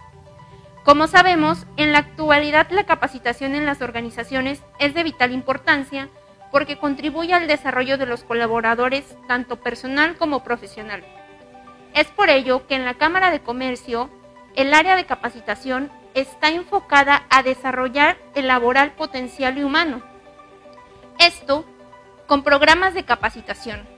Como 0.85 1.07
sabemos, 1.07 1.67
en 1.77 1.93
la 1.93 1.99
actualidad 1.99 2.71
la 2.71 2.85
capacitación 2.85 3.55
en 3.55 3.67
las 3.67 3.83
organizaciones 3.83 4.63
es 4.79 4.95
de 4.95 5.03
vital 5.03 5.33
importancia 5.33 6.09
porque 6.51 6.79
contribuye 6.79 7.35
al 7.35 7.47
desarrollo 7.47 7.99
de 7.99 8.07
los 8.07 8.25
colaboradores 8.25 9.17
tanto 9.27 9.57
personal 9.57 10.17
como 10.17 10.45
profesional. 10.45 11.05
Es 11.95 12.07
por 12.07 12.31
ello 12.31 12.67
que 12.67 12.75
en 12.75 12.85
la 12.85 12.95
Cámara 12.95 13.31
de 13.31 13.41
Comercio 13.41 14.11
el 14.55 14.73
área 14.75 14.97
de 14.97 15.07
capacitación 15.07 15.91
está 16.15 16.51
enfocada 16.51 17.25
a 17.31 17.43
desarrollar 17.43 18.17
el 18.35 18.47
laboral 18.47 18.93
potencial 18.93 19.59
y 19.59 19.63
humano 19.63 20.03
esto 21.19 21.65
con 22.27 22.45
programas 22.45 22.95
de 22.95 23.05
capacitación 23.05 23.98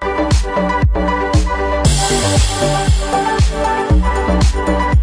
Thank 0.00 0.54
you. 4.94 4.99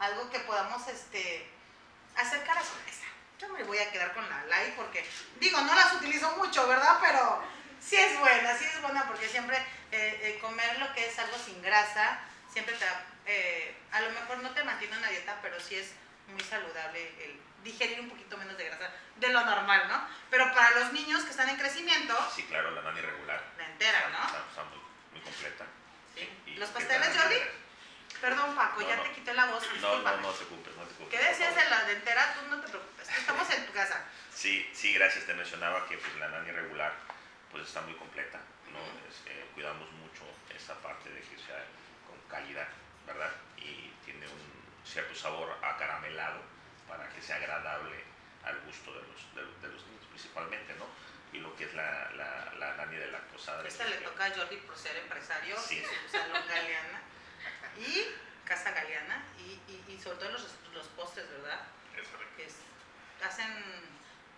Algo 0.00 0.30
que 0.30 0.40
podamos 0.40 0.86
este, 0.88 1.48
acercar 2.16 2.58
a 2.58 2.62
su 2.62 2.74
mesa. 2.86 3.04
Yo 3.40 3.48
me 3.50 3.62
voy 3.64 3.78
a 3.78 3.90
quedar 3.90 4.12
con 4.14 4.28
la 4.28 4.44
light 4.46 4.74
porque, 4.74 5.06
digo, 5.38 5.60
no 5.60 5.74
las 5.74 5.94
utilizo 5.94 6.36
mucho, 6.36 6.66
¿verdad? 6.66 6.98
Pero 7.00 7.42
sí 7.80 7.96
es 7.96 8.18
buena, 8.18 8.56
sí 8.56 8.64
es 8.64 8.82
buena 8.82 9.06
porque 9.06 9.28
siempre 9.28 9.56
eh, 9.92 10.20
eh, 10.22 10.38
comer 10.40 10.78
lo 10.78 10.92
que 10.94 11.06
es 11.06 11.18
algo 11.18 11.36
sin 11.38 11.60
grasa, 11.62 12.18
siempre 12.52 12.74
te, 12.76 12.84
eh, 13.26 13.76
a 13.92 14.00
lo 14.00 14.10
mejor 14.10 14.38
no 14.38 14.50
te 14.50 14.64
mantiene 14.64 14.96
una 14.98 15.08
dieta, 15.08 15.38
pero 15.42 15.60
sí 15.60 15.76
es 15.76 15.92
muy 16.28 16.42
saludable 16.42 17.00
el 17.24 17.40
digerir 17.64 18.00
un 18.00 18.08
poquito 18.10 18.36
menos 18.36 18.56
de 18.58 18.64
grasa 18.64 18.90
de 19.16 19.28
lo 19.28 19.44
normal, 19.44 19.88
¿no? 19.88 20.08
Pero 20.30 20.52
para 20.54 20.70
los 20.78 20.92
niños 20.92 21.22
que 21.24 21.30
están 21.30 21.48
en 21.48 21.56
crecimiento, 21.58 22.16
Sí, 22.34 22.42
claro, 22.44 22.70
la 22.72 22.82
nani 22.82 23.00
regular. 23.00 23.42
la 23.56 23.64
entera, 23.66 24.08
¿no? 24.10 24.26
Está, 24.26 24.44
está 24.48 24.64
muy, 24.64 24.78
muy 25.12 25.20
completa. 25.20 25.64
Sí. 26.14 26.28
Y 26.46 26.54
¿Los 26.54 26.68
pasteles, 26.70 27.08
regular- 27.08 27.50
Perdón, 28.20 28.54
Paco, 28.56 28.80
No, 28.80 28.88
ya 28.88 28.96
no. 28.96 29.02
te 29.02 29.12
quité 29.12 29.32
la 29.34 29.46
voz, 29.46 29.62
No, 29.80 29.98
no, 29.98 30.16
no 30.18 30.30
te 30.30 30.44
preocupes, 30.44 30.76
no 30.76 30.82
te 30.84 30.94
preocupes. 30.94 31.08
¿Qué 31.20 31.26
decías 31.28 31.54
de 31.54 31.62
favor. 31.62 31.78
la 31.78 31.84
dentera? 31.86 32.34
Tú 32.34 32.46
no 32.50 32.60
te 32.60 32.68
preocupes, 32.68 33.08
estamos 33.08 33.50
en 33.50 33.66
tu 33.66 33.72
casa. 33.72 34.04
Sí, 34.34 34.68
sí, 34.74 34.92
gracias. 34.94 35.24
Te 35.26 35.34
mencionaba 35.34 35.86
que 35.88 35.98
pues, 35.98 36.14
la 36.16 36.28
nani 36.28 36.50
regular 36.50 36.92
pues 37.50 37.64
está 37.66 37.80
muy 37.82 37.94
completa. 37.94 38.38
¿no? 38.72 38.78
Es, 39.08 39.22
eh, 39.26 39.48
cuidamos 39.54 39.90
mucho 39.92 40.22
esa 40.54 40.74
parte 40.82 41.08
de 41.10 41.20
que 41.20 41.38
sea 41.38 41.64
con 42.06 42.18
calidad, 42.28 42.68
¿verdad? 43.06 43.30
Y 43.56 43.92
tiene 44.04 44.26
un 44.26 44.84
cierto 44.84 45.14
sabor 45.14 45.56
acaramelado 45.62 46.40
para 46.88 47.08
que 47.10 47.22
sea 47.22 47.36
agradable 47.36 47.96
al 48.44 48.58
gusto 48.60 48.92
de 48.92 49.00
los, 49.08 49.34
de, 49.34 49.42
de 49.66 49.74
los 49.74 49.86
niños 49.86 50.04
principalmente, 50.10 50.74
¿no? 50.74 50.86
Y 51.32 51.38
lo 51.40 51.54
que 51.56 51.64
es 51.64 51.74
la, 51.74 52.10
la, 52.16 52.52
la 52.58 52.74
nani 52.76 52.96
de 52.96 53.10
lactosa. 53.10 53.62
Esta 53.66 53.84
le 53.84 53.96
toca 53.98 54.26
a 54.26 54.30
Jordi 54.34 54.56
por 54.58 54.76
ser 54.76 54.96
empresario, 54.96 55.56
Sí. 55.58 55.82
su 56.06 56.10
salón 56.16 56.42
Galeana 56.48 57.00
y 57.78 58.04
Casa 58.46 58.70
Galeana 58.72 59.24
y, 59.38 59.60
y, 59.70 59.84
y 59.94 60.00
sobre 60.00 60.18
todo 60.18 60.30
los, 60.32 60.46
los 60.72 60.86
postres, 60.88 61.28
¿verdad? 61.30 61.60
Es 62.38 62.54
hacen 63.24 63.46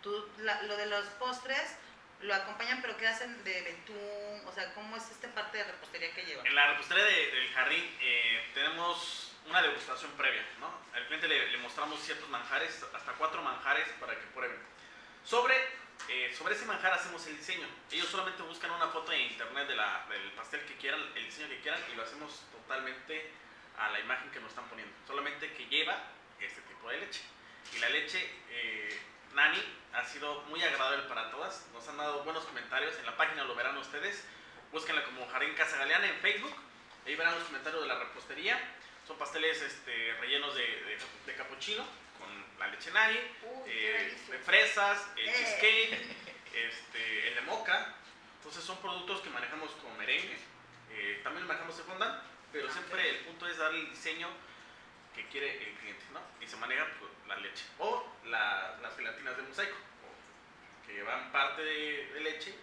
tú, 0.02 0.28
la- 0.38 0.62
lo 0.62 0.76
de 0.76 0.86
los 0.86 1.04
postres, 1.18 1.76
lo 2.22 2.34
acompañan, 2.34 2.80
pero 2.82 2.96
¿qué 2.96 3.06
hacen 3.08 3.44
de 3.44 3.62
betún? 3.62 4.46
O 4.46 4.52
sea, 4.52 4.72
¿cómo 4.74 4.96
es 4.96 5.10
esta 5.10 5.28
parte 5.28 5.58
de 5.58 5.64
repostería 5.64 6.12
que 6.14 6.24
lleva? 6.24 6.42
En 6.46 6.54
la 6.54 6.72
repostería 6.72 7.04
de- 7.04 7.30
del 7.30 7.52
jardín 7.52 7.96
eh, 8.00 8.50
tenemos 8.54 9.32
una 9.46 9.62
degustación 9.62 10.10
previa, 10.12 10.44
¿no? 10.58 10.70
Al 10.94 11.06
cliente 11.06 11.28
le, 11.28 11.48
le 11.50 11.58
mostramos 11.58 12.00
ciertos 12.02 12.28
manjares, 12.28 12.82
hasta 12.94 13.12
cuatro 13.12 13.42
manjares 13.42 13.88
para 14.00 14.14
que 14.14 14.26
prueben. 14.34 14.58
Sobre, 15.24 15.54
eh, 16.08 16.34
sobre 16.36 16.54
ese 16.54 16.64
manjar 16.66 16.92
hacemos 16.92 17.24
el 17.26 17.36
diseño. 17.36 17.66
Ellos 17.90 18.08
solamente 18.08 18.42
buscan 18.42 18.70
una 18.72 18.88
foto 18.88 19.12
en 19.12 19.20
internet 19.22 19.68
de 19.68 19.76
la- 19.76 20.06
del 20.08 20.30
pastel 20.32 20.64
que 20.66 20.76
quieran, 20.76 21.00
el 21.14 21.24
diseño 21.24 21.48
que 21.48 21.60
quieran 21.60 21.80
y 21.92 21.96
lo 21.96 22.02
hacemos 22.02 22.42
totalmente 22.52 23.30
a 23.78 23.90
la 23.90 24.00
imagen 24.00 24.30
que 24.30 24.40
nos 24.40 24.50
están 24.50 24.68
poniendo. 24.68 24.94
Solamente 25.06 25.52
que 25.54 25.66
lleva 25.66 25.96
este 26.40 26.60
tipo 26.62 26.88
de 26.90 26.98
leche. 26.98 27.20
Y 27.74 27.78
la 27.78 27.88
leche 27.90 28.28
eh, 28.50 29.00
Nani 29.34 29.62
ha 29.92 30.04
sido 30.04 30.42
muy 30.42 30.62
agradable 30.62 31.04
para 31.08 31.30
todas. 31.30 31.66
Nos 31.72 31.86
han 31.88 31.96
dado 31.96 32.24
buenos 32.24 32.44
comentarios. 32.44 32.96
En 32.98 33.06
la 33.06 33.16
página 33.16 33.44
lo 33.44 33.54
verán 33.54 33.76
ustedes. 33.78 34.24
Búsquenla 34.72 35.04
como 35.04 35.28
Jardín 35.28 35.54
Casa 35.54 35.76
Galeana 35.78 36.08
en 36.08 36.18
Facebook. 36.20 36.54
Ahí 37.06 37.14
verán 37.14 37.34
los 37.34 37.44
comentarios 37.44 37.82
de 37.82 37.88
la 37.88 37.98
repostería. 37.98 38.58
Son 39.06 39.16
pasteles 39.18 39.60
este, 39.62 40.14
rellenos 40.20 40.54
de, 40.54 40.62
de, 40.62 40.98
de 41.26 41.34
capuchino 41.36 41.84
la 42.60 42.66
leche 42.68 42.90
qué 43.64 44.06
eh, 44.06 44.40
fresas, 44.44 45.08
el 45.16 45.28
Eh. 45.28 45.32
cheesecake, 45.32 46.16
este, 46.54 47.28
el 47.28 47.34
de 47.34 47.40
moca. 47.42 47.94
Entonces 48.36 48.62
son 48.64 48.78
productos 48.80 49.20
que 49.22 49.30
manejamos 49.30 49.70
con 49.72 49.96
merengue. 49.98 50.36
Eh, 50.92 51.20
también 51.24 51.46
manejamos 51.46 51.76
de 51.76 51.82
fondant, 51.84 52.22
pero 52.52 52.68
Ah, 52.68 52.72
siempre 52.72 53.08
el 53.10 53.16
punto 53.24 53.46
es 53.48 53.56
darle 53.58 53.80
el 53.80 53.90
diseño 53.90 54.28
que 55.14 55.26
quiere 55.28 55.56
el 55.68 55.74
cliente, 55.76 56.04
¿no? 56.12 56.20
Y 56.40 56.46
se 56.48 56.56
maneja 56.56 56.86
pues, 56.98 57.10
la 57.26 57.36
leche 57.36 57.64
o 57.78 58.06
la- 58.24 58.76
las 58.82 58.96
gelatinas 58.96 59.36
de 59.36 59.42
mosaico, 59.42 59.76
que 60.86 60.92
llevan 60.94 61.30
parte 61.32 61.62
de, 61.62 62.06
de 62.14 62.20
leche 62.20 62.54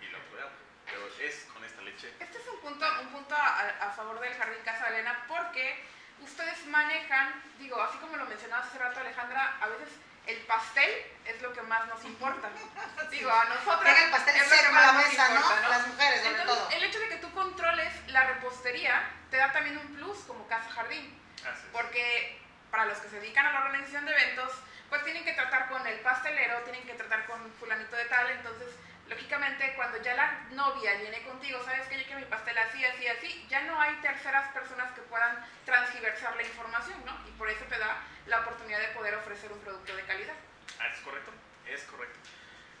y 0.00 0.06
la 0.12 0.18
agua. 0.18 0.52
Pero 0.86 1.06
es 1.20 1.46
con 1.52 1.62
esta 1.64 1.82
leche. 1.82 2.12
Este 2.18 2.38
es 2.38 2.46
un 2.48 2.60
punto, 2.60 2.86
un 3.02 3.08
punto 3.08 3.34
a, 3.34 3.58
a 3.88 3.92
favor 3.92 4.18
del 4.20 4.32
Jardín 4.34 4.62
Casa 4.64 4.88
Elena 4.88 5.24
porque 5.28 5.84
ustedes 6.22 6.66
manejan, 6.66 7.32
digo, 7.58 7.80
así 7.80 7.98
como 7.98 8.16
lo 8.16 8.26
mencionabas 8.26 8.66
hace 8.68 8.78
rato 8.78 9.00
Alejandra, 9.00 9.56
a 9.60 9.66
veces 9.68 9.88
el 10.26 10.36
pastel 10.40 10.90
es 11.24 11.40
lo 11.40 11.52
que 11.52 11.62
más 11.62 11.86
nos 11.86 12.04
importa. 12.04 12.50
Digo, 13.10 13.30
a 13.30 13.44
nosotros 13.46 13.98
el 13.98 14.10
pastel 14.10 14.36
es 14.36 14.50
lo 14.50 14.56
que 14.68 14.72
la 14.74 14.92
nos 14.92 15.04
mesa, 15.08 15.28
¿no? 15.30 15.34
importa, 15.36 15.68
Las 15.68 15.86
mujeres, 15.86 16.20
sobre 16.22 16.40
Entonces, 16.40 16.64
todo. 16.66 16.70
el 16.76 16.84
hecho 16.84 16.98
de 17.00 17.08
que 17.08 17.16
tú 17.16 17.32
controles 17.32 17.92
la 18.08 18.24
repostería 18.26 19.10
te 19.30 19.38
da 19.38 19.52
también 19.52 19.78
un 19.78 19.86
plus 19.96 20.18
como 20.26 20.46
Casa 20.46 20.68
Jardín. 20.70 21.18
Así 21.40 21.48
es. 21.66 21.72
Porque 21.72 22.38
para 22.70 22.84
los 22.84 22.98
que 22.98 23.08
se 23.08 23.20
dedican 23.20 23.46
a 23.46 23.52
la 23.52 23.60
organización 23.64 24.04
de 24.04 24.12
eventos, 24.12 24.52
pues 24.90 25.02
tienen 25.04 25.24
que 25.24 25.32
tratar 25.32 25.68
con 25.70 25.86
el 25.86 25.98
pastelero, 26.00 26.58
tienen 26.60 26.82
que 26.86 26.94
tratar 26.94 27.24
con 27.26 27.50
fulanito 27.54 27.96
de 27.96 28.04
tal, 28.06 28.28
entonces 28.30 28.68
lógicamente 29.08 29.72
cuando 29.74 30.00
ya 30.02 30.14
la 30.14 30.30
novia 30.50 30.94
viene 30.94 31.22
contigo, 31.22 31.62
sabes 31.64 31.86
que 31.88 31.98
yo 31.98 32.04
quiero 32.04 32.20
mi 32.20 32.26
pastel 32.26 32.56
así, 32.58 32.84
así, 32.84 33.06
así, 33.08 33.46
ya 33.48 33.62
no 33.62 33.80
hay 33.80 33.94
terceras 33.96 34.48
personas 34.52 34.92
que 34.92 35.00
puedan 35.02 35.44
transgiversar 35.64 36.36
la 36.36 36.42
información, 36.42 37.02
¿no? 37.04 37.12
Y 37.26 37.32
por 37.32 37.48
eso 37.48 37.64
te 37.68 37.78
da 37.78 38.00
la 38.26 38.40
oportunidad 38.40 38.80
de 38.80 38.88
poder 38.88 39.14
ofrecer 39.14 39.50
un 39.52 39.60
producto 39.60 39.94
de 39.96 40.02
calidad. 40.04 40.34
Ah, 40.80 40.86
es 40.94 41.00
correcto, 41.00 41.30
es 41.66 41.82
correcto. 41.84 42.18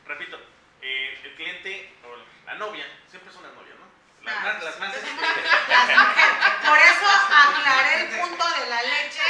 Repito, 0.06 0.38
eh, 0.82 1.20
el 1.24 1.34
cliente 1.34 1.94
o 2.04 2.16
la 2.46 2.54
novia, 2.54 2.86
siempre 3.08 3.32
son 3.32 3.42
las 3.42 3.52
novias, 3.54 3.76
¿no? 3.78 3.88
Las 4.24 4.34
Ah, 4.36 4.40
más, 4.42 4.62
las 4.64 4.78
más 4.80 4.94
este, 4.94 5.08
Las 5.68 5.88
mujeres. 5.88 6.36
Por 6.66 6.78
eso 6.78 7.06
aclaré 7.32 8.00
el 8.02 8.20
punto 8.20 8.44
de 8.60 8.66
la 8.68 8.82
leche, 8.82 9.22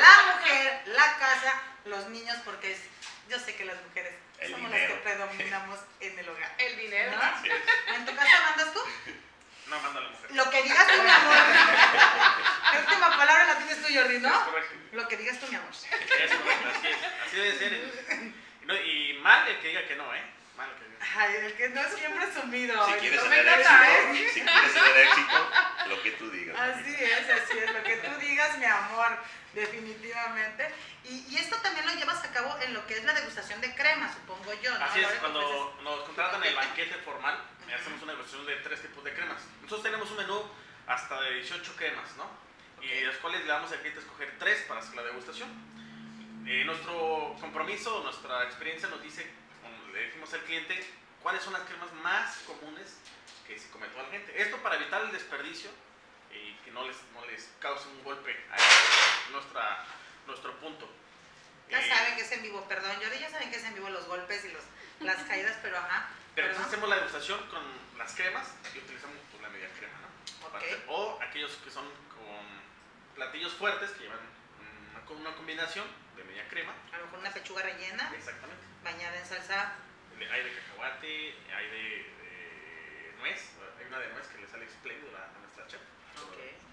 la 0.00 0.34
mujer, 0.34 0.82
la 0.86 1.18
casa, 1.18 1.62
los 1.84 2.06
niños, 2.08 2.36
porque 2.44 2.72
es, 2.72 2.80
yo 3.28 3.38
sé 3.38 3.54
que 3.54 3.64
las 3.64 3.80
mujeres 3.82 4.14
El 4.40 4.50
somos 4.52 4.70
las 4.70 4.80
dinero. 4.80 4.94
que 4.94 5.00
predominamos 5.08 5.78
en 6.00 6.18
el 6.18 6.28
hogar. 6.28 6.54
El 6.58 6.76
dinero. 6.78 7.12
¿No? 7.12 7.94
¿En 7.94 8.06
tu 8.06 8.14
casa 8.16 8.40
mandas 8.48 8.72
tú? 8.72 8.80
no 9.68 9.80
manda 9.80 10.00
a 10.00 10.02
la 10.02 10.08
mujer. 10.10 10.30
Lo 10.32 10.50
que 10.50 10.62
digas 10.62 10.86
tú, 10.88 11.02
mi 11.02 11.10
amor. 11.10 11.36
La 12.72 12.78
última 12.80 13.16
palabra 13.16 13.44
la 13.44 13.56
tienes 13.58 13.82
tú, 13.82 13.94
Jordi, 13.94 14.18
¿no? 14.18 14.44
correcto. 14.46 14.74
Lo 14.92 15.06
que 15.08 15.16
digas 15.16 15.38
tú, 15.38 15.46
mi 15.48 15.56
amor. 15.56 15.70
Es 15.70 16.34
correcto, 16.34 16.68
así 16.76 16.88
es. 16.88 16.96
Así 17.26 17.36
debe 17.36 17.58
ser. 17.58 17.72
Y, 17.72 18.66
no- 18.66 18.74
y 18.76 19.12
mal 19.22 19.46
el 19.48 19.58
que 19.60 19.68
diga 19.68 19.86
que 19.86 19.94
no, 19.96 20.12
¿eh? 20.14 20.22
Mal 20.56 20.68
el 20.70 20.76
que 20.76 20.84
diga. 20.84 21.06
Ay, 21.16 21.34
el 21.36 21.54
que 21.54 21.68
no 21.68 21.80
es 21.82 21.94
siempre 21.94 22.32
sumido. 22.34 22.86
Si 22.86 22.92
quieres 22.94 23.22
No 23.22 23.30
tener 23.30 23.44
me 23.44 23.52
éxito, 23.54 23.82
¿eh? 23.84 24.30
si 24.34 24.40
quieres 24.40 24.74
tener 24.74 24.96
éxito, 25.06 25.50
lo 25.86 26.02
que 26.02 26.10
tú 26.12 26.30
digas. 26.30 26.58
Así 26.60 26.94
es, 26.98 27.30
así 27.30 27.58
es, 27.58 27.72
lo 27.72 27.82
que 27.84 27.96
tú 27.96 28.10
digas, 28.20 28.58
mi 28.58 28.64
amor, 28.64 29.18
definitivamente. 29.54 30.74
Y, 31.04 31.26
y 31.28 31.36
esto 31.36 31.56
también 31.62 31.86
lo 31.86 31.94
llevas 31.94 32.22
a 32.24 32.30
cabo 32.32 32.56
en 32.62 32.74
lo 32.74 32.86
que 32.86 32.94
es 32.98 33.04
la 33.04 33.12
degustación 33.14 33.60
de 33.60 33.74
crema, 33.74 34.12
supongo 34.12 34.52
yo, 34.62 34.76
¿no? 34.78 34.84
Así 34.84 35.00
es, 35.00 35.06
cuando 35.20 35.40
ofreces- 35.40 35.82
nos 35.82 36.00
contratan 36.00 36.44
el 36.44 36.54
banquete 36.54 36.94
formal, 36.96 37.38
eh, 37.68 37.74
hacemos 37.74 38.02
una 38.02 38.12
degustación 38.12 38.46
de 38.46 38.56
tres 38.56 38.82
tipos 38.82 39.02
de 39.04 39.14
cremas. 39.14 39.42
Nosotros 39.62 39.82
tenemos 39.82 40.10
un 40.10 40.16
menú 40.18 40.42
hasta 40.86 41.20
de 41.22 41.34
18 41.36 41.74
cremas, 41.76 42.16
¿no? 42.16 42.26
Y 42.82 42.88
de 42.88 43.06
las 43.06 43.16
cuales 43.16 43.40
le 43.42 43.46
damos 43.46 43.70
al 43.72 43.78
cliente 43.80 44.00
a 44.00 44.02
escoger 44.02 44.36
tres 44.38 44.62
para 44.68 44.80
hacer 44.80 44.94
la 44.96 45.02
degustación. 45.02 45.48
Eh, 46.46 46.64
nuestro 46.64 47.36
compromiso, 47.40 48.02
nuestra 48.02 48.44
experiencia 48.44 48.88
nos 48.88 49.02
dice, 49.02 49.30
como 49.62 49.92
le 49.92 50.06
decimos 50.06 50.32
al 50.32 50.40
cliente, 50.40 50.86
cuáles 51.22 51.42
son 51.42 51.52
las 51.52 51.62
cremas 51.62 51.92
más 52.02 52.38
comunes 52.46 52.96
que 53.46 53.58
se 53.58 53.68
come 53.70 53.86
toda 53.88 54.04
la 54.04 54.10
gente. 54.10 54.40
Esto 54.40 54.56
para 54.58 54.76
evitar 54.76 55.02
el 55.02 55.12
desperdicio 55.12 55.70
y 56.32 56.54
que 56.64 56.70
no 56.70 56.86
les, 56.86 56.96
no 57.14 57.24
les 57.26 57.48
cause 57.60 57.88
un 57.88 58.02
golpe 58.04 58.34
a 58.50 59.30
nuestra, 59.32 59.84
nuestro 60.26 60.54
punto. 60.60 60.88
Ya 61.68 61.80
Eh, 61.80 61.88
saben 61.88 62.16
que 62.16 62.22
es 62.22 62.32
en 62.32 62.42
vivo, 62.42 62.64
perdón, 62.68 62.96
Jordi, 63.00 63.18
ya 63.18 63.30
saben 63.30 63.50
que 63.50 63.56
es 63.56 63.64
en 63.64 63.74
vivo 63.74 63.88
los 63.90 64.06
golpes 64.06 64.44
y 64.44 64.48
los, 64.52 64.62
las 65.00 65.22
caídas, 65.24 65.56
pero 65.62 65.78
ajá. 65.78 66.08
Pero 66.34 66.48
entonces 66.48 66.68
hacemos 66.72 66.88
la 66.88 66.96
degustación 66.96 67.40
con 67.48 67.62
las 67.98 68.12
cremas 68.14 68.48
y 68.74 68.78
utilizamos 68.78 69.16
pues, 69.30 69.42
la 69.42 69.48
media 69.50 69.68
crema, 69.78 69.94
¿no? 70.00 70.46
Ok. 70.46 70.54
Aparte, 70.54 70.82
O 70.88 71.18
aquellos 71.22 71.52
que 71.64 71.70
son 71.70 71.84
con 72.08 72.60
platillos 73.14 73.52
fuertes 73.54 73.90
que 73.92 74.04
llevan 74.04 74.18
una, 74.92 75.04
co- 75.06 75.14
una 75.14 75.34
combinación 75.34 75.86
de 76.16 76.24
media 76.24 76.48
crema. 76.48 76.72
A 76.92 76.98
lo 76.98 77.04
mejor 77.04 77.18
una 77.20 77.30
pechuga 77.32 77.62
rellena, 77.62 78.10
Exactamente. 78.14 78.64
bañada 78.82 79.18
en 79.18 79.26
salsa. 79.26 79.72
Hay 80.32 80.44
de 80.44 80.52
cacahuate, 80.54 81.34
hay 81.56 81.66
de, 81.70 81.80
de 82.20 83.14
nuez. 83.18 83.40
Hay 83.78 83.86
una 83.86 83.98
de 83.98 84.08
nuez 84.12 84.26
que 84.28 84.38
le 84.38 84.48
sale 84.48 84.64
espléndida 84.66 85.30
a 85.34 85.38
nuestra 85.38 85.66
chef. 85.66 85.80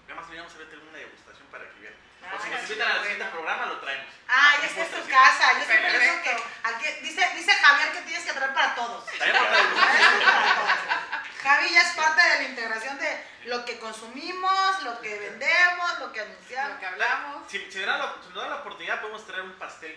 Nada 0.08 0.20
más 0.20 0.30
le 0.30 0.36
vamos 0.38 0.54
a 0.54 0.58
ver 0.58 0.78
una 0.78 0.98
degustación 0.98 1.46
para 1.48 1.64
que 1.70 1.80
vean. 1.80 1.94
Ah, 2.22 2.34
o 2.34 2.42
si 2.42 2.50
nos 2.50 2.62
invitan 2.62 2.90
al 2.90 3.02
siguiente 3.02 3.24
programa, 3.26 3.66
lo 3.66 3.80
traemos. 3.80 4.06
Ah, 4.28 4.56
ya 4.60 4.66
está 4.66 4.82
en 4.82 5.02
tu 5.02 5.08
casa. 5.08 5.58
Yo 5.58 5.64
siempre 5.64 5.98
digo 6.00 6.22
que 6.22 6.30
aquí, 6.30 6.86
dice, 7.02 7.30
dice 7.36 7.52
Javier 7.52 7.92
que 7.92 8.02
tienes 8.02 8.24
que 8.24 8.32
traer 8.32 8.54
para 8.54 8.74
todos. 8.74 9.06
Degustación. 9.06 9.36
para 9.44 10.54
todos. 10.54 11.08
Javi 11.42 11.72
ya 11.72 11.82
es 11.82 11.96
parte 11.96 12.22
de 12.28 12.34
la 12.42 12.48
integración 12.48 12.98
de 12.98 13.24
lo 13.44 13.64
que 13.64 13.78
consumimos, 13.78 14.82
lo 14.82 15.00
que 15.00 15.18
vendemos, 15.18 15.98
lo 16.00 16.12
que 16.12 16.20
anunciamos. 16.20 16.72
Lo 16.74 16.80
que 16.80 16.86
hablamos. 16.86 17.50
Si, 17.50 17.70
si, 17.70 17.78
la, 17.80 17.98
nos 17.98 18.34
dan 18.34 18.50
la 18.50 18.56
oportunidad, 18.56 19.00
podemos 19.00 19.26
traer 19.26 19.42
un 19.42 19.52
pastel 19.52 19.96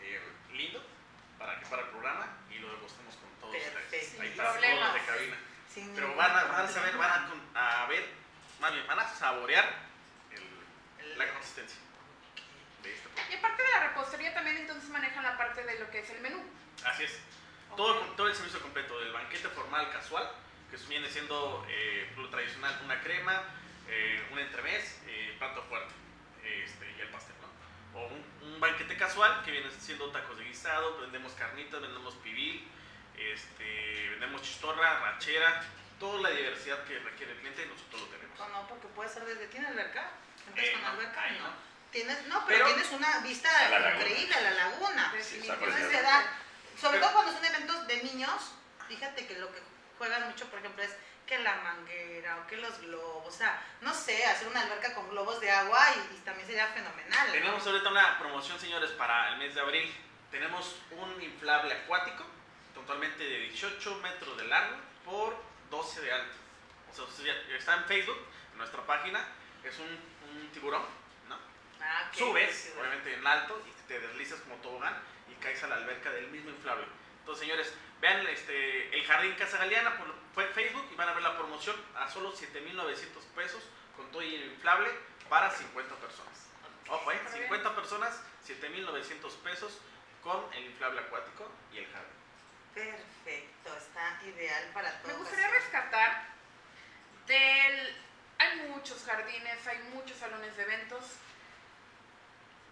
eh, 0.00 0.32
lindo 0.52 0.84
para, 1.38 1.58
que, 1.58 1.66
para 1.66 1.82
el 1.82 1.88
programa 1.88 2.26
y 2.50 2.58
lo 2.58 2.68
degustemos 2.68 3.16
con 3.16 3.30
todos. 3.40 3.56
Perfecto. 3.56 4.22
Ahí 4.22 4.28
Sin 4.28 4.36
para 4.36 4.52
todos 4.52 4.94
de 4.94 5.00
cabina. 5.00 5.36
Sin 5.72 5.94
Pero 5.94 6.14
van 6.14 6.30
a, 6.30 6.34
van 6.34 6.44
a 6.44 6.48
problema. 6.48 6.72
saber, 6.72 6.96
van 6.96 7.42
a, 7.54 7.82
a 7.82 7.86
ver, 7.86 8.23
más 8.64 8.72
bien, 8.72 8.86
van 8.86 8.98
a 8.98 9.06
saborear 9.06 9.68
el- 10.30 11.04
El- 11.04 11.18
la 11.18 11.28
consistencia. 11.34 11.78
repostería 13.88 14.32
también 14.32 14.56
entonces 14.56 14.88
manejan 14.88 15.22
la 15.22 15.36
parte 15.36 15.62
de 15.64 15.78
lo 15.78 15.90
que 15.90 15.98
es 15.98 16.08
el 16.10 16.20
menú. 16.22 16.42
Así 16.84 17.04
es. 17.04 17.20
Todo, 17.76 17.94
todo 18.16 18.26
el 18.28 18.34
servicio 18.34 18.60
completo, 18.60 18.98
del 19.00 19.12
banquete 19.12 19.48
formal 19.48 19.90
casual, 19.90 20.30
que 20.70 20.76
viene 20.88 21.10
siendo 21.10 21.66
eh, 21.68 22.10
lo 22.16 22.28
tradicional, 22.30 22.80
una 22.84 23.00
crema, 23.02 23.42
eh, 23.88 24.26
un 24.32 24.38
entremés, 24.38 25.02
eh, 25.06 25.36
plato 25.38 25.62
fuerte 25.64 25.92
este, 26.42 26.90
y 26.96 27.00
el 27.02 27.08
pastel, 27.08 27.36
¿no? 27.42 28.00
O 28.00 28.06
un, 28.06 28.24
un, 28.54 28.60
banquete 28.60 28.96
casual, 28.96 29.42
que 29.44 29.50
viene 29.50 29.70
siendo 29.72 30.10
tacos 30.10 30.38
de 30.38 30.44
guisado, 30.44 31.00
vendemos 31.00 31.32
carnitas, 31.34 31.82
vendemos 31.82 32.14
pibil, 32.16 32.66
este, 33.18 34.08
vendemos 34.10 34.40
chistorra, 34.42 35.00
ranchera, 35.00 35.62
toda 36.04 36.20
la 36.20 36.36
diversidad 36.36 36.84
que 36.84 36.98
requiere 36.98 37.32
el 37.32 37.38
cliente, 37.38 37.64
nosotros 37.64 38.02
lo 38.02 38.06
tenemos. 38.08 38.38
No, 38.38 38.48
no, 38.48 38.68
porque 38.68 38.86
puede 38.88 39.08
ser 39.08 39.24
desde, 39.24 39.46
¿tiene 39.46 39.68
alberca? 39.68 40.10
¿Entras 40.46 40.66
Eh, 40.66 40.72
con 40.72 40.82
no, 40.82 40.88
alberca? 40.88 41.30
no. 41.30 41.38
no. 41.48 41.54
Tienes, 41.90 42.26
no, 42.26 42.44
pero, 42.46 42.64
Pero- 42.66 42.74
tienes 42.74 42.92
una 42.92 43.20
vista 43.20 43.48
la 43.70 43.94
increíble 43.94 44.34
a 44.34 44.40
la 44.42 44.50
laguna. 44.50 45.10
Sí, 45.12 45.36
Definitivamente 45.38 45.96
se 45.96 46.02
da- 46.02 46.26
sobre 46.78 46.98
Pero- 46.98 47.06
todo 47.10 47.12
cuando 47.22 47.32
son 47.32 47.44
eventos 47.46 47.86
de 47.86 48.02
niños, 48.02 48.52
fíjate 48.86 49.26
que 49.26 49.38
lo 49.38 49.50
que 49.50 49.60
juegan 49.96 50.28
mucho, 50.28 50.46
por 50.50 50.58
ejemplo, 50.58 50.82
es 50.82 50.90
que 51.26 51.38
la 51.38 51.54
manguera 51.56 52.36
o 52.36 52.46
que 52.48 52.58
los 52.58 52.78
globos, 52.80 53.26
o 53.26 53.38
sea, 53.38 53.62
no 53.80 53.94
sé, 53.94 54.26
hacer 54.26 54.46
una 54.48 54.60
alberca 54.60 54.92
con 54.92 55.08
globos 55.08 55.40
de 55.40 55.50
agua 55.50 55.78
y, 55.96 56.16
y 56.16 56.18
también 56.18 56.46
sería 56.46 56.66
fenomenal. 56.66 57.28
¿no? 57.28 57.32
Tenemos 57.32 57.66
ahorita 57.66 57.88
una 57.88 58.18
promoción, 58.18 58.60
señores, 58.60 58.90
para 58.90 59.30
el 59.30 59.38
mes 59.38 59.54
de 59.54 59.60
abril. 59.62 59.94
Tenemos 60.30 60.76
un 60.90 61.22
inflable 61.22 61.72
acuático, 61.72 62.24
totalmente 62.74 63.24
de 63.24 63.38
18 63.38 63.94
metros 64.02 64.36
de 64.36 64.44
largo 64.44 64.76
por 65.06 65.53
12 65.76 66.00
de 66.02 66.12
alto. 66.12 66.36
O 66.90 66.94
sea, 66.94 67.04
usted 67.04 67.24
ya- 67.24 67.56
está 67.56 67.74
en 67.76 67.84
Facebook, 67.86 68.18
en 68.52 68.58
nuestra 68.58 68.82
página, 68.86 69.26
es 69.64 69.76
un, 69.78 69.88
un 70.30 70.48
tiburón, 70.52 70.82
¿no? 71.28 71.36
Ah, 71.80 72.10
Subes, 72.12 72.72
obviamente 72.78 73.12
en 73.14 73.26
alto, 73.26 73.60
y 73.66 73.88
te 73.88 73.98
deslizas 73.98 74.40
como 74.40 74.56
tobogán 74.56 74.96
y 75.28 75.34
caes 75.42 75.62
a 75.64 75.66
la 75.68 75.76
alberca 75.76 76.10
del 76.10 76.28
mismo 76.28 76.50
inflable. 76.50 76.86
Entonces, 77.20 77.44
señores, 77.46 77.74
vean 78.00 78.26
este, 78.28 78.96
el 78.96 79.04
Jardín 79.06 79.34
Casa 79.34 79.58
Galeana 79.58 79.96
por 79.96 80.14
Facebook 80.52 80.86
y 80.92 80.94
van 80.94 81.08
a 81.08 81.12
ver 81.14 81.22
la 81.22 81.36
promoción 81.36 81.74
a 81.96 82.08
solo 82.10 82.30
7,900 82.32 83.24
pesos 83.34 83.62
con 83.96 84.10
todo 84.12 84.22
y 84.22 84.34
el 84.34 84.44
inflable 84.52 84.90
para 85.28 85.50
50 85.50 85.94
personas. 85.96 86.46
Ojo, 86.88 87.10
¿eh? 87.12 87.20
50 87.32 87.74
personas, 87.74 88.22
7,900 88.44 89.32
pesos 89.36 89.78
con 90.22 90.44
el 90.54 90.66
inflable 90.66 91.00
acuático 91.00 91.50
y 91.72 91.78
el 91.78 91.86
jardín. 91.86 92.12
Perfecto, 92.74 93.76
está 93.76 94.20
ideal 94.26 94.70
para 94.74 94.90
todos. 94.98 95.12
Me 95.12 95.18
gustaría 95.18 95.48
rescatar 95.48 96.24
del... 97.26 97.96
Hay 98.38 98.68
muchos 98.68 99.04
jardines, 99.04 99.66
hay 99.66 99.78
muchos 99.94 100.16
salones 100.18 100.56
de 100.56 100.62
eventos. 100.64 101.04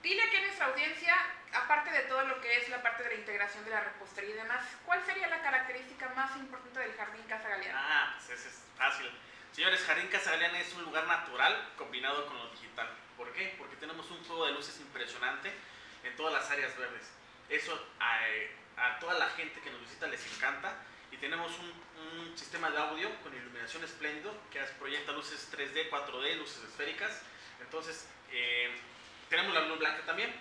Dile 0.03 0.22
aquí 0.22 0.36
a 0.36 0.40
nuestra 0.40 0.66
audiencia, 0.66 1.14
aparte 1.55 1.90
de 1.92 2.00
todo 2.00 2.22
lo 2.26 2.40
que 2.40 2.57
es 2.57 2.68
la 2.68 2.82
parte 2.82 3.05
de 3.05 3.11
la 3.11 3.14
integración 3.14 3.64
de 3.64 3.70
la 3.70 3.80
repostería 3.80 4.30
y 4.30 4.38
demás, 4.38 4.64
¿cuál 4.84 5.05
sería 5.07 5.28
la 5.28 5.40
característica 5.40 6.09
más 6.11 6.36
importante 6.36 6.80
del 6.80 6.96
Jardín 6.96 7.22
Casa 7.28 7.48
Galeana? 7.48 7.78
Ah, 7.80 8.14
pues 8.16 8.40
ese 8.40 8.48
es 8.48 8.64
fácil. 8.76 9.09
Señores, 9.53 9.84
Jardín 9.84 10.09
Casa 10.09 10.32
Galeana 10.32 10.59
es 10.61 10.72
un 10.74 10.82
lugar 10.82 11.07
natural 11.07 11.72
combinado 11.76 12.26
con 12.26 12.36
lo 12.36 12.50
digital. 12.50 12.88
¿Por 13.16 13.32
qué? 13.32 13.55
Porque 13.57 13.76
tenemos 13.76 14.11
un 14.11 14.24
juego 14.24 14.46
de 14.46 14.53
luces 14.53 14.80
impresionante 14.80 15.53
en 16.03 16.16
todas 16.16 16.32
las 16.32 16.50
áreas 16.50 16.76
verdes. 16.76 17.09
Eso 17.48 17.88
a, 18.00 18.28
eh, 18.28 18.50
a 18.83 18.99
toda 18.99 19.14
la 19.14 19.30
gente 19.30 19.61
que 19.61 19.70
nos 19.70 19.80
visita 19.80 20.07
les 20.09 20.24
encanta. 20.35 20.74
Y 21.11 21.16
tenemos 21.16 21.53
un, 21.59 21.93
sistema 22.37 22.70
de 22.70 22.78
audio 22.78 23.09
con 23.22 23.35
iluminación 23.35 23.85
espléndido 23.85 24.33
que 24.51 24.59
proyecta 24.78 25.12
luces 25.12 25.49
3D, 25.53 25.91
4D, 25.91 26.37
luces 26.37 26.64
esféricas. 26.64 27.22
Entonces, 27.61 28.09
eh, 28.30 28.70
tenemos 29.28 29.53
la 29.53 29.61
luz 29.66 29.78
blanca 29.78 30.03
también. 30.07 30.33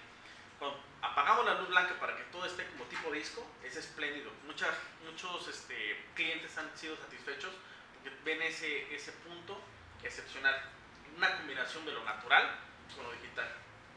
Cuando 0.58 0.82
apagamos 1.02 1.46
la 1.46 1.56
luz 1.56 1.68
blanca 1.68 2.00
para 2.00 2.16
que 2.16 2.24
todo 2.24 2.46
esté 2.46 2.66
como 2.68 2.86
tipo 2.86 3.12
disco, 3.12 3.46
es 3.64 3.76
espléndido. 3.76 4.32
Muchos 4.46 5.48
este, 5.50 6.06
clientes 6.16 6.58
han 6.58 6.76
sido 6.78 6.96
satisfechos 6.96 7.52
porque 7.94 8.16
ven 8.24 8.42
ese, 8.42 8.94
ese 8.96 9.12
punto 9.12 9.62
excepcional. 10.04 10.56
Una 11.18 11.36
combinación 11.38 11.86
de 11.86 11.92
lo 11.92 12.04
natural 12.06 12.56
con 12.96 13.04
lo 13.04 13.12
digital. 13.12 13.54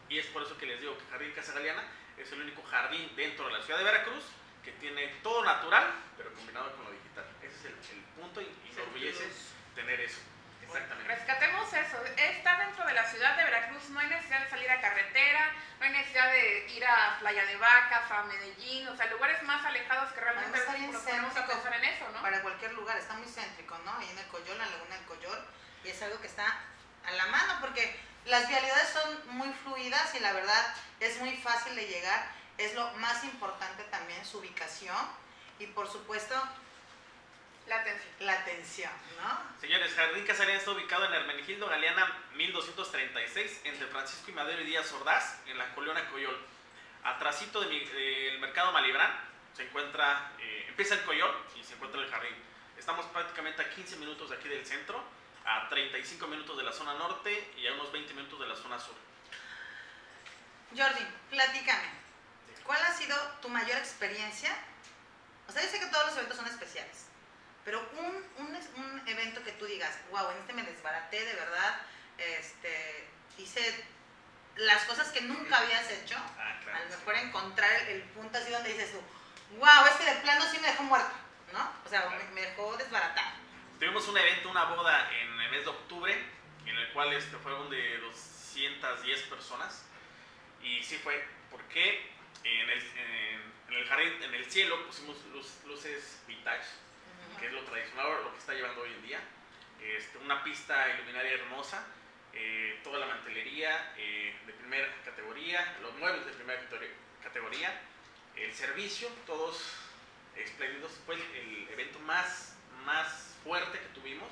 Y 0.09 0.19
es 0.19 0.27
por 0.27 0.43
eso 0.43 0.59
que 0.59 0.67
les 0.67 0.81
digo 0.81 0.99
que 0.99 1.05
Jardín 1.11 1.33
Casa 1.33 1.53
Galeana 1.53 1.85
es 2.19 2.33
el 2.33 2.41
único 2.41 2.63
jardín 2.63 3.11
dentro 3.17 3.47
de 3.47 3.53
la 3.53 3.63
ciudad 3.63 3.79
de 3.79 3.85
Veracruz 3.85 4.25
que 4.63 4.73
tiene 4.73 5.07
todo 5.23 5.45
natural, 5.45 5.93
pero 6.17 6.33
combinado 6.35 6.75
con 6.77 6.87
lo 6.87 6.93
digital. 6.93 7.25
Ese 7.43 7.57
es 7.57 7.65
el, 7.67 7.99
el 7.99 8.05
punto 8.19 8.41
y, 8.41 8.45
y 8.45 8.73
me 8.75 8.83
orgullece 8.83 9.29
tener 9.75 10.01
eso. 10.01 10.21
Exactamente. 10.63 11.15
Rescatemos 11.15 11.73
eso. 11.73 12.05
Está 12.17 12.59
dentro 12.59 12.87
de 12.87 12.95
la 12.95 13.05
ciudad 13.05 13.37
de 13.37 13.45
Veracruz, 13.45 13.91
no 13.91 14.01
hay 14.01 14.09
necesidad 14.09 14.43
de 14.43 14.51
salir 14.51 14.71
a 14.71 14.81
carretera, 14.81 15.53
no 15.79 15.85
hay 15.85 15.93
necesidad 15.93 16.33
de 16.33 16.67
ir 16.73 16.85
a 16.87 17.19
Playa 17.21 17.45
de 17.45 17.57
Vacas, 17.57 18.11
a 18.11 18.25
Medellín, 18.25 18.89
o 18.89 18.97
sea, 18.97 19.07
lugares 19.07 19.43
más 19.43 19.65
alejados 19.65 20.13
que 20.13 20.21
realmente 20.21 20.59
está 20.59 20.75
bien 20.75 20.95
a 20.95 21.47
pensar 21.47 21.75
en 21.75 21.85
eso, 21.85 22.09
¿no? 22.13 22.23
Para 22.23 22.41
cualquier 22.43 22.73
lugar, 22.73 22.97
está 22.97 23.15
muy 23.15 23.29
céntrico, 23.29 23.77
¿no? 23.85 23.99
Ahí 23.99 24.09
en 24.09 24.19
el 24.19 24.27
Coyol, 24.27 24.57
la 24.57 24.67
laguna 24.67 24.97
del 24.97 25.05
Coyol, 25.05 25.39
y 25.85 25.89
es 25.89 26.03
algo 26.03 26.21
que 26.21 26.27
está 26.27 26.61
a 27.05 27.13
la 27.13 27.27
mano 27.27 27.59
porque 27.61 28.01
las 28.27 28.49
vialidades 28.49 28.89
son 28.91 29.37
muy 29.37 29.53
fluidas 29.63 30.15
y 30.15 30.21
la 30.21 30.33
verdad 30.33 30.75
es 31.01 31.19
muy 31.21 31.37
fácil 31.37 31.75
de 31.77 31.87
llegar. 31.87 32.27
Es 32.59 32.75
lo 32.75 32.91
más 32.95 33.25
importante 33.25 33.83
también 33.85 34.25
su 34.25 34.39
ubicación 34.39 34.97
y 35.59 35.67
por 35.67 35.91
supuesto 35.91 36.35
La 37.67 37.77
atención. 37.81 38.13
la 38.21 38.33
atención, 38.35 38.93
¿no? 39.21 39.61
Señores, 39.61 39.93
Jardín 39.95 40.25
Casarín 40.27 40.57
está 40.57 40.71
ubicado 40.71 41.07
en 41.07 41.15
Hermenegildo 41.15 41.67
Galeana 41.69 42.17
1236, 42.35 43.61
entre 43.65 43.87
Francisco 43.89 44.31
y 44.31 44.35
Madero 44.35 44.61
y 44.63 44.67
Díaz 44.67 44.93
Ordaz, 44.93 45.41
en 45.47 45.57
la 45.59 45.75
Colonia 45.75 46.09
Coyol. 46.11 46.39
Atrasito 47.05 47.61
de 47.61 47.67
mi- 47.69 47.85
del 47.85 48.39
mercado 48.39 48.73
Malibrán 48.73 49.13
se 49.55 49.65
encuentra, 49.65 50.33
eh, 50.39 50.67
empieza 50.69 50.95
el 50.95 51.03
Coyol 51.03 51.35
y 51.57 51.65
se 51.65 51.75
encuentra 51.75 52.01
el 52.01 52.11
jardín. 52.11 52.35
Estamos 52.79 53.07
prácticamente 53.07 53.63
a 53.63 53.71
15 53.71 53.97
minutos 53.97 54.31
de 54.31 54.37
aquí 54.37 54.49
del 54.49 54.65
centro, 54.67 55.03
a 55.45 55.69
35 55.69 56.27
minutos 56.27 56.57
de 56.57 56.63
la 56.63 56.73
zona 56.73 56.95
norte 56.95 57.53
y 57.57 57.67
a 57.67 57.73
unos 57.75 57.93
20 57.93 58.15
minutos 58.15 58.41
de 58.41 58.47
la 58.47 58.57
zona 58.57 58.79
sur. 58.79 58.95
Jordi, 60.77 61.07
platícame, 61.31 61.89
¿cuál 62.65 62.83
ha 62.83 62.93
sido 62.93 63.17
tu 63.41 63.49
mayor 63.49 63.79
experiencia? 63.79 64.57
O 65.49 65.53
sea, 65.53 65.63
yo 65.63 65.69
sé 65.69 65.79
que 65.79 65.87
todos 65.87 66.07
los 66.07 66.17
eventos 66.17 66.37
son 66.37 66.47
especiales, 66.47 67.07
pero 67.65 67.87
un, 67.99 68.45
un, 68.45 68.57
un 68.85 69.09
evento 69.09 69.43
que 69.45 69.53
tú 69.53 69.67
digas, 69.67 69.97
wow, 70.11 70.31
en 70.31 70.39
este 70.39 70.53
me 70.53 70.63
desbaraté 70.63 71.25
de 71.25 71.35
verdad, 71.35 71.81
este, 72.19 73.09
hice 73.39 73.87
las 74.57 74.85
cosas 74.85 75.09
que 75.09 75.21
nunca 75.21 75.59
habías 75.59 75.91
hecho, 75.91 76.17
Ah, 76.39 76.59
a 76.75 76.85
lo 76.85 76.97
mejor 76.97 77.17
encontrar 77.17 77.71
el, 77.83 77.89
el 77.89 78.03
punto 78.03 78.39
así 78.39 78.51
donde 78.51 78.73
dices 78.73 78.93
tú, 78.93 79.01
wow, 79.59 79.87
este 79.87 80.05
de 80.05 80.21
plano 80.23 80.45
sí 80.51 80.59
me 80.59 80.69
dejó 80.69 80.83
muerto, 80.85 81.13
¿no? 81.53 81.73
O 81.85 81.89
sea, 81.89 82.09
me, 82.09 82.25
me 82.35 82.41
dejó 82.41 82.77
desbaratado. 82.77 83.44
Tuvimos 83.79 84.07
un 84.09 84.17
evento, 84.17 84.51
una 84.51 84.65
boda 84.65 85.11
en 85.21 85.41
el 85.41 85.51
mes 85.51 85.65
de 85.65 85.71
octubre, 85.71 86.15
en 86.67 86.77
el 86.77 86.89
cual 86.93 87.13
este, 87.13 87.37
fueron 87.39 87.69
de 87.71 87.99
210 87.99 89.23
personas. 89.25 89.85
Y 90.63 90.83
sí 90.83 90.97
fue, 90.99 91.23
porque 91.51 92.07
en 92.45 92.71
el, 92.71 92.79
en, 92.79 93.75
el 93.77 93.87
jardín, 93.87 94.23
en 94.23 94.35
el 94.35 94.51
cielo, 94.51 94.87
pusimos 94.87 95.17
luz- 95.33 95.63
luces 95.67 96.23
vintage, 96.27 96.65
que 97.39 97.47
es 97.47 97.53
lo 97.53 97.63
tradicional, 97.65 98.23
lo 98.25 98.33
que 98.33 98.39
está 98.39 98.55
llevando 98.55 98.83
hoy 98.83 98.93
en 98.93 99.03
día. 99.03 99.21
Este, 99.83 100.19
una 100.19 100.43
pista 100.43 100.89
iluminaria 100.95 101.33
hermosa, 101.33 101.85
eh, 102.33 102.81
toda 102.83 102.99
la 103.01 103.07
mantelería 103.07 103.93
eh, 103.99 104.35
de 104.47 104.53
primera 104.55 104.89
categoría, 105.05 105.77
los 105.83 105.95
muebles 105.97 106.25
de 106.25 106.33
primera 106.33 106.63
categoría, 107.23 107.81
el 108.37 108.55
servicio, 108.55 109.09
todos 109.27 109.63
espléndidos. 110.37 110.93
Fue 111.05 111.17
el 111.17 111.69
evento 111.71 111.99
más, 112.01 112.57
más 112.85 113.34
fuerte 113.45 113.79
que 113.79 113.89
tuvimos 113.89 114.31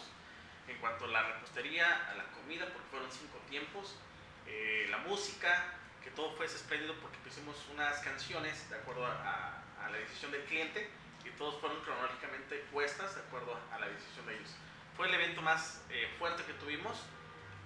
en 0.69 0.77
cuanto 0.79 1.05
a 1.05 1.09
la 1.09 1.23
repostería, 1.23 2.11
a 2.11 2.15
la 2.15 2.25
comida, 2.33 2.67
porque 2.73 2.89
fueron 2.91 3.11
cinco 3.11 3.39
tiempos, 3.49 3.97
eh, 4.47 4.87
la 4.91 4.99
música, 4.99 5.65
que 6.03 6.11
todo 6.11 6.33
fue 6.37 6.47
espléndido 6.47 6.95
porque 7.01 7.19
pusimos 7.19 7.57
unas 7.73 7.99
canciones 8.01 8.69
de 8.71 8.77
acuerdo 8.77 9.07
a, 9.07 9.13
a- 9.13 9.87
a 9.87 9.91
la 9.91 9.99
decisión 9.99 10.31
del 10.33 10.43
cliente 10.45 10.89
y 11.25 11.31
todos 11.31 11.61
fueron 11.61 11.81
cronológicamente 11.83 12.57
puestas 12.73 13.15
de 13.15 13.21
acuerdo 13.21 13.59
a 13.73 13.79
la 13.79 13.89
decisión 13.89 14.27
de 14.27 14.35
ellos. 14.37 14.51
Fue 14.97 15.09
el 15.09 15.15
evento 15.15 15.43
más 15.43 15.83
eh, 15.91 16.09
fuerte 16.19 16.45
que 16.45 16.53
tuvimos, 16.55 17.03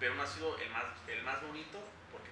pero 0.01 0.15
no 0.15 0.23
ha 0.23 0.27
sido 0.27 0.59
el 0.59 0.71
más, 0.71 0.85
el 1.09 1.23
más 1.25 1.43
bonito 1.43 1.79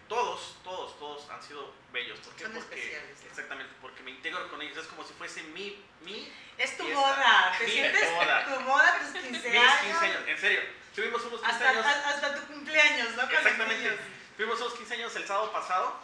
todos, 0.08 0.56
todos, 0.62 0.98
todos 0.98 1.30
han 1.30 1.42
sido 1.42 1.72
bellos. 1.92 2.18
¿Por 2.20 2.34
qué? 2.34 2.44
Son 2.44 2.52
porque, 2.52 2.74
especiales, 2.76 3.18
¿no? 3.22 3.28
Exactamente, 3.30 3.74
porque 3.80 4.02
me 4.02 4.10
integro 4.12 4.48
con 4.48 4.60
ellos. 4.62 4.76
Es 4.78 4.86
como 4.86 5.04
si 5.04 5.14
fuese 5.14 5.42
mi, 5.44 5.82
mi 6.02 6.32
Es 6.58 6.76
tu 6.76 6.84
fiesta. 6.84 7.00
boda, 7.00 7.54
¿te 7.58 7.64
Mi 7.64 7.70
sientes 7.70 8.12
boda. 8.12 8.44
tu 8.44 8.60
boda, 8.64 8.98
tus 9.00 9.20
15 9.22 9.30
Mis 9.30 9.44
años? 9.60 9.80
15 9.82 10.04
años, 10.06 10.20
en 10.28 10.38
serio. 10.38 10.60
Tuvimos 10.94 11.22
unos 11.24 11.40
15 11.40 11.52
Hasta, 11.54 11.70
años. 11.70 11.86
hasta, 11.86 12.34
tu 12.34 12.46
cumpleaños, 12.52 13.10
¿no? 13.16 13.22
Exactamente. 13.22 13.98
Fuimos 14.36 14.60
unos 14.60 14.74
15 14.74 14.94
años 14.94 15.16
el 15.16 15.26
sábado 15.26 15.52
pasado 15.52 15.96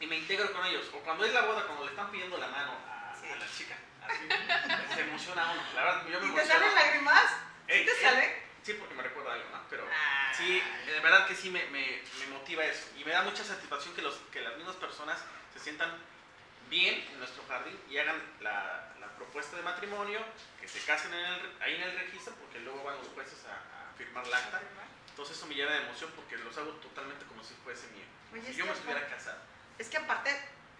y 0.00 0.06
me 0.06 0.16
integro 0.16 0.52
con 0.52 0.64
ellos. 0.66 0.86
O 0.92 0.98
cuando 1.00 1.24
es 1.24 1.32
la 1.32 1.42
boda, 1.42 1.64
cuando 1.66 1.84
le 1.84 1.90
están 1.90 2.10
pidiendo 2.10 2.36
la 2.38 2.48
mano 2.48 2.72
a, 2.88 3.14
Sí. 3.20 3.26
a 3.30 3.36
la 3.36 3.46
chica. 3.50 3.76
Así, 4.06 4.94
se 4.94 5.00
emociona 5.00 5.50
uno. 5.52 5.62
La 5.74 5.84
verdad, 5.84 6.06
yo 6.08 6.20
me 6.20 6.26
¿Y 6.26 6.30
te 6.34 6.46
salen 6.46 6.74
lágrimas? 6.74 7.24
¿Sí 7.66 7.84
te 7.84 7.90
eh, 7.90 7.98
sale? 8.02 8.42
Sí, 8.64 8.72
porque 8.74 8.94
me 8.94 9.02
recuerda 9.02 9.34
algo, 9.34 9.48
¿no? 9.50 9.60
Pero 9.68 9.86
Ah. 9.92 10.32
sí, 10.36 10.62
de 10.86 11.00
verdad 11.00 11.26
que 11.26 11.34
sí 11.34 11.50
me, 11.50 11.64
me, 11.66 12.02
me 12.20 12.26
motiva 12.28 12.64
eso. 12.64 12.88
Y 12.98 13.04
me 13.04 13.12
da 13.12 13.22
mucha 13.22 13.44
satisfacción 13.44 13.94
que, 13.94 14.02
los, 14.02 14.14
que 14.32 14.40
las 14.40 14.56
mismas 14.56 14.76
personas 14.76 15.20
se 15.52 15.60
sientan 15.60 15.94
bien 16.70 16.94
en 17.12 17.18
nuestro 17.18 17.44
jardín 17.46 17.78
y 17.90 17.98
hagan 17.98 18.20
la, 18.40 18.94
la 19.00 19.08
propuesta 19.16 19.56
de 19.56 19.62
matrimonio, 19.62 20.18
que 20.60 20.66
se 20.66 20.80
casen 20.80 21.12
en 21.12 21.24
el, 21.24 21.62
ahí 21.62 21.74
en 21.74 21.82
el 21.82 21.98
registro, 21.98 22.34
porque 22.36 22.58
luego 22.60 22.82
van 22.84 22.96
los 22.96 23.08
jueces 23.08 23.44
a, 23.44 23.52
a 23.90 23.92
firmar 23.98 24.26
la 24.28 24.38
acta. 24.38 24.60
Entonces 25.10 25.36
eso 25.36 25.46
me 25.46 25.54
llena 25.54 25.70
de 25.72 25.82
emoción 25.82 26.10
porque 26.16 26.36
los 26.38 26.56
hago 26.56 26.70
totalmente 26.80 27.24
como 27.26 27.44
si 27.44 27.54
fuese 27.62 27.86
mío. 27.88 28.04
Oye, 28.32 28.42
Si 28.50 28.54
yo 28.58 28.64
me 28.66 28.72
estuviera 28.72 29.06
casado. 29.08 29.38
Es 29.78 29.88
que 29.88 29.98
aparte 29.98 30.30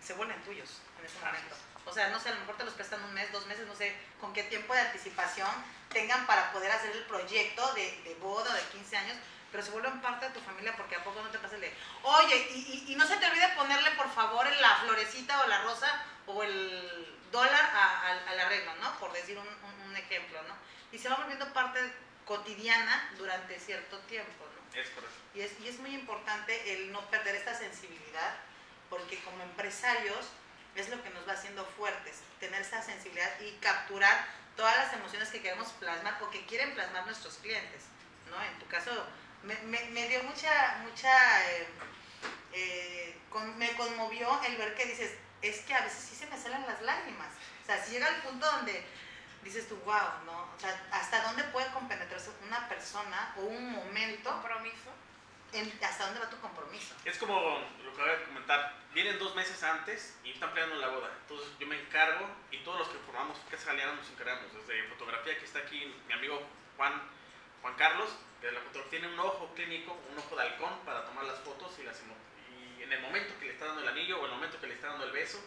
se 0.02 0.14
vuelven 0.14 0.42
tuyos 0.42 0.80
en 0.98 1.04
ese 1.06 1.18
momento. 1.20 1.54
O 1.86 1.92
sea, 1.92 2.08
no 2.08 2.18
sé, 2.20 2.30
a 2.30 2.32
lo 2.32 2.40
mejor 2.40 2.56
te 2.56 2.64
los 2.64 2.74
prestan 2.74 3.02
un 3.04 3.12
mes, 3.14 3.30
dos 3.32 3.46
meses, 3.46 3.66
no 3.66 3.74
sé 3.76 3.94
con 4.20 4.32
qué 4.32 4.42
tiempo 4.44 4.72
de 4.74 4.80
anticipación 4.80 5.48
tengan 5.90 6.26
para 6.26 6.50
poder 6.52 6.70
hacer 6.72 6.90
el 6.92 7.04
proyecto 7.04 7.72
de, 7.74 8.00
de 8.02 8.14
boda 8.16 8.52
de 8.54 8.62
15 8.72 8.96
años, 8.96 9.16
pero 9.52 9.62
se 9.62 9.70
vuelven 9.70 10.00
parte 10.00 10.26
de 10.26 10.32
tu 10.34 10.40
familia 10.40 10.74
porque 10.76 10.96
a 10.96 11.04
poco 11.04 11.22
no 11.22 11.28
te 11.30 11.38
pasa 11.38 11.54
el 11.56 11.60
de, 11.60 11.72
oye, 12.02 12.36
y, 12.54 12.84
y- 12.88 12.92
y 12.92 12.96
no 12.96 13.06
se 13.06 13.16
te 13.18 13.26
olvide 13.26 13.48
ponerle 13.56 13.90
por 13.92 14.10
favor 14.12 14.46
la 14.60 14.76
florecita 14.78 15.40
o 15.42 15.46
la 15.46 15.62
rosa 15.62 16.02
o 16.26 16.42
el 16.42 17.18
dólar 17.30 17.64
a- 17.64 18.00
a- 18.08 18.30
al 18.30 18.40
arreglo, 18.40 18.74
¿no? 18.76 18.98
Por 18.98 19.12
decir 19.12 19.36
un, 19.38 19.46
un- 19.46 19.80
un 19.90 19.96
ejemplo, 19.96 20.42
¿no? 20.44 20.56
Y 20.90 20.98
se 20.98 21.08
va 21.08 21.16
volviendo 21.16 21.52
parte 21.52 21.80
cotidiana 22.24 23.10
durante 23.18 23.58
cierto 23.60 23.98
tiempo, 24.00 24.44
¿no? 24.46 24.80
Es 24.80 24.88
correcto. 24.90 25.14
Y 25.34 25.40
es, 25.42 25.52
y 25.60 25.68
es 25.68 25.78
muy 25.78 25.94
importante 25.94 26.72
el 26.74 26.90
no 26.90 27.00
perder 27.10 27.36
esta 27.36 27.54
sensibilidad, 27.56 28.34
porque 28.90 29.22
como 29.22 29.42
empresarios 29.42 30.26
es 30.74 30.88
lo 30.88 31.02
que 31.02 31.10
nos 31.10 31.26
va 31.28 31.32
haciendo 31.32 31.64
fuertes, 31.64 32.20
tener 32.40 32.60
esa 32.60 32.82
sensibilidad 32.82 33.30
y 33.40 33.52
capturar 33.58 34.26
todas 34.56 34.76
las 34.76 34.92
emociones 34.92 35.30
que 35.30 35.40
queremos 35.40 35.68
plasmar 35.72 36.22
o 36.22 36.30
que 36.30 36.44
quieren 36.46 36.74
plasmar 36.74 37.06
nuestros 37.06 37.34
clientes. 37.36 37.84
¿no? 38.30 38.42
En 38.42 38.58
tu 38.58 38.66
caso, 38.66 38.90
me, 39.42 40.08
dio 40.08 40.22
mucha, 40.24 40.78
mucha, 40.82 41.50
eh, 41.50 41.66
eh, 42.52 43.18
me 43.56 43.72
conmovió 43.76 44.40
el 44.44 44.56
ver 44.56 44.74
que 44.74 44.86
dices, 44.86 45.12
es 45.42 45.60
que 45.60 45.74
a 45.74 45.82
veces 45.82 46.08
sí 46.08 46.16
se 46.16 46.26
me 46.26 46.38
salen 46.38 46.66
las 46.66 46.80
lágrimas. 46.82 47.28
O 47.62 47.66
sea, 47.66 47.82
si 47.82 47.92
llega 47.92 48.06
al 48.06 48.22
punto 48.22 48.46
donde 48.46 48.84
dices 49.42 49.68
tú, 49.68 49.76
wow, 49.84 50.24
¿no? 50.24 50.54
O 50.56 50.60
sea, 50.60 50.82
¿hasta 50.90 51.22
dónde 51.22 51.44
puede 51.44 51.70
compenetrarse 51.72 52.30
una 52.46 52.68
persona 52.68 53.34
o 53.36 53.42
un 53.42 53.72
momento? 53.72 54.30
Compromiso. 54.30 54.90
En- 55.54 55.84
¿Hasta 55.84 56.06
dónde 56.06 56.20
va 56.20 56.28
tu 56.30 56.38
compromiso? 56.40 56.94
Es 57.04 57.18
como 57.18 57.40
lo 57.84 57.94
que 57.94 58.00
voy 58.02 58.10
a 58.10 58.24
comentar. 58.24 58.74
Vienen 58.92 59.18
dos 59.18 59.34
meses 59.34 59.62
antes 59.62 60.16
y 60.24 60.30
están 60.32 60.52
planeando 60.52 60.76
la 60.84 60.88
boda. 60.94 61.10
Entonces 61.22 61.48
yo 61.58 61.66
me 61.66 61.80
encargo 61.80 62.28
y 62.50 62.58
todos 62.58 62.78
los 62.80 62.88
que 62.88 62.98
formamos 62.98 63.38
Casa 63.50 63.66
Galeana 63.72 63.94
nos 63.94 64.08
encargamos. 64.10 64.52
Desde 64.54 64.88
fotografía, 64.88 65.38
que 65.38 65.44
está 65.44 65.60
aquí 65.60 65.92
mi 66.06 66.12
amigo 66.12 66.40
Juan, 66.76 67.02
Juan 67.62 67.74
Carlos, 67.76 68.08
que 68.40 68.46
de 68.48 68.52
la 68.52 68.60
fotografía 68.60 69.00
tiene 69.00 69.12
un 69.14 69.18
ojo 69.20 69.52
clínico, 69.54 69.96
un 70.10 70.18
ojo 70.18 70.36
de 70.36 70.42
halcón 70.42 70.78
para 70.84 71.04
tomar 71.06 71.24
las 71.24 71.38
fotos 71.40 71.76
y, 71.78 71.82
las, 71.82 72.00
y 72.78 72.82
en 72.82 72.92
el 72.92 73.00
momento 73.00 73.34
que 73.38 73.46
le 73.46 73.52
está 73.52 73.66
dando 73.66 73.82
el 73.82 73.88
anillo 73.88 74.16
o 74.16 74.26
en 74.26 74.30
el 74.30 74.36
momento 74.36 74.60
que 74.60 74.66
le 74.66 74.74
está 74.74 74.88
dando 74.88 75.04
el 75.06 75.12
beso. 75.12 75.42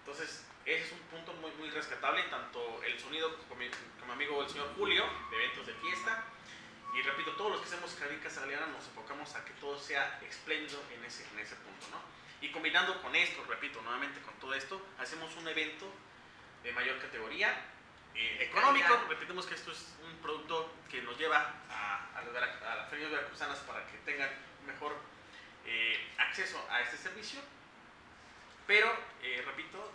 Entonces 0.00 0.44
ese 0.64 0.84
es 0.84 0.92
un 0.92 0.98
punto 1.08 1.32
muy, 1.34 1.50
muy 1.52 1.70
rescatable, 1.70 2.22
tanto 2.24 2.82
el 2.82 2.98
sonido 3.00 3.34
con 3.48 3.58
mi, 3.58 3.68
con 3.70 4.06
mi 4.06 4.12
amigo 4.12 4.42
el 4.42 4.48
señor 4.50 4.68
Julio, 4.76 5.04
de 5.30 5.36
eventos 5.36 5.66
de 5.66 5.74
fiesta, 5.74 6.24
y 6.98 7.02
repito, 7.02 7.30
todos 7.36 7.52
los 7.52 7.60
que 7.60 7.68
hacemos 7.68 7.94
Jardín 7.96 8.18
Casa 8.18 8.40
Galeana 8.40 8.66
nos 8.66 8.84
enfocamos 8.86 9.32
a 9.36 9.44
que 9.44 9.52
todo 9.54 9.78
sea 9.78 10.18
espléndido 10.28 10.82
en 10.92 11.04
ese, 11.04 11.24
en 11.32 11.38
ese 11.38 11.54
punto, 11.54 11.86
¿no? 11.92 12.00
Y 12.40 12.50
combinando 12.50 13.00
con 13.00 13.14
esto, 13.14 13.44
repito, 13.48 13.80
nuevamente 13.82 14.20
con 14.22 14.34
todo 14.40 14.52
esto, 14.54 14.84
hacemos 14.98 15.34
un 15.36 15.46
evento 15.46 15.86
de 16.64 16.72
mayor 16.72 16.98
categoría, 16.98 17.54
eh, 18.16 18.38
económico, 18.40 19.00
repetimos 19.08 19.46
que 19.46 19.54
esto 19.54 19.70
es 19.70 19.94
un 20.02 20.16
producto 20.18 20.72
que 20.90 21.00
nos 21.02 21.16
lleva 21.16 21.54
a, 21.70 22.08
a, 22.16 22.72
a 22.72 22.74
las 22.74 22.90
ferias 22.90 23.12
veracruzanas 23.12 23.58
para 23.60 23.86
que 23.86 23.98
tengan 23.98 24.30
mejor 24.66 24.96
eh, 25.66 26.04
acceso 26.18 26.60
a 26.68 26.80
este 26.80 26.96
servicio, 26.96 27.40
pero, 28.66 28.92
eh, 29.22 29.40
repito, 29.46 29.92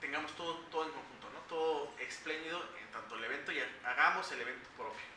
tengamos 0.00 0.30
todo, 0.36 0.58
todo 0.70 0.84
en 0.84 0.92
conjunto, 0.92 1.28
¿no? 1.30 1.40
Todo 1.48 1.92
espléndido 1.98 2.62
en 2.80 2.88
tanto 2.92 3.16
el 3.16 3.24
evento 3.24 3.50
y 3.50 3.60
hagamos 3.84 4.30
el 4.30 4.42
evento 4.42 4.68
propio. 4.76 5.15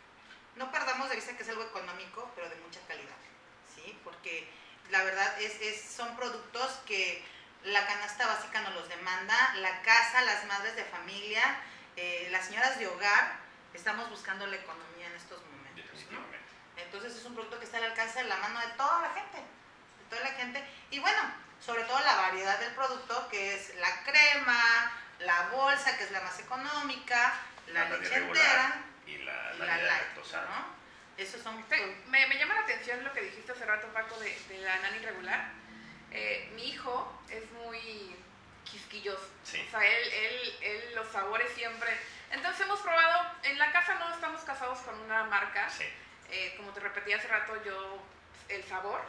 No 0.60 0.70
perdamos 0.72 1.10
de 1.10 1.16
vista 1.16 1.36
que 1.38 1.43
es 1.43 1.49
algo 1.49 1.64
económico, 1.64 2.30
pero 2.36 2.49
de 2.49 2.55
mucha 2.57 2.82
calidad, 2.86 3.16
¿sí? 3.74 3.97
Porque 4.03 4.45
la 4.89 5.03
verdad 5.03 5.41
es, 5.41 5.53
es- 5.62 5.89
son 5.89 6.16
productos 6.18 6.70
que 6.86 7.24
la 7.64 7.86
canasta 7.88 8.28
básica 8.28 8.60
nos 8.62 8.74
los 8.76 8.89
demanda, 8.89 9.53
la 9.55 9.82
casa, 9.82 10.22
las 10.22 10.45
madres 10.45 10.76
de 10.76 10.84
familia, 10.84 11.43
eh, 11.95 12.28
las 12.32 12.45
señoras 12.47 12.78
de 12.78 12.88
hogar, 12.88 13.38
estamos 13.74 14.10
buscando 14.10 14.45
la 14.47 14.57
economía 14.57 15.07
en 15.07 15.16
estos 15.16 15.41
momentos. 15.45 15.86
Entonces 16.76 17.16
es 17.16 17.24
un 17.26 17.34
producto 17.36 17.57
que 17.60 17.66
está 17.66 17.78
al 17.78 17.86
alcance 17.86 18.20
de 18.20 18.26
la 18.26 18.38
mano 18.38 18.60
de 18.60 18.68
toda 18.76 19.01
la 19.01 19.14
gente, 19.14 19.38
de 19.38 20.03
toda 20.10 20.22
la 20.24 20.32
gente. 20.36 20.64
Y 20.91 20.99
bueno, 20.99 21.20
sobre 21.66 21.84
todo 21.84 21.99
la 22.01 22.16
variedad 22.16 22.60
del 22.60 22.74
producto, 22.76 23.28
que 23.30 23.55
es 23.55 23.76
la 23.76 24.03
crema, 24.03 24.91
la 25.20 25.49
bolsa, 25.53 25.97
que 25.97 26.03
es 26.03 26.12
la 26.12 26.20
más 26.22 26.38
económica, 26.39 27.34
la, 27.68 27.86
nani 27.86 28.03
leche 28.03 28.16
entera 28.16 28.82
y 29.16 29.18
la, 29.24 29.53
la, 29.53 29.66
la 29.66 29.78
light, 29.78 29.88
lactosada. 29.88 30.45
¿no? 30.45 30.80
Esos 31.24 31.41
son 31.41 31.62
Te- 31.68 31.95
me, 32.07 32.26
me 32.28 32.38
llama 32.38 32.53
la 32.55 32.62
atención 32.62 33.03
lo 33.03 33.12
que 33.14 33.22
dijiste 33.22 33.51
hace 33.51 33.66
rato, 33.66 33.88
Paco, 33.93 34.18
de, 34.20 34.38
de 34.49 34.57
la 34.60 34.78
nani 34.80 34.99
regular. 34.99 35.51
Eh, 36.12 36.49
mi 36.55 36.70
hijo 36.70 37.22
es 37.30 37.49
muy 37.51 38.16
quisquilloso. 38.64 39.30
Sí. 39.43 39.64
O 39.68 39.72
sea, 39.72 39.86
él, 39.86 40.14
él, 40.14 40.55
él 40.62 40.95
los 40.95 41.07
sabores 41.10 41.51
siempre. 41.53 41.89
Entonces 42.32 42.62
hemos 42.66 42.80
probado, 42.82 43.32
en 43.43 43.57
la 43.57 43.72
casa 43.72 43.95
no 43.95 44.14
estamos 44.14 44.41
casados 44.41 44.80
con 44.80 44.99
una 45.01 45.24
marca. 45.26 45.70
Sí. 45.70 45.86
Eh, 46.32 46.53
como 46.57 46.72
te 46.72 46.80
repetí 46.80 47.12
hace 47.14 47.28
rato, 47.28 47.62
yo, 47.66 48.01
el 48.49 48.64
sabor. 48.66 49.01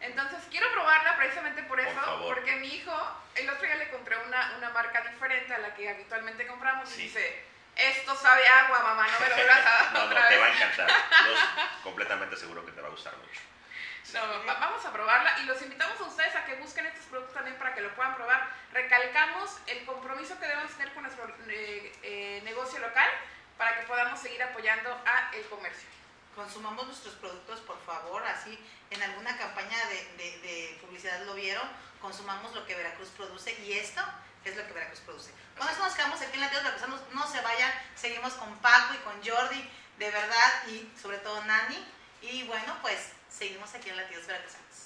Entonces 0.00 0.40
quiero 0.50 0.70
probarla 0.72 1.16
precisamente 1.16 1.62
por 1.62 1.80
eso, 1.80 1.90
favor. 1.98 2.34
porque 2.34 2.56
mi 2.56 2.66
hijo, 2.68 2.92
el 3.34 3.48
otro 3.48 3.62
día 3.64 3.76
le 3.76 3.88
compré 3.88 4.16
una, 4.26 4.56
una 4.58 4.70
marca 4.70 5.00
diferente 5.10 5.54
a 5.54 5.58
la 5.58 5.74
que 5.74 5.88
habitualmente 5.88 6.46
compramos 6.46 6.88
Sí. 6.88 7.00
y 7.00 7.04
dice, 7.04 7.44
esto 7.76 8.16
sabe 8.16 8.46
a 8.48 8.66
agua, 8.66 8.80
mamá, 8.82 9.06
no 9.06 9.20
me 9.20 9.28
lo 9.28 9.34
vuelvas 9.36 9.58
a 9.58 9.62
dar 9.70 9.92
No, 9.92 10.06
no, 10.08 10.28
te 10.28 10.36
va 10.38 10.46
a 10.46 10.52
encantar. 10.54 10.88
Yo 10.88 11.34
completamente 11.82 12.36
seguro 12.36 12.64
que 12.64 12.72
te 12.72 12.80
va 12.80 12.88
a 12.88 12.90
gustar 12.90 13.14
mucho. 13.18 13.40
No, 14.14 14.44
va- 14.46 14.54
vamos 14.54 14.84
a 14.84 14.92
probarla 14.92 15.38
y 15.40 15.44
los 15.44 15.60
invitamos 15.62 16.00
a 16.00 16.04
ustedes 16.04 16.34
a 16.36 16.44
que 16.44 16.54
busquen 16.54 16.86
estos 16.86 17.04
productos 17.06 17.34
también 17.34 17.56
para 17.58 17.74
que 17.74 17.80
lo 17.82 17.94
puedan 17.94 18.14
probar. 18.14 18.48
Recalcamos 18.72 19.50
el 19.66 19.84
compromiso 19.84 20.38
que 20.38 20.46
debemos 20.46 20.70
tener 20.72 20.92
con 20.94 21.02
nuestro 21.02 21.26
eh, 21.48 21.92
eh, 22.02 22.40
negocio 22.44 22.78
local 22.78 23.10
para 23.58 23.78
que 23.78 23.86
podamos 23.86 24.20
seguir 24.20 24.42
apoyando 24.42 24.90
a 25.06 25.30
el 25.34 25.44
comercio. 25.46 25.88
consumamos 26.34 26.86
nuestros 26.86 27.14
productos, 27.14 27.60
por 27.60 27.80
favor, 27.84 28.22
así 28.26 28.58
en 28.90 29.02
alguna 29.02 29.36
campaña 29.38 29.76
de, 29.86 30.04
de- 30.22 30.38
de 30.40 30.78
publicidad 30.82 31.20
lo 31.24 31.34
vieron, 31.34 31.66
consumamos 32.00 32.54
lo 32.54 32.64
que 32.66 32.74
Veracruz 32.74 33.08
produce 33.16 33.52
y 33.64 33.72
esto 33.72 34.02
es 34.44 34.54
lo 34.56 34.64
que 34.66 34.72
Veracruz 34.74 35.00
produce. 35.00 35.32
Con 35.58 35.66
eso 35.68 35.82
nos 35.82 35.94
quedamos 35.94 36.20
aquí 36.20 36.34
en 36.34 36.42
la 36.42 36.50
Tierra 36.50 36.64
Veracruzanos, 36.64 37.00
no 37.12 37.26
se 37.26 37.40
vayan, 37.40 37.72
seguimos 38.06 38.34
con 38.34 38.54
Paco 38.58 38.94
y 38.94 38.98
con 38.98 39.14
Jordi, 39.14 39.68
de 39.98 40.10
verdad, 40.10 40.68
y 40.68 40.88
sobre 41.00 41.18
todo 41.18 41.44
Nani, 41.44 41.84
y 42.22 42.44
bueno, 42.44 42.76
pues 42.80 43.10
seguimos 43.28 43.74
aquí 43.74 43.88
en 43.88 43.96
la 43.96 44.06
Tierra 44.06 44.24
Veracruzanos. 44.28 44.85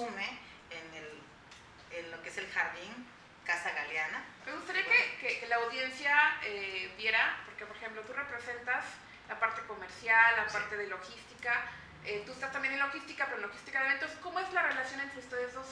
Consume 0.00 0.26
en, 0.70 0.94
el, 0.94 1.98
en 1.98 2.10
lo 2.10 2.22
que 2.22 2.28
es 2.30 2.36
el 2.38 2.50
jardín 2.50 3.06
Casa 3.44 3.70
Galeana. 3.72 4.24
Me 4.46 4.52
gustaría 4.52 4.84
que, 4.84 5.16
que- 5.20 5.40
que 5.40 5.46
la 5.46 5.56
audiencia 5.56 6.38
eh, 6.42 6.92
viera, 6.96 7.42
porque 7.46 7.66
por 7.66 7.76
ejemplo 7.76 8.02
tú 8.02 8.12
representas 8.12 8.84
la 9.28 9.38
parte 9.38 9.62
comercial, 9.62 10.36
la 10.36 10.46
parte 10.46 10.76
de 10.76 10.86
logística, 10.88 11.70
eh, 12.04 12.22
tú 12.24 12.32
estás 12.32 12.52
también 12.52 12.74
en 12.74 12.80
logística, 12.80 13.24
pero 13.26 13.36
en 13.36 13.42
logística 13.42 13.80
de 13.80 13.86
eventos, 13.88 14.10
¿cómo 14.22 14.40
es 14.40 14.50
la 14.52 14.62
relación 14.62 15.00
entre 15.00 15.20
ustedes 15.20 15.52
dos? 15.54 15.66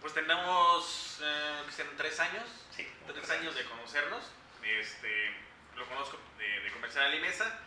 Pues 0.00 0.14
tenemos, 0.14 1.20
eh, 1.22 1.62
que 1.66 1.72
serán 1.72 1.96
tres 1.96 2.18
años, 2.20 2.44
Sí, 2.76 2.88
tres 3.06 3.14
tres 3.14 3.30
años 3.38 3.54
de 3.54 3.64
conocernos. 3.64 4.32
Este, 4.64 5.30
lo 5.76 5.86
conozco 5.86 6.18
de, 6.38 6.60
de 6.60 6.72
comercial 6.72 7.04
Alimesa. 7.06 7.60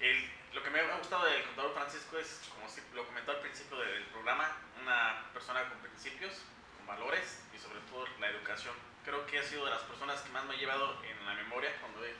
El, 0.00 0.30
lo 0.54 0.62
que 0.62 0.70
me 0.70 0.80
ha 0.80 0.96
gustado 0.98 1.24
del 1.24 1.42
contador 1.44 1.74
Francisco 1.74 2.16
es, 2.16 2.40
como 2.54 2.66
lo 2.94 3.06
comentó 3.06 3.32
al 3.32 3.40
principio 3.40 3.76
del 3.76 4.04
programa, 4.04 4.56
una 4.80 5.24
persona 5.32 5.68
con 5.68 5.78
principios, 5.78 6.42
con 6.76 6.86
valores 6.86 7.42
y 7.54 7.58
sobre 7.58 7.80
todo 7.90 8.06
la 8.20 8.28
educación. 8.28 8.74
Creo 9.04 9.26
que 9.26 9.38
ha 9.38 9.42
sido 9.42 9.64
de 9.64 9.72
las 9.72 9.82
personas 9.82 10.20
que 10.20 10.30
más 10.30 10.44
me 10.44 10.54
ha 10.54 10.56
llevado 10.56 11.02
en 11.04 11.26
la 11.26 11.34
memoria 11.34 11.70
cuando 11.80 12.04
he, 12.04 12.14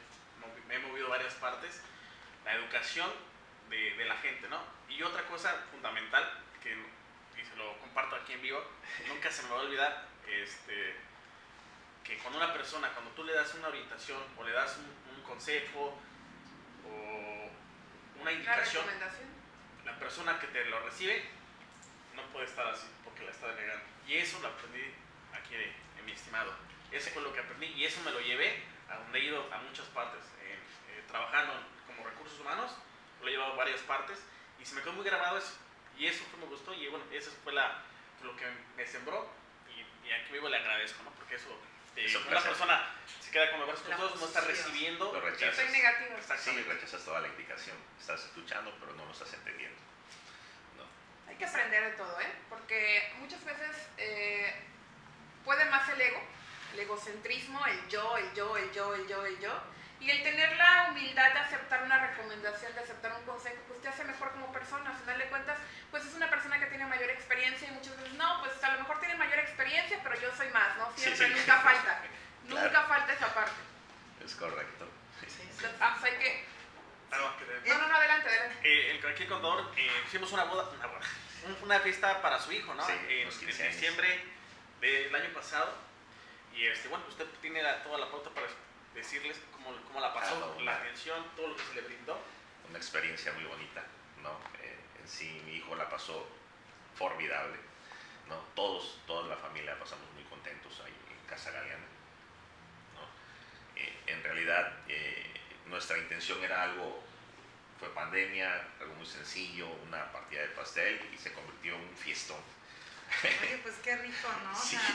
me 0.66 0.74
he 0.74 0.78
movido 0.80 1.09
varias 1.09 1.35
partes, 1.35 1.80
la 2.45 2.55
educación 2.55 3.09
de, 3.70 4.05
la 4.05 4.16
gente, 4.18 4.49
¿no? 4.49 4.61
Y 4.89 5.03
otra 5.03 5.22
cosa 5.26 5.51
fundamental 5.70 6.43
que 6.62 6.72
y 6.72 7.45
se 7.45 7.57
lo 7.57 7.76
comparto 7.78 8.16
aquí 8.16 8.32
en 8.32 8.43
vivo, 8.43 8.62
nunca 9.09 9.30
se 9.30 9.43
me 9.45 9.51
va 9.51 9.61
a 9.61 9.62
olvidar, 9.62 10.09
este, 10.26 10.97
que 12.03 12.18
cuando 12.18 12.39
una 12.39 12.53
persona, 12.53 12.91
cuando 12.93 13.11
tú 13.12 13.24
le 13.24 13.32
das 13.32 13.55
una 13.55 13.68
orientación 13.68 14.22
o 14.37 14.45
le 14.45 14.53
das 14.53 14.76
un, 14.78 15.05
consejo 15.24 15.99
una 18.25 18.31
La 18.31 18.37
indicación, 18.39 18.85
recomendación. 18.87 19.29
la 19.85 19.99
persona 19.99 20.41
que 20.41 20.47
te 20.49 20.64
lo 20.64 20.81
recibe 20.81 21.22
no 22.16 22.22
puede 22.33 22.47
estar 22.47 22.66
así 22.68 22.87
porque 23.05 23.22
la 23.25 23.31
está 23.31 23.49
denegando. 23.49 23.85
Y 24.09 24.14
eso 24.14 24.41
lo 24.41 24.49
aprendí 24.49 24.83
aquí 25.35 25.55
de, 25.55 25.66
de 25.97 26.03
mi 26.05 26.12
estimado. 26.12 26.53
Eso 26.91 27.11
fue 27.11 27.22
lo 27.22 27.33
que 27.35 27.41
aprendí 27.41 27.66
y 27.66 27.85
eso 27.85 28.01
me 28.03 28.11
lo 28.12 28.20
llevé 28.20 28.62
a 28.89 28.97
donde 28.97 29.18
he 29.18 29.25
ido 29.25 29.53
a 29.53 29.59
muchas 29.59 29.87
partes. 29.89 30.22
Eh, 30.41 30.59
eh, 30.91 31.05
trabajando 31.09 31.53
como 31.87 32.07
recursos 32.09 32.39
humanos, 32.41 32.75
lo 33.20 33.29
he 33.29 33.33
llevado 33.33 33.53
a 33.53 33.57
varias 33.57 33.81
partes 33.83 34.18
y 34.59 34.64
se 34.64 34.75
me 34.75 34.81
quedó 34.83 34.93
muy 34.95 35.05
grabado 35.05 35.37
eso. 35.39 35.59
Y 35.99 36.07
eso 36.07 36.25
fue, 36.31 36.41
me 36.41 36.47
gustó 36.47 36.72
y 36.72 36.89
bueno, 36.89 37.05
eso 37.12 37.31
fue 37.43 37.53
la, 37.53 37.83
lo 38.22 38.35
que 38.37 38.47
me 38.77 38.87
sembró 38.87 39.29
y, 39.68 40.09
y 40.09 40.12
aquí 40.12 40.33
vivo 40.33 40.49
le 40.49 40.57
agradezco, 40.57 41.03
¿no? 41.03 41.11
Porque 41.11 41.35
eso, 41.37 41.49
eh, 41.97 42.05
Es 42.05 42.14
un 42.14 42.26
una 42.26 42.40
persona 42.40 42.90
se 43.20 43.30
queda 43.30 43.51
con 43.51 43.61
los 43.61 43.68
brazos 43.68 43.86
cruzados, 43.86 44.20
no 44.20 44.26
está 44.26 44.40
recibiendo. 44.42 45.12
Lo 45.12 45.20
rechazas. 45.20 45.57
Soy 45.57 45.72
negativa. 45.72 46.16
Sí, 46.36 46.51
rechazas 46.62 47.05
toda 47.05 47.20
la 47.20 47.28
indicación. 47.28 47.76
Estás 47.99 48.24
escuchando, 48.24 48.74
pero 48.80 48.95
no 48.95 49.05
lo 49.05 49.12
estás 49.12 49.32
entendiendo. 49.34 49.78
No. 50.76 50.84
Hay 51.30 51.36
que 51.36 51.45
aprender 51.45 51.90
de 51.90 51.97
todo, 51.97 52.20
¿eh? 52.20 52.32
Porque 52.49 53.12
muchas 53.18 53.45
veces 53.45 53.88
eh, 53.99 54.55
puede 55.45 55.64
más 55.66 55.88
el 55.90 56.01
ego, 56.01 56.22
el 56.72 56.80
egocentrismo, 56.80 57.64
el 57.66 57.88
yo, 57.88 58.16
el 58.16 58.32
yo, 58.34 58.57
el 58.57 58.72
yo, 58.72 58.95
el 58.95 59.09
yo, 59.09 59.26
el 59.26 59.40
yo. 59.40 59.74
Y 60.01 60.11
el 60.11 60.22
tener 60.22 60.55
la 60.57 60.88
humildad 60.90 61.32
de 61.32 61.38
aceptar 61.38 61.82
una 61.82 61.99
recomendación, 62.07 62.74
de 62.74 62.80
aceptar 62.80 63.12
un 63.18 63.24
consejo, 63.24 63.57
pues 63.68 63.80
te 63.80 63.88
hace 63.88 64.05
mejor 64.05 64.32
como 64.32 64.53
persona. 64.53 64.90
Al 64.90 64.97
final 64.99 65.18
de 65.18 65.24
cuentas, 65.28 65.59
pues 65.90 66.05
es 66.05 66.14
una 66.14 66.28
persona 66.28 66.59
que 66.61 66.66
tiene 66.66 66.84
mayor 66.86 67.09
experiencia 67.11 67.68
y 67.68 67.72
muchas 67.72 67.97
veces, 67.97 68.12
no, 68.14 68.40
pues 68.42 68.62
a 68.62 68.72
lo 68.72 68.80
mejor 68.80 68.99
tiene 69.01 69.14
mayor 69.16 69.38
experiencia, 69.38 69.99
pero 70.03 70.20
yo 70.20 70.34
soy 70.36 70.49
más, 70.51 70.76
¿no? 70.76 70.92
Sí, 70.97 71.05
Siempre, 71.05 71.28
sí. 71.28 71.34
nunca 71.38 71.61
falta. 71.61 72.01
Claro. 72.47 72.66
Nunca 72.66 72.82
falta 72.82 73.11
esa 73.14 73.32
parte. 73.34 73.53
Es 74.22 74.34
correcto. 74.34 74.86
Entonces, 75.22 75.70
ah, 75.80 75.97
pues 75.99 76.12
hay 76.12 76.18
que... 76.18 76.45
No, 77.11 77.18
No, 77.78 77.88
no, 77.88 77.97
adelante, 77.97 78.28
adelante. 78.28 78.59
Eh, 78.68 78.90
el, 79.01 79.07
aquí 79.07 79.22
el 79.22 79.28
contador, 79.30 79.72
eh, 79.78 79.90
hicimos 80.07 80.30
una 80.32 80.45
boda, 80.45 80.68
una, 80.68 80.86
boda, 80.88 81.01
un- 81.47 81.57
una 81.62 81.80
fiesta 81.80 82.20
para 82.20 82.38
su 82.38 82.53
hijo, 82.53 82.74
¿no? 82.74 82.84
Sí, 82.86 82.92
en, 83.09 83.22
unos 83.28 83.38
15 83.38 83.64
en 83.66 83.72
diciembre 83.72 84.24
del 84.82 85.14
año 85.14 85.32
pasado. 85.32 85.72
Y 86.55 86.66
este, 86.66 86.88
bueno, 86.88 87.07
usted 87.09 87.24
tiene 87.40 87.62
la- 87.62 87.82
toda 87.82 87.97
la 87.97 88.11
pauta 88.11 88.28
para 88.28 88.47
decirles 88.95 89.40
cómo, 89.53 89.70
cómo 89.86 90.01
la 90.01 90.12
pasó, 90.14 90.34
Ah, 90.36 90.55
no, 90.59 90.64
la 90.64 90.76
atención, 90.76 91.24
todo 91.36 91.49
lo 91.49 91.57
que 91.57 91.62
se 91.64 91.74
le 91.74 91.80
brindó. 91.82 92.20
Una 92.68 92.78
experiencia 92.78 93.32
muy 93.32 93.45
bonita, 93.45 93.82
¿no? 94.22 94.30
Eh, 94.62 94.78
sí, 95.07 95.42
mi 95.47 95.57
hijo 95.57 95.74
la 95.76 95.88
pasó 95.88 96.26
formidable. 96.97 97.57
¿no? 98.28 98.36
Todos, 98.55 99.01
toda 99.07 99.28
la 99.28 99.36
familia 99.36 99.78
pasamos 99.78 100.11
muy 100.14 100.22
contentos 100.24 100.80
ahí 100.84 100.95
en 101.11 101.26
Casa 101.28 101.51
Galeana. 101.51 101.84
¿no? 102.95 103.80
Eh, 103.80 103.92
en 104.07 104.22
realidad, 104.22 104.72
eh, 104.88 105.30
nuestra 105.66 105.99
intención 105.99 106.42
era 106.42 106.62
algo, 106.62 107.03
fue 107.78 107.92
pandemia, 107.92 108.66
algo 108.80 108.95
muy 108.95 109.05
sencillo, 109.07 109.68
una 109.86 110.11
partida 110.11 110.40
de 110.40 110.49
pastel 110.49 111.01
y 111.12 111.18
se 111.18 111.32
convirtió 111.34 111.74
en 111.74 111.82
un 111.82 111.97
fiestón. 111.97 112.40
Oye, 113.42 113.59
pues 113.62 113.74
qué 113.82 113.95
rico, 113.97 114.28
¿no? 114.42 114.53
O 114.53 114.55
Sí. 114.62 114.76
sea, 114.76 114.95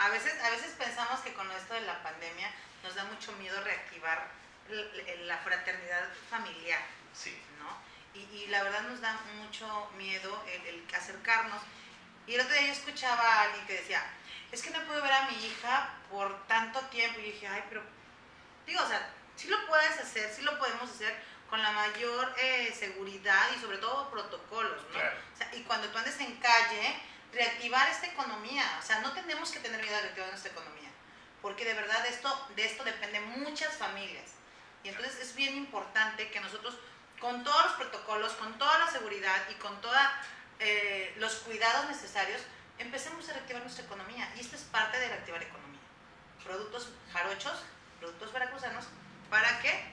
a 0.00 0.08
veces, 0.08 0.32
a 0.42 0.50
veces 0.50 0.72
pensamos 0.78 1.20
que 1.20 1.34
con 1.34 1.50
esto 1.52 1.74
de 1.74 1.82
la 1.82 2.02
pandemia 2.02 2.50
nos 2.82 2.94
da 2.94 3.04
mucho 3.04 3.32
miedo 3.32 3.62
reactivar 3.62 4.28
la 5.26 5.38
fraternidad 5.38 6.08
familiar, 6.30 6.80
Sí, 7.12 7.36
¿no? 7.58 7.76
Y, 8.14 8.22
y 8.36 8.46
la 8.46 8.62
verdad 8.62 8.82
nos 8.82 9.00
da 9.00 9.12
mucho 9.36 9.90
miedo 9.96 10.42
el, 10.46 10.66
el 10.66 10.94
acercarnos. 10.94 11.60
Y 12.26 12.34
el 12.34 12.40
otro 12.40 12.54
día 12.54 12.66
yo 12.66 12.72
escuchaba 12.72 13.20
a 13.20 13.42
alguien 13.42 13.66
que 13.66 13.74
decía, 13.74 14.02
es 14.50 14.62
que 14.62 14.70
no 14.70 14.80
puedo 14.84 15.02
ver 15.02 15.12
a 15.12 15.28
mi 15.28 15.44
hija 15.44 15.90
por 16.10 16.46
tanto 16.46 16.80
tiempo. 16.86 17.18
Y 17.18 17.26
yo 17.26 17.32
dije, 17.32 17.48
ay, 17.48 17.64
pero, 17.68 17.82
digo, 18.66 18.80
o 18.82 18.88
sea, 18.88 19.10
sí 19.36 19.48
lo 19.48 19.66
puedes 19.66 19.98
hacer, 19.98 20.32
sí 20.32 20.42
lo 20.42 20.58
podemos 20.58 20.88
hacer 20.88 21.14
con 21.50 21.60
la 21.60 21.72
mayor 21.72 22.32
eh, 22.38 22.72
seguridad 22.78 23.50
y 23.56 23.60
sobre 23.60 23.78
todo 23.78 24.08
protocolos, 24.10 24.82
¿no? 24.84 24.90
Claro. 24.90 25.16
O 25.34 25.36
sea, 25.36 25.54
y 25.54 25.62
cuando 25.64 25.88
tú 25.88 25.98
andes 25.98 26.18
en 26.20 26.36
calle, 26.36 26.96
reactivar 27.32 27.88
esta 27.88 28.06
economía. 28.06 28.64
O 28.78 28.82
sea, 28.82 29.00
no 29.00 29.12
tenemos 29.12 29.50
que 29.50 29.60
tener 29.60 29.80
miedo 29.80 29.94
de 29.96 30.02
reactivar 30.02 30.30
nuestra 30.30 30.52
economía. 30.52 30.90
Porque 31.42 31.64
de 31.64 31.74
verdad 31.74 32.04
esto, 32.06 32.48
de 32.56 32.64
esto 32.64 32.84
dependen 32.84 33.40
muchas 33.40 33.74
familias. 33.76 34.30
Y 34.82 34.88
entonces 34.88 35.20
es 35.20 35.34
bien 35.34 35.56
importante 35.56 36.30
que 36.30 36.40
nosotros, 36.40 36.78
con 37.20 37.44
todos 37.44 37.64
los 37.64 37.74
protocolos, 37.74 38.32
con 38.34 38.58
toda 38.58 38.78
la 38.78 38.90
seguridad 38.90 39.42
y 39.50 39.54
con 39.54 39.80
todos 39.80 39.96
los 41.16 41.34
cuidados 41.36 41.88
necesarios, 41.88 42.42
empecemos 42.78 43.28
a 43.28 43.32
reactivar 43.32 43.62
nuestra 43.62 43.84
economía. 43.84 44.30
Y 44.36 44.40
esto 44.40 44.56
es 44.56 44.62
parte 44.62 44.98
de 44.98 45.08
reactivar 45.08 45.42
economía. 45.42 45.80
Productos 46.44 46.90
jarochos, 47.12 47.62
productos 47.98 48.32
veracruzanos, 48.32 48.84
para 49.30 49.60
que 49.60 49.92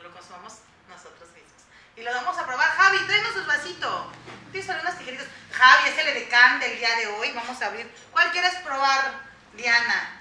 lo 0.00 0.10
consumamos 0.12 0.58
nosotros 0.88 1.28
mismos. 1.30 1.49
Y 1.96 2.02
lo 2.02 2.12
vamos 2.14 2.38
a 2.38 2.46
probar. 2.46 2.70
Javi, 2.70 2.98
tráenos 3.06 3.32
sus 3.34 3.46
vasitos. 3.46 4.06
Tienes 4.52 4.68
unas 4.70 4.98
tijeritas. 4.98 5.26
Javi, 5.52 5.88
es 5.90 5.98
el 5.98 6.08
edecán 6.08 6.58
del 6.60 6.76
día 6.78 6.94
de 6.96 7.06
hoy. 7.08 7.32
Vamos 7.32 7.60
a 7.62 7.66
abrir. 7.66 7.90
¿Cuál 8.12 8.30
quieres 8.32 8.54
probar, 8.56 9.20
Diana? 9.54 10.16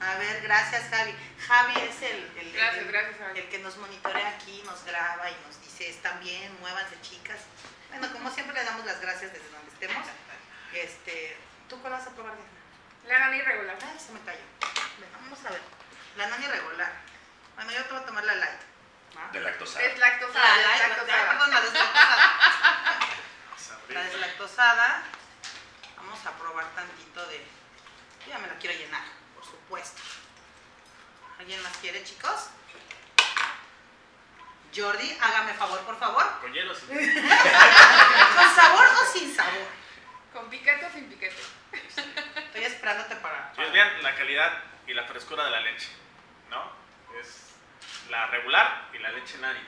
A 0.00 0.14
ver, 0.16 0.40
gracias, 0.42 0.88
Javi. 0.90 1.14
Javi 1.46 1.80
es 1.80 2.02
el, 2.02 2.32
el- 2.38 2.52
Gracias, 2.52 2.76
el- 2.84 2.92
gracias, 2.92 3.18
Javi. 3.18 3.38
el 3.40 3.48
que 3.48 3.58
nos 3.58 3.76
monitorea 3.76 4.28
aquí, 4.28 4.62
nos 4.64 4.84
graba 4.84 5.28
y 5.30 5.36
nos 5.46 5.60
dice, 5.60 5.88
están 5.88 6.20
bien, 6.20 6.56
muévanse, 6.60 7.00
chicas. 7.02 7.38
Bueno, 7.90 8.10
como 8.12 8.30
siempre 8.30 8.54
le 8.56 8.64
damos 8.64 8.86
las 8.86 9.00
gracias 9.00 9.32
desde 9.32 9.48
donde 9.50 9.72
estemos. 9.72 10.06
Este, 10.72 11.36
¿Tú 11.68 11.80
cuál 11.80 11.94
vas 11.94 12.06
a 12.06 12.10
probar, 12.10 12.34
Diana? 12.34 12.50
La 13.08 13.26
nani 13.26 13.40
regular. 13.42 13.76
Ay, 13.82 13.98
se 13.98 14.12
me 14.12 14.20
cayó. 14.20 14.40
Vamos 15.20 15.38
a 15.44 15.50
ver. 15.50 15.60
La 16.16 16.26
nani 16.28 16.46
regular. 16.46 16.92
Bueno, 17.56 17.72
yo 17.72 17.84
te 17.84 17.92
voy 17.94 18.02
a 18.02 18.06
tomar 18.06 18.24
la 18.24 18.34
light. 18.36 18.60
¿Ah? 19.18 19.28
de. 19.32 19.38
Es 19.38 19.44
lactosada. 19.44 19.78
La 19.78 19.92
es 19.92 19.98
lactosada. 19.98 21.28
perdón, 21.28 21.50
la 21.50 21.60
deslactosada. 21.60 22.38
Vamos 23.48 23.70
a 23.70 23.74
abrir. 23.74 23.96
La 23.96 24.02
deslactosada. 24.04 25.02
Vamos 25.96 26.26
a 26.26 26.32
probar 26.32 26.64
tantito 26.74 27.26
de... 27.26 27.38
Yo 28.24 28.30
ya 28.30 28.38
me 28.38 28.48
la 28.48 28.54
quiero 28.54 28.78
llenar, 28.78 29.02
por 29.34 29.44
supuesto. 29.44 30.00
¿Alguien 31.38 31.62
más 31.62 31.76
quiere, 31.78 32.02
chicos? 32.04 32.50
Jordi, 34.74 35.18
hágame 35.20 35.54
favor, 35.54 35.80
por 35.80 35.98
favor. 35.98 36.40
Con 36.40 36.52
hielo, 36.52 36.74
sí. 36.74 36.86
¿Con 36.86 38.54
sabor 38.54 38.86
o 38.86 39.06
sin 39.12 39.34
sabor? 39.34 39.66
Con 40.32 40.50
piquete 40.50 40.86
o 40.86 40.92
sin 40.92 41.08
piquete. 41.08 41.42
Estoy 41.72 42.64
esperándote 42.64 43.16
para... 43.16 43.50
Ustedes 43.50 43.72
vean 43.72 44.02
la 44.02 44.14
calidad 44.14 44.62
y 44.86 44.94
la 44.94 45.04
frescura 45.04 45.44
de 45.44 45.50
la 45.50 45.60
leche, 45.60 45.88
¿no? 46.50 46.72
Es 47.20 47.47
la 48.10 48.26
regular 48.26 48.88
y 48.92 48.98
la 48.98 49.10
leche 49.10 49.38
nani. 49.38 49.60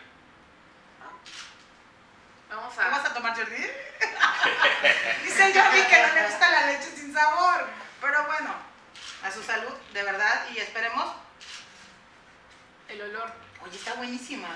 Vamos 2.48 2.74
¿Qué 2.74 2.84
vas 2.84 3.04
a... 3.04 3.08
a 3.10 3.14
tomar, 3.14 3.36
Jordi? 3.36 3.56
Dice 5.24 5.44
el 5.46 5.54
Jordi 5.60 5.82
que 5.84 6.02
no 6.06 6.14
le 6.14 6.22
gusta 6.26 6.50
la 6.50 6.66
leche 6.66 6.90
sin 6.96 7.14
sabor. 7.14 7.68
Pero 8.00 8.24
bueno, 8.26 8.54
a 9.24 9.30
su 9.30 9.42
salud, 9.42 9.72
de 9.92 10.02
verdad, 10.02 10.46
y 10.52 10.58
esperemos. 10.58 11.14
El 12.88 13.02
olor. 13.02 13.32
Oye, 13.62 13.76
está 13.76 13.94
buenísima. 13.94 14.48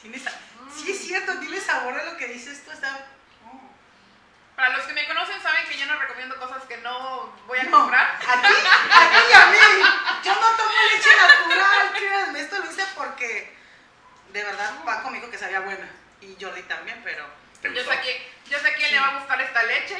Tiene 0.00 0.18
sa- 0.18 0.32
Sí, 0.74 0.90
es 0.92 0.98
cierto, 1.06 1.38
tiene 1.40 1.60
sabor 1.60 1.98
a 1.98 2.04
lo 2.04 2.16
que 2.16 2.28
dices 2.28 2.64
tú. 2.64 2.70
Está... 2.70 2.88
Oh. 3.44 3.60
Para 4.54 4.70
los 4.76 4.86
que 4.86 4.94
me 4.94 5.06
conocen 5.06 5.42
saben 5.42 5.66
que 5.66 5.76
yo 5.76 5.84
no 5.86 5.96
recomiendo 5.98 6.36
cosas 6.38 6.62
que 6.64 6.78
no 6.78 7.32
voy 7.46 7.58
a 7.58 7.64
No, 7.64 7.80
comprar. 7.80 8.16
A 8.16 8.18
ti, 8.42 8.48
a 8.48 9.10
ti 9.10 9.18
y 9.30 9.32
a 9.34 9.46
mí. 9.46 9.58
Yo 10.24 10.34
no 10.34 10.56
tomo 10.56 10.70
leche 10.94 11.10
natural, 11.16 11.92
créanme. 11.92 12.40
Esto 12.40 12.58
lo 12.58 12.70
hice 12.70 12.84
porque 12.96 13.54
de 14.32 14.44
verdad 14.44 14.70
Paco 15.36 15.50
me 15.52 15.56
dijo 15.56 15.56
que 15.56 15.56
sabía 15.56 15.60
buena. 15.60 15.88
Y 16.20 16.36
Jordi 16.42 16.62
también, 16.64 17.00
pero. 17.04 17.26
¿Te 17.60 17.72
Yo 17.74 17.84
sé, 17.84 18.00
que, 18.00 18.32
yo 18.50 18.58
sé 18.58 18.68
a 18.68 18.74
quién 18.76 18.88
Sí. 18.88 18.94
le 18.94 19.00
va 19.00 19.08
a 19.08 19.18
gustar 19.18 19.40
esta 19.40 19.62
leche. 19.64 19.96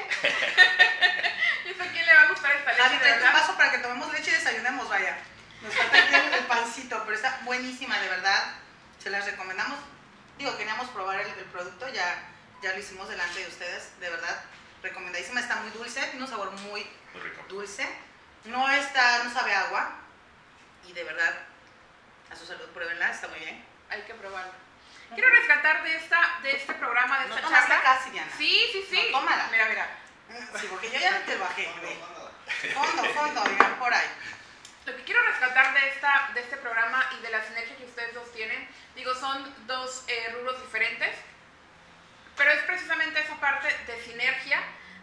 yo 1.66 1.74
sé 1.74 1.82
a 1.82 1.92
quién 1.92 2.06
le 2.06 2.14
va 2.14 2.22
a 2.22 2.28
gustar 2.28 2.52
esta 2.56 2.72
leche, 2.72 2.98
tu 2.98 3.04
verdad. 3.04 3.32
vaso 3.32 3.56
para 3.56 3.70
que 3.70 3.78
tomemos 3.78 4.12
leche 4.12 4.30
y 4.30 4.34
desayunemos, 4.34 4.88
vaya. 4.88 5.18
Nos 5.62 5.74
falta 5.74 5.98
aquí 5.98 6.14
el, 6.36 6.44
pancito, 6.46 7.02
pero 7.04 7.16
está 7.16 7.38
buenísima, 7.42 7.98
de 7.98 8.08
verdad. 8.08 8.54
Se 9.02 9.10
las 9.10 9.24
recomendamos. 9.26 9.78
Digo, 10.38 10.56
queríamos 10.58 10.88
probar 10.90 11.18
el, 11.20 11.28
el 11.28 11.44
producto, 11.46 11.88
ya, 11.88 12.28
ya 12.62 12.72
lo 12.72 12.78
hicimos 12.78 13.08
delante 13.08 13.40
de 13.40 13.46
ustedes, 13.48 13.98
de 14.00 14.10
verdad. 14.10 14.44
Recomendadísima, 14.82 15.40
está 15.40 15.56
muy 15.56 15.70
dulce, 15.70 16.00
tiene 16.08 16.22
un 16.22 16.28
sabor 16.30 16.50
muy 16.52 16.86
Muy 17.14 17.22
rico. 17.22 17.42
dulce. 17.48 17.88
No 18.44 18.68
está, 18.70 19.24
no 19.24 19.32
sabe 19.32 19.54
a 19.54 19.62
agua. 19.62 19.96
Y 20.86 20.92
de 20.92 21.02
verdad, 21.04 21.34
a 22.30 22.36
su 22.36 22.46
salud, 22.46 22.68
pruébenla, 22.68 23.10
está 23.10 23.28
muy 23.28 23.38
bien. 23.40 23.64
Hay 23.88 24.02
que 24.02 24.14
probarlo. 24.14 24.52
Quiero 25.14 25.30
rescatar 25.30 25.82
de, 25.84 25.96
esta, 25.96 26.38
de 26.42 26.56
este 26.56 26.74
programa, 26.74 27.18
de 27.20 27.28
No 27.28 27.34
esta 27.36 27.46
tomaste 27.46 27.68
charla. 27.72 27.82
casi, 27.84 28.10
Diana. 28.10 28.32
Sí, 28.36 28.68
sí, 28.72 28.86
sí. 28.90 29.08
No, 29.12 29.20
tómala. 29.20 29.48
Mira, 29.50 29.68
mira. 29.68 29.88
Sí, 30.60 30.66
porque 30.68 30.90
yo 30.90 30.98
ya 30.98 31.12
no 31.12 31.20
te 31.20 31.36
bajé. 31.36 31.68
Fondo, 32.74 33.04
fondo, 33.14 33.44
mira, 33.44 33.78
por 33.78 33.94
ahí. 33.94 34.06
Lo 34.84 34.96
que 34.96 35.02
quiero 35.04 35.22
rescatar 35.22 35.74
de, 35.74 35.88
esta, 35.88 36.30
de 36.34 36.40
este 36.40 36.56
programa 36.58 37.08
y 37.18 37.22
de 37.22 37.30
la 37.30 37.44
sinergia 37.44 37.76
que 37.76 37.84
ustedes 37.84 38.14
dos 38.14 38.32
tienen, 38.32 38.68
digo, 38.94 39.14
son 39.14 39.66
dos 39.66 40.04
eh, 40.06 40.32
rubros 40.34 40.60
diferentes, 40.62 41.14
pero 42.36 42.50
es 42.52 42.62
precisamente 42.64 43.20
esa 43.20 43.34
parte 43.36 43.66
de 43.86 44.02
sinergia, 44.04 44.60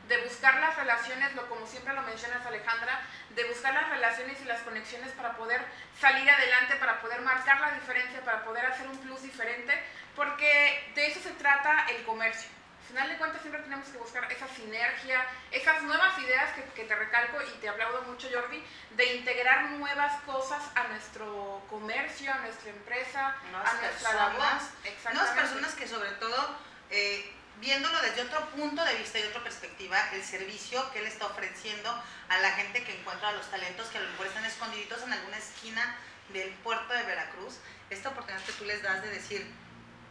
de 0.08 0.18
buscar 0.24 0.60
las 0.60 0.76
relaciones, 0.76 1.34
lo 1.34 1.48
como 1.48 1.66
siempre 1.66 1.94
lo 1.94 2.02
mencionas 2.02 2.46
Alejandra, 2.46 3.02
de 3.30 3.44
buscar 3.46 3.74
las 3.74 3.90
relaciones 3.90 4.40
y 4.42 4.46
las 4.46 4.62
conexiones 4.62 5.12
para 5.12 5.36
poder 5.36 5.62
salir 6.00 6.30
adelante, 6.30 6.76
para 6.76 7.02
poder 7.02 7.22
marcar 7.22 7.60
la 7.62 7.72
diferencia, 7.72 8.22
para 8.22 8.44
poder 8.44 8.66
hacer 8.66 8.88
un 8.88 8.98
plus 8.98 9.22
diferente, 9.24 9.74
porque 10.16 10.92
de 10.96 11.08
eso 11.08 11.20
se 11.22 11.32
trata 11.32 11.86
el 11.90 12.04
comercio. 12.04 12.50
Al 12.82 12.88
final 12.88 13.10
de 13.10 13.18
cuentas 13.18 13.42
siempre 13.42 13.62
tenemos 13.64 13.88
que 13.88 13.98
buscar 13.98 14.30
esa 14.32 14.48
sinergia, 14.50 15.26
esas 15.52 15.82
nuevas 15.84 16.20
ideas 16.20 16.52
que, 16.54 16.64
que 16.76 16.84
te 16.84 16.94
recalco 16.94 17.38
y 17.42 17.60
te 17.60 17.70
aplaudo 17.70 18.02
mucho 18.04 18.28
Jordi, 18.32 18.62
de 18.92 19.16
integrar 19.16 19.72
nuevas 19.72 20.22
cosas 20.24 20.62
a 20.76 20.84
nuestro 20.90 21.64
comercio, 21.70 22.32
a 22.32 22.40
nuestra 22.40 22.70
empresa, 22.70 23.36
Nuevas 23.50 23.74
a 23.74 23.82
nuestra 23.82 24.14
labor. 24.14 24.36
personas, 24.36 24.64
Exactamente. 24.84 25.14
Nuevas 25.14 25.34
personas 25.34 25.74
que 25.76 25.88
sobre 25.88 26.12
todo, 26.12 26.56
eh, 26.92 27.34
viéndolo 27.60 28.00
desde 28.02 28.22
otro 28.24 28.50
punto 28.52 28.84
de 28.84 28.96
vista 28.96 29.20
y 29.20 29.24
otra 29.24 29.44
perspectiva, 29.44 29.98
el 30.14 30.24
servicio 30.24 30.92
que 30.92 31.00
él 31.00 31.08
está 31.08 31.26
ofreciendo 31.28 31.90
a 32.30 32.38
la 32.40 32.52
gente 32.54 32.84
que 32.84 33.00
encuentra 33.00 33.32
los 33.34 33.50
talentos 33.50 33.88
que 33.88 33.98
a 33.98 34.02
lo 34.02 34.10
mejor 34.12 34.28
están 34.28 34.46
escondiditos 34.46 35.02
en 35.04 35.14
alguna 35.14 35.38
esquina 35.38 35.96
del 36.30 36.50
puerto 36.56 36.94
de 36.94 37.04
Veracruz, 37.04 37.56
esta 37.90 38.10
oportunidad 38.10 38.44
que 38.46 38.54
tú 38.54 38.66
les 38.66 38.82
das 38.82 39.02
de 39.02 39.10
decir, 39.10 39.46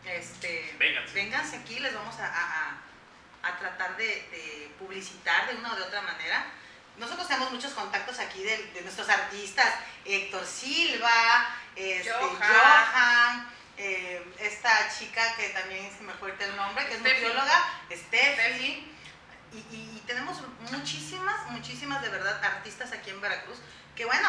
este, 0.04 0.74
Vénganse. 0.78 1.14
vénganse 1.14 1.56
aquí, 1.56 1.78
les 1.80 1.94
vamos 1.94 2.18
a, 2.18 2.26
a- 2.26 2.68
a- 2.70 3.48
a 3.48 3.58
tratar 3.58 3.96
de, 3.96 4.04
de 4.06 4.72
publicitar 4.78 5.48
de 5.48 5.56
una 5.56 5.72
o 5.72 5.76
de 5.76 5.82
otra 5.82 6.00
manera. 6.02 6.44
Nosotros 6.96 7.26
tenemos 7.26 7.50
muchos 7.50 7.72
contactos 7.72 8.18
aquí 8.18 8.42
de, 8.42 8.56
de 8.72 8.82
nuestros 8.82 9.08
artistas, 9.08 9.66
Héctor 10.04 10.44
Silva, 10.46 11.56
este, 11.74 12.10
Johan. 12.12 12.36
Johan, 12.38 13.48
eh, 13.78 14.22
esta 14.38 14.88
chica 14.96 15.34
que 15.36 15.48
también 15.50 15.90
se 15.96 16.02
me 16.02 16.12
fue 16.14 16.34
el 16.38 16.56
nombre, 16.56 16.86
que 16.86 16.94
es 16.94 17.00
Steffi. 17.00 17.20
nutrióloga, 17.22 17.64
Steffi. 17.90 18.88
Y, 19.52 19.56
y- 19.58 19.96
y 19.98 20.02
tenemos 20.06 20.40
muchísimas, 20.70 21.50
muchísimas 21.50 22.00
de 22.02 22.08
verdad 22.08 22.42
artistas 22.42 22.90
aquí 22.92 23.10
en 23.10 23.20
Veracruz, 23.20 23.58
que 23.94 24.04
bueno, 24.06 24.28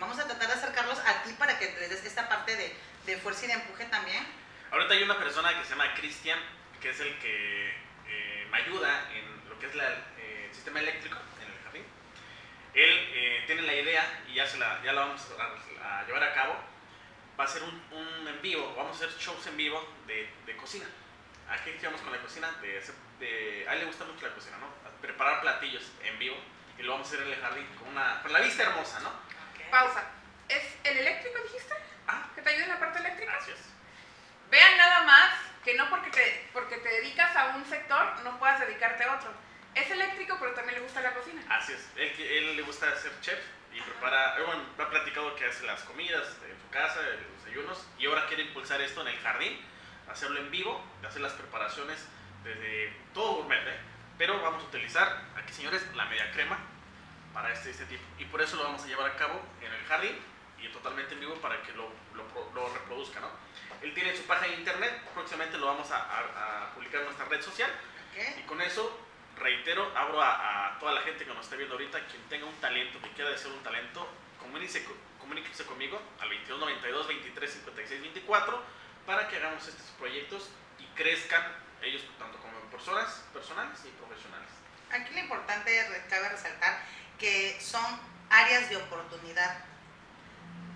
vamos 0.00 0.18
a 0.18 0.24
tratar 0.26 0.48
de 0.48 0.54
acercarlos 0.54 0.98
a 1.00 1.22
ti 1.22 1.32
para 1.34 1.58
que 1.58 1.66
les 1.80 1.90
des 1.90 2.04
esta 2.04 2.28
parte 2.28 2.56
de, 2.56 2.74
de 3.06 3.16
fuerza 3.18 3.44
y 3.44 3.48
de 3.48 3.54
empuje 3.54 3.84
también. 3.86 4.26
Ahorita 4.70 4.94
hay 4.94 5.02
una 5.02 5.18
persona 5.18 5.56
que 5.58 5.64
se 5.64 5.70
llama 5.70 5.92
Cristian, 5.94 6.38
que 6.80 6.90
es 6.90 7.00
el 7.00 7.18
que 7.18 7.68
eh, 8.08 8.46
me 8.50 8.56
ayuda 8.58 9.10
en 9.12 9.48
lo 9.50 9.58
que 9.58 9.66
es 9.66 9.74
la, 9.74 9.88
eh, 10.18 10.46
el 10.48 10.54
sistema 10.54 10.80
eléctrico 10.80 11.18
en 11.42 11.52
el 11.52 11.58
jardín. 11.64 11.84
Él 12.74 13.08
eh, 13.12 13.44
tiene 13.46 13.62
la 13.62 13.74
idea 13.74 14.22
y 14.28 14.34
ya, 14.34 14.46
se 14.46 14.56
la, 14.58 14.82
ya 14.82 14.92
la 14.94 15.02
vamos 15.02 15.20
a, 15.80 16.00
a 16.00 16.06
llevar 16.06 16.22
a 16.24 16.32
cabo. 16.34 16.56
Va 17.38 17.44
a 17.44 17.48
ser 17.48 17.62
un, 17.62 17.82
un 17.90 18.28
en 18.28 18.42
vivo, 18.42 18.74
vamos 18.76 19.00
a 19.00 19.04
hacer 19.04 19.18
shows 19.18 19.46
en 19.48 19.56
vivo 19.56 19.84
de, 20.06 20.30
de 20.46 20.56
cocina. 20.56 20.86
aquí 21.50 21.70
vamos 21.82 22.00
con 22.00 22.12
la 22.12 22.20
cocina. 22.20 22.50
De, 22.60 22.80
de, 23.18 23.66
a 23.68 23.72
él 23.74 23.80
le 23.80 23.84
gusta 23.86 24.04
mucho 24.04 24.26
la 24.26 24.34
cocina, 24.34 24.56
¿no? 24.58 24.68
Preparar 25.00 25.40
platillos 25.40 25.90
en 26.02 26.18
vivo 26.18 26.36
y 26.78 26.82
lo 26.82 26.92
vamos 26.92 27.06
a 27.06 27.14
hacer 27.14 27.26
en 27.26 27.32
el 27.32 27.40
jardín 27.40 27.66
con, 27.78 27.88
una, 27.88 28.22
con 28.22 28.32
la 28.32 28.40
vista 28.40 28.62
hermosa, 28.62 29.00
¿no? 29.00 29.10
Pausa. 29.70 30.04
¿Es 30.48 30.62
el 30.84 30.98
eléctrico, 30.98 31.38
dijiste? 31.42 31.74
Ah. 32.06 32.28
¿Que 32.34 32.42
te 32.42 32.50
ayude 32.50 32.64
en 32.64 32.68
la 32.70 32.78
parte 32.78 32.98
eléctrica? 33.00 33.32
Gracias. 33.32 33.58
Vean 34.50 34.76
nada 34.76 35.02
más 35.02 35.30
que 35.64 35.74
no 35.74 35.88
porque 35.90 36.10
te, 36.10 36.48
porque 36.52 36.76
te 36.76 36.88
dedicas 36.88 37.34
a 37.34 37.56
un 37.56 37.64
sector 37.64 38.20
no 38.22 38.38
puedas 38.38 38.60
dedicarte 38.60 39.04
a 39.04 39.14
otro. 39.16 39.32
Es 39.74 39.90
eléctrico, 39.90 40.36
pero 40.38 40.52
también 40.52 40.76
le 40.76 40.84
gusta 40.84 41.00
la 41.00 41.14
cocina. 41.14 41.42
Así 41.48 41.72
es. 41.72 41.88
Él, 41.96 42.12
él 42.20 42.56
le 42.56 42.62
gusta 42.62 42.94
ser 42.96 43.12
chef 43.20 43.40
y 43.74 43.80
prepara, 43.80 44.36
bueno, 44.46 44.62
ha 44.78 44.88
platicado 44.90 45.34
que 45.34 45.46
hace 45.46 45.66
las 45.66 45.82
comidas 45.82 46.26
en 46.48 46.60
su 46.60 46.68
casa, 46.70 47.00
los 47.02 47.44
desayunos, 47.44 47.86
y 47.98 48.06
ahora 48.06 48.26
quiere 48.26 48.44
impulsar 48.44 48.80
esto 48.80 49.00
en 49.02 49.08
el 49.08 49.18
jardín, 49.18 49.58
hacerlo 50.08 50.38
en 50.40 50.50
vivo, 50.50 50.82
hacer 51.06 51.20
las 51.20 51.32
preparaciones 51.32 52.06
desde 52.44 52.94
todo 53.12 53.36
gourmet, 53.36 53.66
¿eh? 53.66 53.78
pero 54.16 54.40
vamos 54.40 54.62
a 54.62 54.66
utilizar 54.66 55.22
aquí, 55.36 55.52
señores, 55.52 55.84
la 55.94 56.04
media 56.06 56.30
crema 56.32 56.58
para 57.32 57.52
este, 57.52 57.70
este 57.70 57.86
tipo, 57.86 58.02
y 58.18 58.24
por 58.26 58.40
eso 58.40 58.56
lo 58.56 58.64
vamos 58.64 58.82
a 58.84 58.86
llevar 58.86 59.10
a 59.10 59.16
cabo 59.16 59.40
en 59.60 59.72
el 59.72 59.84
jardín 59.86 60.16
y 60.60 60.68
totalmente 60.68 61.14
en 61.14 61.20
vivo 61.20 61.34
para 61.36 61.60
que 61.62 61.72
lo, 61.72 61.90
lo, 62.14 62.52
lo 62.54 62.72
reproduzca, 62.72 63.20
¿no? 63.20 63.28
Él 63.82 63.92
tiene 63.92 64.16
su 64.16 64.22
página 64.22 64.52
de 64.52 64.60
internet, 64.60 65.02
próximamente 65.12 65.58
lo 65.58 65.66
vamos 65.66 65.90
a, 65.90 65.96
a, 65.98 66.68
a 66.68 66.74
publicar 66.74 67.00
en 67.00 67.06
nuestra 67.06 67.26
red 67.26 67.42
social, 67.42 67.70
¿Qué? 68.14 68.36
y 68.40 68.42
con 68.46 68.60
eso 68.62 68.98
reitero, 69.44 69.92
abro 69.94 70.20
a, 70.22 70.74
a, 70.74 70.78
toda 70.78 70.92
la 70.92 71.02
gente 71.02 71.24
que 71.24 71.34
nos 71.34 71.44
está 71.44 71.56
viendo 71.56 71.74
ahorita, 71.74 72.00
quien 72.06 72.22
tenga 72.28 72.46
un 72.46 72.56
talento, 72.56 73.00
que 73.00 73.10
quiera 73.10 73.36
ser 73.36 73.52
un 73.52 73.62
talento, 73.62 74.08
comuníquese 74.40 75.64
conmigo 75.64 76.00
al 76.20 76.28
2292 76.28 77.08
23 77.08 77.52
56 77.52 78.00
24 78.00 78.62
para 79.06 79.28
que 79.28 79.36
hagamos 79.36 79.66
estos 79.68 79.86
proyectos 79.98 80.48
y 80.78 80.84
crezcan 80.96 81.42
ellos 81.82 82.02
tanto 82.18 82.38
como 82.38 82.58
personas 82.70 83.24
personales 83.32 83.78
y 83.84 83.88
profesionales. 84.00 84.48
Aquí 84.90 85.12
lo 85.12 85.20
importante, 85.20 85.70
cabe 86.08 86.28
resaltar, 86.30 86.82
que 87.18 87.58
son 87.60 87.84
áreas 88.30 88.70
de 88.70 88.76
oportunidad. 88.76 89.64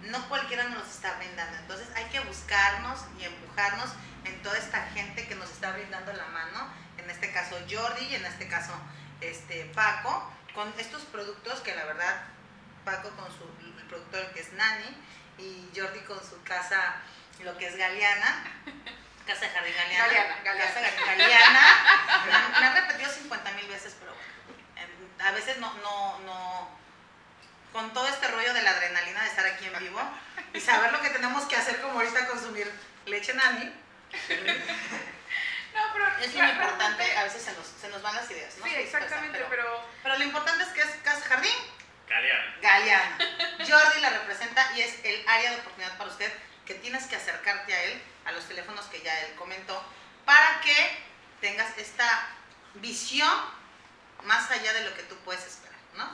No 0.03 0.29
cualquiera 0.29 0.65
nos 0.65 0.79
los 0.79 0.89
está 0.89 1.15
brindando. 1.19 1.57
Entonces 1.59 1.89
hay 1.97 2.05
que 2.07 2.21
buscarnos 2.21 3.01
y 3.19 3.25
empujarnos 3.25 3.91
en 4.25 4.43
toda 4.43 4.57
esta 4.59 4.83
gente 4.89 5.27
que 5.27 5.35
nos 5.35 5.51
está 5.51 5.73
brindando 5.73 6.13
la 6.13 6.27
mano. 6.27 6.69
En 6.99 7.11
este 7.11 7.33
caso 7.33 7.57
Jordi 7.71 8.05
y 8.07 8.15
en 8.15 8.25
este 8.27 8.49
caso 8.49 8.73
este, 9.21 9.65
Paco, 9.75 10.31
con 10.55 10.73
estos 10.79 11.03
productos 11.03 11.61
que 11.61 11.75
la 11.75 11.85
verdad, 11.85 12.23
Paco 12.85 13.11
con 13.11 13.27
su 13.27 13.45
el 13.79 13.85
productor 13.89 14.33
que 14.33 14.41
es 14.41 14.53
Nani 14.53 14.97
y 15.39 15.71
Jordi 15.75 16.01
con 16.01 16.19
su 16.21 16.43
casa, 16.43 16.97
lo 17.41 17.57
que 17.57 17.67
es 17.69 17.77
Galeana. 17.77 18.45
Casa 19.27 19.41
de 19.43 19.51
Jardín 19.51 19.75
Galeana. 19.77 20.07
Galeana, 20.07 20.37
Galeana. 20.43 20.73
Casa 20.75 20.81
de 20.81 21.05
Galeana. 21.05 21.61
Me 22.61 22.67
han- 22.67 22.75
repetido 22.75 23.11
50 23.13 23.53
mil 23.53 23.67
veces, 23.69 23.95
pero 24.01 24.13
a 25.29 25.33
veces 25.33 25.59
no, 25.59 25.73
no, 25.83 26.19
no, 26.21 26.78
con 27.73 27.93
todo 27.93 28.09
este 28.09 28.29
rollo 28.29 28.55
de 28.55 28.63
la 28.63 28.71
adrenalina 28.71 29.23
de 29.23 29.29
estar 29.29 29.47
aquí 29.47 29.67
en 29.67 29.79
vivo 29.79 30.01
y 30.53 30.61
saber 30.61 30.93
lo 30.93 31.01
que 31.01 31.11
tenemos 31.11 31.45
que 31.45 31.57
hacer 31.57 31.81
como 31.81 32.01
ahorita 32.01 32.27
consumir 32.29 32.71
leche 33.07 33.35
nani, 33.35 33.73
No, 35.75 35.83
pero 35.93 36.09
es 36.21 36.35
muy 36.35 36.49
importante, 36.49 37.17
a 37.17 37.25
veces 37.25 37.43
se 37.43 37.53
nos, 37.53 37.67
se 37.67 37.89
nos 37.89 38.03
van 38.03 38.17
las 38.17 38.29
ideas, 38.31 38.57
¿no? 38.57 38.65
Sí, 38.65 38.75
exactamente, 38.75 39.39
pero, 39.39 39.49
pero 39.49 39.85
pero 40.03 40.19
lo 40.19 40.25
importante 40.25 40.65
es 40.65 40.71
que 40.71 40.81
es 40.81 40.89
Casa 41.05 41.21
Jardín 41.27 41.53
Galeana. 42.09 42.57
Galeana. 42.63 43.19
Jordi 43.59 44.01
la 44.01 44.11
representa 44.11 44.73
y 44.75 44.81
es 44.81 45.05
el 45.05 45.29
área 45.29 45.51
de 45.51 45.57
oportunidad 45.59 45.97
para 45.99 46.11
usted 46.11 46.33
que 46.65 46.75
tienes 46.75 47.07
que 47.07 47.17
acercarte 47.17 47.75
a 47.75 47.83
él, 47.85 48.03
a 48.25 48.33
los 48.33 48.45
teléfonos 48.49 48.87
que 48.87 49.01
ya 49.03 49.19
él 49.21 49.35
comentó, 49.37 49.83
para 50.25 50.61
que 50.61 51.05
tengas 51.41 51.77
esta 51.79 52.29
visión 52.75 53.31
más 54.25 54.51
allá 54.51 54.73
de 54.73 54.85
lo 54.85 54.95
que 54.95 55.03
tú 55.05 55.17
puedes 55.25 55.45
esperar, 55.47 55.79
¿no? 55.97 56.11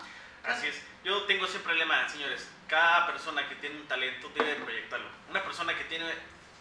Así 0.47 0.69
es. 0.69 0.83
Yo 1.05 1.23
tengo 1.25 1.47
siempre 1.47 1.73
el 1.73 1.79
lema, 1.79 2.09
señores, 2.09 2.49
cada 2.69 3.07
persona 3.07 3.49
que 3.49 3.57
tiene 3.57 3.77
un 3.77 3.87
talento 3.87 4.31
debe 4.35 4.57
proyectarlo. 4.57 5.07
Una 5.31 5.43
persona 5.43 5.77
que 5.77 5.85
tiene 5.85 6.05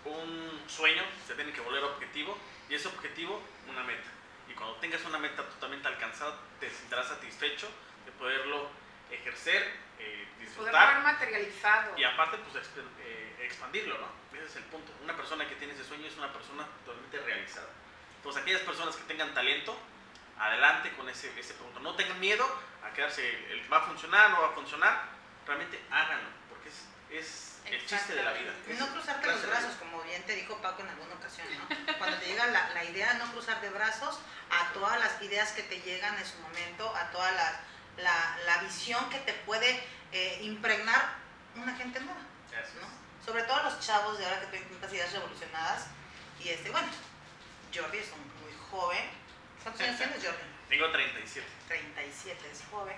un 0.05 0.63
sueño 0.67 1.03
se 1.27 1.35
tiene 1.35 1.51
que 1.51 1.61
volver 1.61 1.83
objetivo 1.83 2.37
y 2.69 2.75
ese 2.75 2.87
objetivo 2.87 3.41
una 3.69 3.83
meta. 3.83 4.09
Y 4.49 4.53
cuando 4.53 4.75
tengas 4.77 5.03
una 5.05 5.17
meta 5.17 5.43
totalmente 5.43 5.87
alcanzada, 5.87 6.37
te 6.59 6.69
sentirás 6.69 7.07
satisfecho 7.07 7.69
de 8.05 8.11
poderlo 8.13 8.69
ejercer, 9.11 9.61
eh, 9.99 10.27
poderlo 10.27 10.39
disfrutar 10.39 10.89
haber 10.89 11.03
materializado. 11.03 11.97
y 11.97 12.03
aparte 12.03 12.37
pues 12.37 12.65
eh, 13.01 13.35
expandirlo, 13.41 13.97
¿no? 13.97 14.37
Ese 14.37 14.47
es 14.47 14.55
el 14.57 14.63
punto. 14.63 14.91
Una 15.03 15.15
persona 15.15 15.47
que 15.47 15.55
tiene 15.55 15.73
ese 15.73 15.83
sueño 15.83 16.07
es 16.07 16.17
una 16.17 16.31
persona 16.31 16.65
totalmente 16.85 17.19
realizada. 17.19 17.69
Entonces 18.17 18.41
aquellas 18.41 18.61
personas 18.61 18.95
que 18.95 19.03
tengan 19.03 19.33
talento, 19.33 19.77
adelante 20.39 20.93
con 20.95 21.07
ese, 21.09 21.37
ese 21.39 21.53
punto. 21.55 21.79
No 21.79 21.95
tengan 21.95 22.19
miedo 22.19 22.45
a 22.83 22.93
quedarse, 22.93 23.27
el, 23.51 23.71
va 23.71 23.77
a 23.77 23.81
funcionar, 23.81 24.31
no 24.31 24.41
va 24.41 24.47
a 24.49 24.51
funcionar, 24.51 25.05
realmente 25.45 25.81
háganlo, 25.91 26.29
porque 26.49 26.69
es, 26.69 26.75
es 27.09 27.59
el 27.65 27.85
chiste 27.85 28.15
de 28.15 28.23
la 28.23 28.33
vida. 28.33 28.51
No 28.77 28.87
cruzarte 28.89 29.27
los 29.27 29.45
brazos, 29.47 29.75
como 29.75 30.01
bien 30.03 30.23
te 30.23 30.35
dijo 30.35 30.57
Paco 30.57 30.81
en 30.81 30.89
alguna 30.89 31.15
ocasión, 31.15 31.47
¿no? 31.57 31.97
Cuando 31.97 32.17
te 32.17 32.25
llega 32.27 32.45
la, 32.47 32.69
la 32.69 32.83
idea, 32.83 33.13
no 33.15 33.31
cruzar 33.31 33.61
de 33.61 33.69
brazos 33.69 34.19
a 34.49 34.73
todas 34.73 34.99
las 34.99 35.21
ideas 35.21 35.51
que 35.53 35.63
te 35.63 35.79
llegan 35.81 36.17
en 36.17 36.25
su 36.25 36.37
momento, 36.39 36.93
a 36.95 37.09
toda 37.11 37.31
la, 37.31 37.59
la, 37.97 38.37
la 38.45 38.57
visión 38.63 39.09
que 39.09 39.19
te 39.19 39.33
puede 39.33 39.83
eh, 40.11 40.39
impregnar 40.43 41.15
una 41.55 41.75
gente 41.75 41.99
nueva, 41.99 42.19
¿no? 42.19 43.03
Sobre 43.25 43.43
todo 43.43 43.63
los 43.63 43.79
chavos 43.79 44.17
de 44.17 44.25
ahora 44.25 44.41
que 44.41 44.47
tienen 44.47 44.69
tantas 44.69 44.91
ideas 44.91 45.13
revolucionadas. 45.13 45.87
Y 46.39 46.49
este, 46.49 46.69
bueno, 46.71 46.87
Jordi 47.73 47.99
es 47.99 48.11
un 48.11 48.19
muy 48.43 48.53
joven. 48.69 49.22
¿Cuántos 49.63 49.81
años 49.81 49.97
tienes, 49.97 50.23
Jordi? 50.23 50.43
Tengo 50.69 50.91
37. 50.91 51.47
37, 51.67 52.49
es 52.51 52.63
joven. 52.69 52.95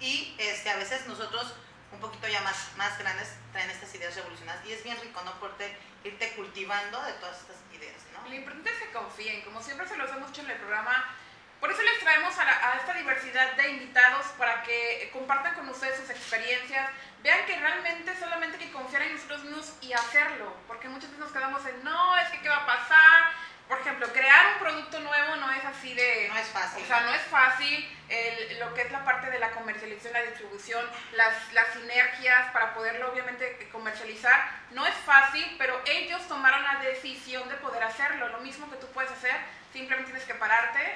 Y 0.00 0.34
este, 0.38 0.70
a 0.70 0.76
veces 0.76 1.06
nosotros, 1.06 1.54
un 1.92 2.00
poquito 2.00 2.26
ya 2.28 2.40
más, 2.42 2.70
más 2.76 2.98
grandes, 2.98 3.34
traen 3.52 3.70
estas 3.70 3.94
ideas 3.94 4.14
revolucionadas. 4.16 4.64
Y 4.66 4.72
es 4.72 4.82
bien 4.84 4.98
rico, 5.00 5.22
¿no? 5.24 5.32
Porque 5.40 5.76
irte 6.04 6.32
cultivando 6.34 7.00
de 7.02 7.12
todas 7.14 7.40
estas 7.40 7.56
ideas, 7.72 8.00
¿no? 8.12 8.28
Lo 8.28 8.34
importante 8.34 8.70
es 8.70 8.76
que 8.78 8.90
confíen, 8.92 9.42
como 9.42 9.62
siempre 9.62 9.86
se 9.88 9.96
los 9.96 10.10
hemos 10.10 10.28
dicho 10.30 10.42
en 10.42 10.50
el 10.50 10.56
programa. 10.58 11.14
Por 11.60 11.70
eso 11.70 11.80
les 11.82 12.00
traemos 12.00 12.36
a, 12.38 12.44
la- 12.44 12.72
a 12.72 12.76
esta 12.78 12.92
diversidad 12.94 13.52
de 13.52 13.70
invitados 13.70 14.26
para 14.36 14.64
que 14.64 15.08
compartan 15.12 15.54
con 15.54 15.68
ustedes 15.68 15.96
sus 16.00 16.10
experiencias, 16.10 16.90
vean 17.22 17.46
que 17.46 17.56
realmente 17.60 18.18
solamente 18.18 18.56
hay 18.58 18.66
que 18.66 18.72
confiar 18.72 19.02
en 19.02 19.14
nosotros 19.14 19.44
mismos 19.44 19.72
y 19.80 19.92
hacerlo, 19.92 20.56
porque 20.66 20.88
muchas 20.88 21.10
veces 21.10 21.20
nos 21.20 21.30
quedamos 21.32 21.64
en 21.66 21.84
no, 21.84 22.18
es 22.18 22.28
que 22.30 22.40
qué 22.40 22.48
va 22.48 22.64
a 22.64 22.66
pasar. 22.66 23.32
Por 23.72 23.80
ejemplo, 23.80 24.06
crear 24.12 24.52
un 24.52 24.58
producto 24.58 25.00
nuevo 25.00 25.36
no 25.36 25.50
es 25.50 25.64
así 25.64 25.94
de... 25.94 26.28
No 26.28 26.36
es 26.36 26.46
fácil. 26.48 26.82
O 26.82 26.86
sea, 26.86 27.00
no 27.00 27.14
es 27.14 27.22
fácil 27.22 27.98
el- 28.10 28.58
lo 28.58 28.74
que 28.74 28.82
es 28.82 28.92
la 28.92 29.02
parte 29.02 29.30
de 29.30 29.38
la 29.38 29.50
comercialización, 29.52 30.12
la 30.12 30.20
distribución, 30.24 30.84
las, 31.14 31.52
las 31.54 31.72
sinergias 31.72 32.52
para 32.52 32.74
poderlo 32.74 33.10
obviamente 33.10 33.70
comercializar. 33.72 34.50
No 34.72 34.86
es 34.86 34.94
fácil, 35.06 35.54
pero 35.56 35.80
ellos 35.86 36.20
tomaron 36.28 36.62
la 36.64 36.80
decisión 36.80 37.48
de 37.48 37.54
poder 37.54 37.82
hacerlo. 37.82 38.28
Lo 38.28 38.40
mismo 38.40 38.68
que 38.70 38.76
tú 38.76 38.88
puedes 38.88 39.10
hacer, 39.10 39.34
simplemente 39.72 40.10
tienes 40.12 40.28
que 40.28 40.34
pararte 40.34 40.94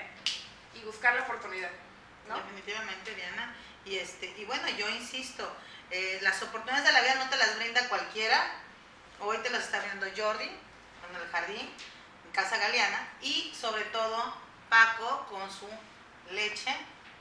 y 0.75 0.83
buscar 0.83 1.15
la 1.15 1.23
oportunidad. 1.23 1.71
¿no? 2.29 2.37
Definitivamente, 2.37 3.15
Diana. 3.15 3.55
Y, 3.87 3.97
este, 3.97 4.27
y 4.37 4.45
bueno, 4.45 4.69
yo 4.77 4.87
insisto, 4.91 5.51
eh, 5.91 6.19
las 6.21 6.43
oportunidades 6.43 6.85
de 6.85 6.93
la 6.93 7.01
vida 7.01 7.15
no 7.15 7.31
te 7.31 7.37
las 7.39 7.57
brinda 7.57 7.89
cualquiera. 7.89 8.39
Hoy 9.21 9.39
te 9.39 9.49
las 9.49 9.63
está 9.65 9.79
brindando 9.79 10.09
Jordi, 10.15 10.45
en 10.45 11.17
el 11.17 11.27
jardín, 11.33 11.73
Casa 12.37 12.59
Galeana. 12.59 13.09
Y 13.23 13.53
sobre 13.59 13.83
todo, 13.87 14.37
Paco 14.69 15.27
con 15.31 15.51
su 15.51 15.69
leche 16.31 16.77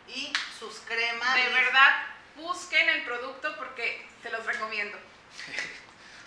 y 0.08 0.32
sus 0.60 0.80
cremas. 0.82 1.36
De 1.36 1.50
verdad, 1.50 2.04
busquen 2.36 2.90
el 2.90 3.04
producto 3.06 3.56
porque 3.56 4.08
se 4.22 4.30
los 4.30 4.46
recomiendo. 4.46 4.98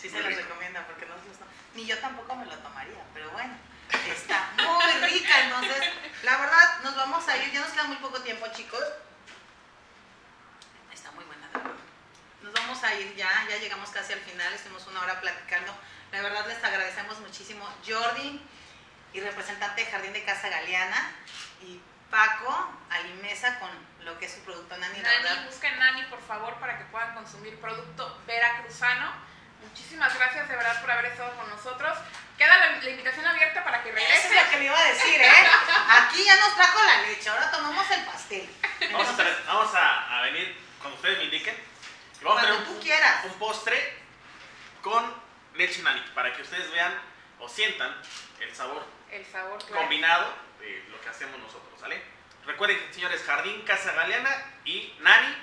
Sí 0.00 0.08
se 0.08 0.20
los 0.22 0.34
recomienda 0.34 0.84
porque 0.86 1.06
no, 1.06 1.14
se 1.16 1.28
los- 1.28 1.38
ni 1.74 1.84
yo 1.86 1.98
tampoco 1.98 2.34
me 2.36 2.46
lo 2.46 2.56
tomaría, 2.58 3.02
pero 3.12 3.30
bueno, 3.30 3.52
está 4.08 4.50
muy 4.56 5.08
rica, 5.10 5.40
entonces 5.44 5.82
la 6.22 6.36
verdad 6.38 6.80
nos 6.82 6.96
vamos 6.96 7.26
a 7.28 7.36
ir, 7.36 7.52
ya 7.52 7.60
nos 7.60 7.70
queda 7.72 7.84
muy 7.84 7.96
poco 7.96 8.20
tiempo 8.22 8.46
chicos. 8.54 8.82
Está 10.92 11.10
muy 11.12 11.24
buena, 11.24 11.46
de 11.48 11.58
verdad. 11.58 11.72
Nos 12.42 12.52
vamos 12.54 12.82
a 12.84 12.94
ir 12.94 13.14
ya, 13.16 13.46
ya 13.48 13.56
llegamos 13.58 13.90
casi 13.90 14.12
al 14.12 14.20
final, 14.20 14.52
estuvimos 14.52 14.86
una 14.86 15.00
hora 15.02 15.20
platicando. 15.20 15.72
La 16.12 16.22
verdad 16.22 16.46
les 16.46 16.62
agradecemos 16.62 17.18
muchísimo 17.20 17.68
Jordi 17.86 18.40
y 19.12 19.20
representante 19.20 19.84
de 19.84 19.90
Jardín 19.90 20.12
de 20.12 20.24
Casa 20.24 20.48
Galeana 20.48 21.12
y 21.62 21.80
Paco 22.10 22.72
Alimesa 22.90 23.58
con 23.58 23.70
lo 24.04 24.18
que 24.18 24.26
es 24.26 24.32
su 24.34 24.40
producto 24.40 24.76
Nani, 24.76 25.00
Nani, 25.00 25.22
verdad. 25.22 25.44
busquen 25.46 25.78
Nani 25.78 26.02
por 26.04 26.20
favor 26.26 26.54
para 26.60 26.78
que 26.78 26.84
puedan 26.86 27.14
consumir 27.14 27.60
producto 27.60 28.20
veracruzano. 28.26 29.12
Muchísimas 29.62 30.14
gracias 30.16 30.48
de 30.48 30.56
verdad 30.56 30.80
por 30.80 30.90
haber 30.90 31.06
estado 31.06 31.34
con 31.36 31.48
nosotros. 31.50 31.98
Queda 32.38 32.56
la, 32.58 32.76
la 32.76 32.90
invitación 32.90 33.26
abierta 33.26 33.64
para 33.64 33.82
que 33.82 33.88
Eso 33.90 33.98
regresen. 33.98 34.32
es 34.38 34.44
lo 34.44 34.50
que 34.50 34.58
le 34.58 34.64
iba 34.66 34.78
a 34.78 34.84
decir, 34.84 35.20
¿eh? 35.20 35.46
Aquí 35.90 36.24
ya 36.24 36.36
nos 36.36 36.54
trajo 36.54 36.78
la 36.84 37.02
leche, 37.02 37.28
ahora 37.28 37.50
tomamos 37.50 37.90
el 37.90 38.04
pastel. 38.04 38.48
Vamos 38.92 39.08
a, 39.08 39.16
traer- 39.16 39.44
vamos 39.46 39.74
a, 39.74 40.18
a 40.18 40.22
venir 40.22 40.56
cuando 40.78 40.96
ustedes 40.96 41.18
me 41.18 41.24
indiquen. 41.24 41.54
y 42.20 42.24
Vamos 42.24 42.38
a 42.38 42.46
Cuando 42.46 42.54
traer 42.62 42.64
tú 42.68 42.72
un, 42.76 42.80
quieras. 42.82 43.24
un 43.24 43.32
postre 43.34 43.98
con 44.82 45.22
leche 45.54 45.82
nani 45.82 46.00
para 46.14 46.32
que 46.32 46.42
ustedes 46.42 46.70
vean 46.70 46.94
o 47.40 47.48
sientan 47.48 47.94
el 48.40 48.54
sabor 48.54 48.86
El 49.10 49.24
sabor, 49.26 49.58
claro. 49.58 49.82
combinado 49.82 50.32
de 50.60 50.84
lo 50.90 51.00
que 51.00 51.08
hacemos 51.08 51.38
nosotros, 51.38 51.78
¿sale? 51.80 52.00
Recuerden, 52.46 52.78
señores, 52.92 53.22
Jardín 53.22 53.62
Casa 53.62 53.92
Galeana 53.92 54.30
y 54.64 54.94
Nani, 55.00 55.34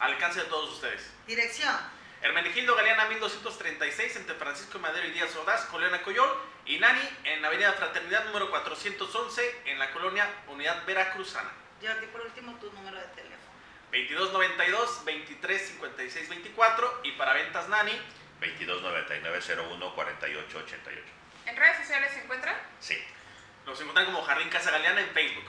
al 0.00 0.12
alcance 0.12 0.40
de 0.40 0.46
todos 0.46 0.72
ustedes. 0.72 1.12
Dirección. 1.26 1.74
Hermenegildo 2.22 2.76
Galeana 2.76 3.06
1236 3.06 4.16
entre 4.16 4.34
Francisco 4.36 4.78
Madero 4.78 5.06
y 5.08 5.10
Díaz 5.10 5.34
Ordaz, 5.36 5.64
Colonia 5.66 6.02
Coyol, 6.02 6.30
y 6.66 6.78
Nani 6.78 7.02
en 7.24 7.44
Avenida 7.44 7.72
Fraternidad 7.72 8.24
número 8.26 8.48
411 8.50 9.62
en 9.66 9.78
la 9.78 9.90
colonia 9.92 10.28
Unidad 10.46 10.84
Veracruzana. 10.86 11.50
Jordi, 11.82 12.06
por 12.06 12.20
último, 12.20 12.56
tu 12.60 12.70
número 12.72 12.96
de 12.96 13.06
teléfono. 13.06 13.52
2292 13.90 15.04
2356 15.04 16.28
24 16.28 17.00
y 17.02 17.12
para 17.12 17.34
ventas 17.34 17.68
Nani 17.68 17.92
229901 18.40 19.94
4888. 19.94 21.21
¿En 21.46 21.56
redes 21.56 21.78
sociales 21.78 22.12
se 22.12 22.20
encuentra? 22.22 22.54
Sí, 22.80 23.02
nos 23.66 23.78
encuentran 23.80 24.06
como 24.06 24.22
Jardín 24.22 24.48
Casa 24.50 24.70
Galeana 24.70 25.00
en 25.00 25.10
Facebook. 25.10 25.44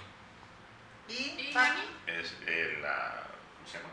¿Y, 1.07 1.13
¿Y? 1.13 1.51
Nani? 1.53 1.81
es 2.07 2.33
eh, 2.47 2.79
la. 2.81 3.23
¿Cómo 3.57 3.67
se 3.67 3.77
llama? 3.77 3.89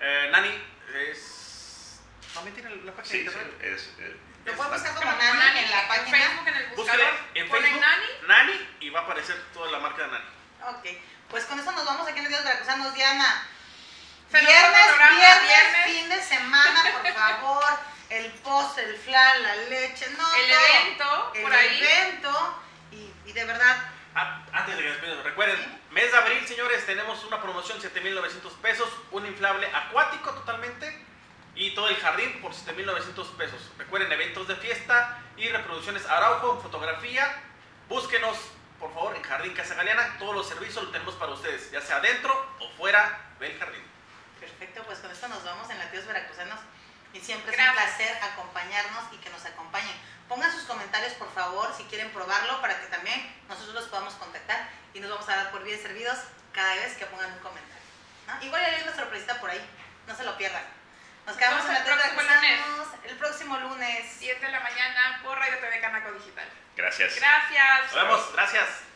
Eh, 0.00 0.28
Nani 0.32 0.64
es. 1.10 2.00
¿También 2.34 2.54
tiene 2.54 2.70
la 2.84 2.92
página 2.92 3.12
Sí, 3.12 3.22
de 3.24 3.30
sí, 3.30 3.36
internet? 3.38 3.62
es. 3.62 3.94
eh, 3.98 4.16
Lo 4.46 4.52
la- 4.56 4.68
buscar 4.68 4.94
Como 4.94 5.12
Nani, 5.12 5.38
Nani, 5.38 5.58
en 5.60 5.70
la 5.70 5.88
página. 5.88 6.18
Facebook, 6.18 6.48
en 6.48 6.54
el 6.54 6.66
buscador, 6.74 7.14
en 7.34 7.50
Facebook 7.50 7.80
Nani. 7.80 8.06
Nani 8.26 8.68
y 8.80 8.90
va 8.90 9.00
a 9.00 9.02
aparecer 9.04 9.36
toda 9.52 9.70
la 9.70 9.78
marca 9.78 10.02
de 10.02 10.08
Nani. 10.08 10.24
Ok, 10.68 10.86
pues 11.28 11.44
con 11.44 11.58
eso 11.60 11.70
nos 11.72 11.84
vamos 11.84 12.08
aquí 12.08 12.18
en 12.20 12.28
Dios 12.28 12.42
Veracruzanos, 12.42 12.94
Diana. 12.94 13.46
Se 14.30 14.38
nos 14.42 14.46
Viernes, 14.50 14.72
va 14.72 14.80
el 14.80 14.86
programa, 14.88 15.16
viernes, 15.18 15.48
viernes. 15.48 15.84
fin 15.84 16.08
de 16.08 16.22
semana, 16.22 16.82
por 16.92 17.12
favor. 17.12 17.64
El 18.12 18.30
post, 18.32 18.78
el 18.78 18.96
flan, 18.96 19.42
la 19.42 19.56
leche, 19.56 20.06
no. 20.10 20.34
El 20.34 20.46
todo. 20.48 20.58
evento, 20.60 21.32
El 21.34 21.42
por 21.42 21.52
ahí. 21.54 21.82
evento. 21.82 22.58
Y, 22.92 23.12
y 23.26 23.32
de 23.32 23.44
verdad, 23.44 23.76
Ah, 24.14 24.44
antes 24.52 24.76
de 24.76 24.82
que 24.82 24.90
despiden, 24.90 25.24
recuerden, 25.24 25.80
mes 25.90 26.12
de 26.12 26.18
abril, 26.18 26.46
señores, 26.46 26.84
tenemos 26.84 27.24
una 27.24 27.40
promoción 27.40 27.80
7.900 27.80 28.52
pesos, 28.60 28.86
un 29.10 29.24
inflable 29.24 29.66
acuático 29.74 30.32
totalmente 30.32 31.02
y 31.54 31.74
todo 31.74 31.88
el 31.88 31.96
jardín 31.96 32.38
por 32.42 32.52
7.900 32.52 33.36
pesos. 33.38 33.70
Recuerden, 33.78 34.12
eventos 34.12 34.46
de 34.48 34.56
fiesta 34.56 35.18
y 35.38 35.48
reproducciones 35.48 36.04
Araujo, 36.04 36.60
fotografía. 36.60 37.42
Búsquenos, 37.88 38.36
por 38.78 38.92
favor, 38.92 39.16
en 39.16 39.22
Jardín 39.22 39.54
Casa 39.54 39.74
Galeana. 39.76 40.18
Todos 40.18 40.34
los 40.34 40.46
servicios 40.46 40.82
los 40.84 40.92
tenemos 40.92 41.14
para 41.14 41.32
ustedes, 41.32 41.70
ya 41.70 41.80
sea 41.80 42.00
dentro 42.00 42.34
o 42.60 42.68
fuera 42.76 43.18
del 43.40 43.58
jardín. 43.58 43.82
perfecto, 44.38 44.82
pues 44.84 44.98
con 44.98 45.10
esto 45.10 45.26
nos 45.28 45.42
vamos 45.42 45.70
en 45.70 45.78
Latidos 45.78 46.06
Veracruzanos. 46.06 46.60
Y 47.12 47.20
siempre 47.20 47.54
es 47.54 47.58
un 47.58 47.74
placer 47.74 48.18
acompañarnos 48.22 49.04
y 49.12 49.16
que 49.18 49.30
nos 49.30 49.44
acompañen. 49.44 49.94
Pongan 50.28 50.50
sus 50.50 50.62
comentarios, 50.62 51.12
por 51.14 51.30
favor, 51.32 51.72
si 51.76 51.84
quieren 51.84 52.10
probarlo, 52.10 52.60
para 52.60 52.80
que 52.80 52.86
también 52.86 53.34
nosotros 53.48 53.74
los 53.74 53.84
podamos 53.88 54.14
contactar 54.14 54.68
y 54.94 55.00
nos 55.00 55.10
vamos 55.10 55.28
a 55.28 55.36
dar 55.36 55.50
por 55.50 55.62
bien 55.62 55.80
servidos 55.80 56.18
cada 56.52 56.74
vez 56.76 56.96
que 56.96 57.06
pongan 57.06 57.32
un 57.32 57.38
comentario. 57.40 57.82
¿no? 58.26 58.44
Igual 58.44 58.64
hay 58.64 58.82
una 58.82 58.94
sorpresita 58.94 59.40
por 59.40 59.50
ahí, 59.50 59.60
no 60.06 60.16
se 60.16 60.24
lo 60.24 60.36
pierdan. 60.38 60.64
Nos 61.26 61.36
quedamos 61.36 61.64
en 61.66 61.74
la 61.74 61.78
el 61.78 61.84
próximo 61.84 62.22
Veracruzanos 62.22 62.88
el 63.04 63.16
próximo 63.16 63.58
lunes. 63.58 64.16
7 64.18 64.44
de 64.44 64.52
la 64.52 64.60
mañana 64.60 65.20
por 65.22 65.38
Radio 65.38 65.58
TV 65.58 65.80
Canaco 65.80 66.12
Digital. 66.12 66.48
Gracias. 66.76 67.16
Gracias. 67.16 67.92
Nos 67.92 67.94
vemos, 67.94 68.32
gracias. 68.32 68.91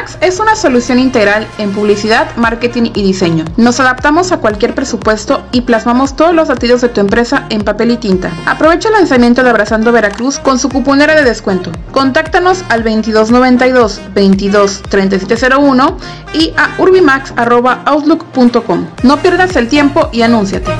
Urbimax 0.00 0.18
es 0.20 0.40
una 0.40 0.56
solución 0.56 0.98
integral 0.98 1.46
en 1.58 1.72
publicidad, 1.72 2.34
marketing 2.36 2.90
y 2.94 3.02
diseño. 3.02 3.44
Nos 3.56 3.80
adaptamos 3.80 4.32
a 4.32 4.38
cualquier 4.38 4.74
presupuesto 4.74 5.42
y 5.52 5.62
plasmamos 5.62 6.16
todos 6.16 6.34
los 6.34 6.48
latidos 6.48 6.80
de 6.80 6.88
tu 6.88 7.00
empresa 7.00 7.46
en 7.50 7.62
papel 7.62 7.92
y 7.92 7.96
tinta. 7.98 8.32
Aprovecha 8.46 8.88
el 8.88 8.94
lanzamiento 8.94 9.42
de 9.42 9.50
Abrazando 9.50 9.92
Veracruz 9.92 10.38
con 10.38 10.58
su 10.58 10.68
cuponera 10.68 11.14
de 11.14 11.24
descuento. 11.24 11.70
Contáctanos 11.92 12.64
al 12.68 12.82
2292 12.82 14.00
22 14.14 14.82
3701 14.88 15.98
y 16.34 16.52
a 16.56 16.74
urbimax.outlook.com. 16.78 18.86
No 19.02 19.16
pierdas 19.18 19.56
el 19.56 19.68
tiempo 19.68 20.08
y 20.12 20.22
anúnciate. 20.22 20.70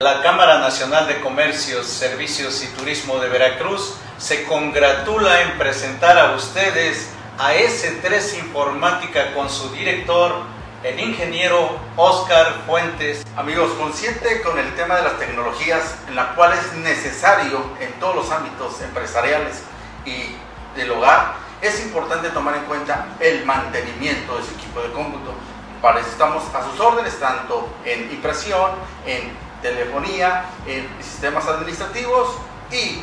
La 0.00 0.22
Cámara 0.22 0.58
Nacional 0.58 1.08
de 1.08 1.20
Comercios, 1.20 1.86
Servicios 1.86 2.62
y 2.62 2.66
Turismo 2.78 3.18
de 3.18 3.28
Veracruz 3.28 3.94
se 4.24 4.44
congratula 4.44 5.42
en 5.42 5.58
presentar 5.58 6.18
a 6.18 6.34
ustedes 6.34 7.10
a 7.38 7.52
S3 7.52 8.38
Informática 8.38 9.34
con 9.34 9.50
su 9.50 9.68
director, 9.68 10.36
el 10.82 10.98
ingeniero 10.98 11.78
Oscar 11.94 12.62
Fuentes. 12.66 13.22
Amigos, 13.36 13.72
consciente 13.78 14.40
con 14.40 14.58
el 14.58 14.74
tema 14.76 14.96
de 14.96 15.02
las 15.02 15.18
tecnologías, 15.18 15.96
en 16.08 16.16
la 16.16 16.34
cual 16.34 16.54
es 16.54 16.72
necesario 16.72 17.66
en 17.80 17.92
todos 18.00 18.16
los 18.16 18.30
ámbitos 18.30 18.80
empresariales 18.80 19.60
y 20.06 20.34
del 20.74 20.92
hogar, 20.92 21.34
es 21.60 21.82
importante 21.82 22.30
tomar 22.30 22.56
en 22.56 22.64
cuenta 22.64 23.08
el 23.20 23.44
mantenimiento 23.44 24.38
de 24.38 24.42
su 24.42 24.54
equipo 24.54 24.80
de 24.80 24.90
cómputo. 24.92 25.34
Para 25.82 26.00
eso 26.00 26.08
estamos 26.08 26.44
a 26.54 26.64
sus 26.70 26.80
órdenes, 26.80 27.20
tanto 27.20 27.68
en 27.84 28.10
impresión, 28.10 28.70
en 29.04 29.36
telefonía, 29.60 30.46
en 30.66 30.88
sistemas 31.02 31.46
administrativos 31.46 32.38
y 32.72 33.02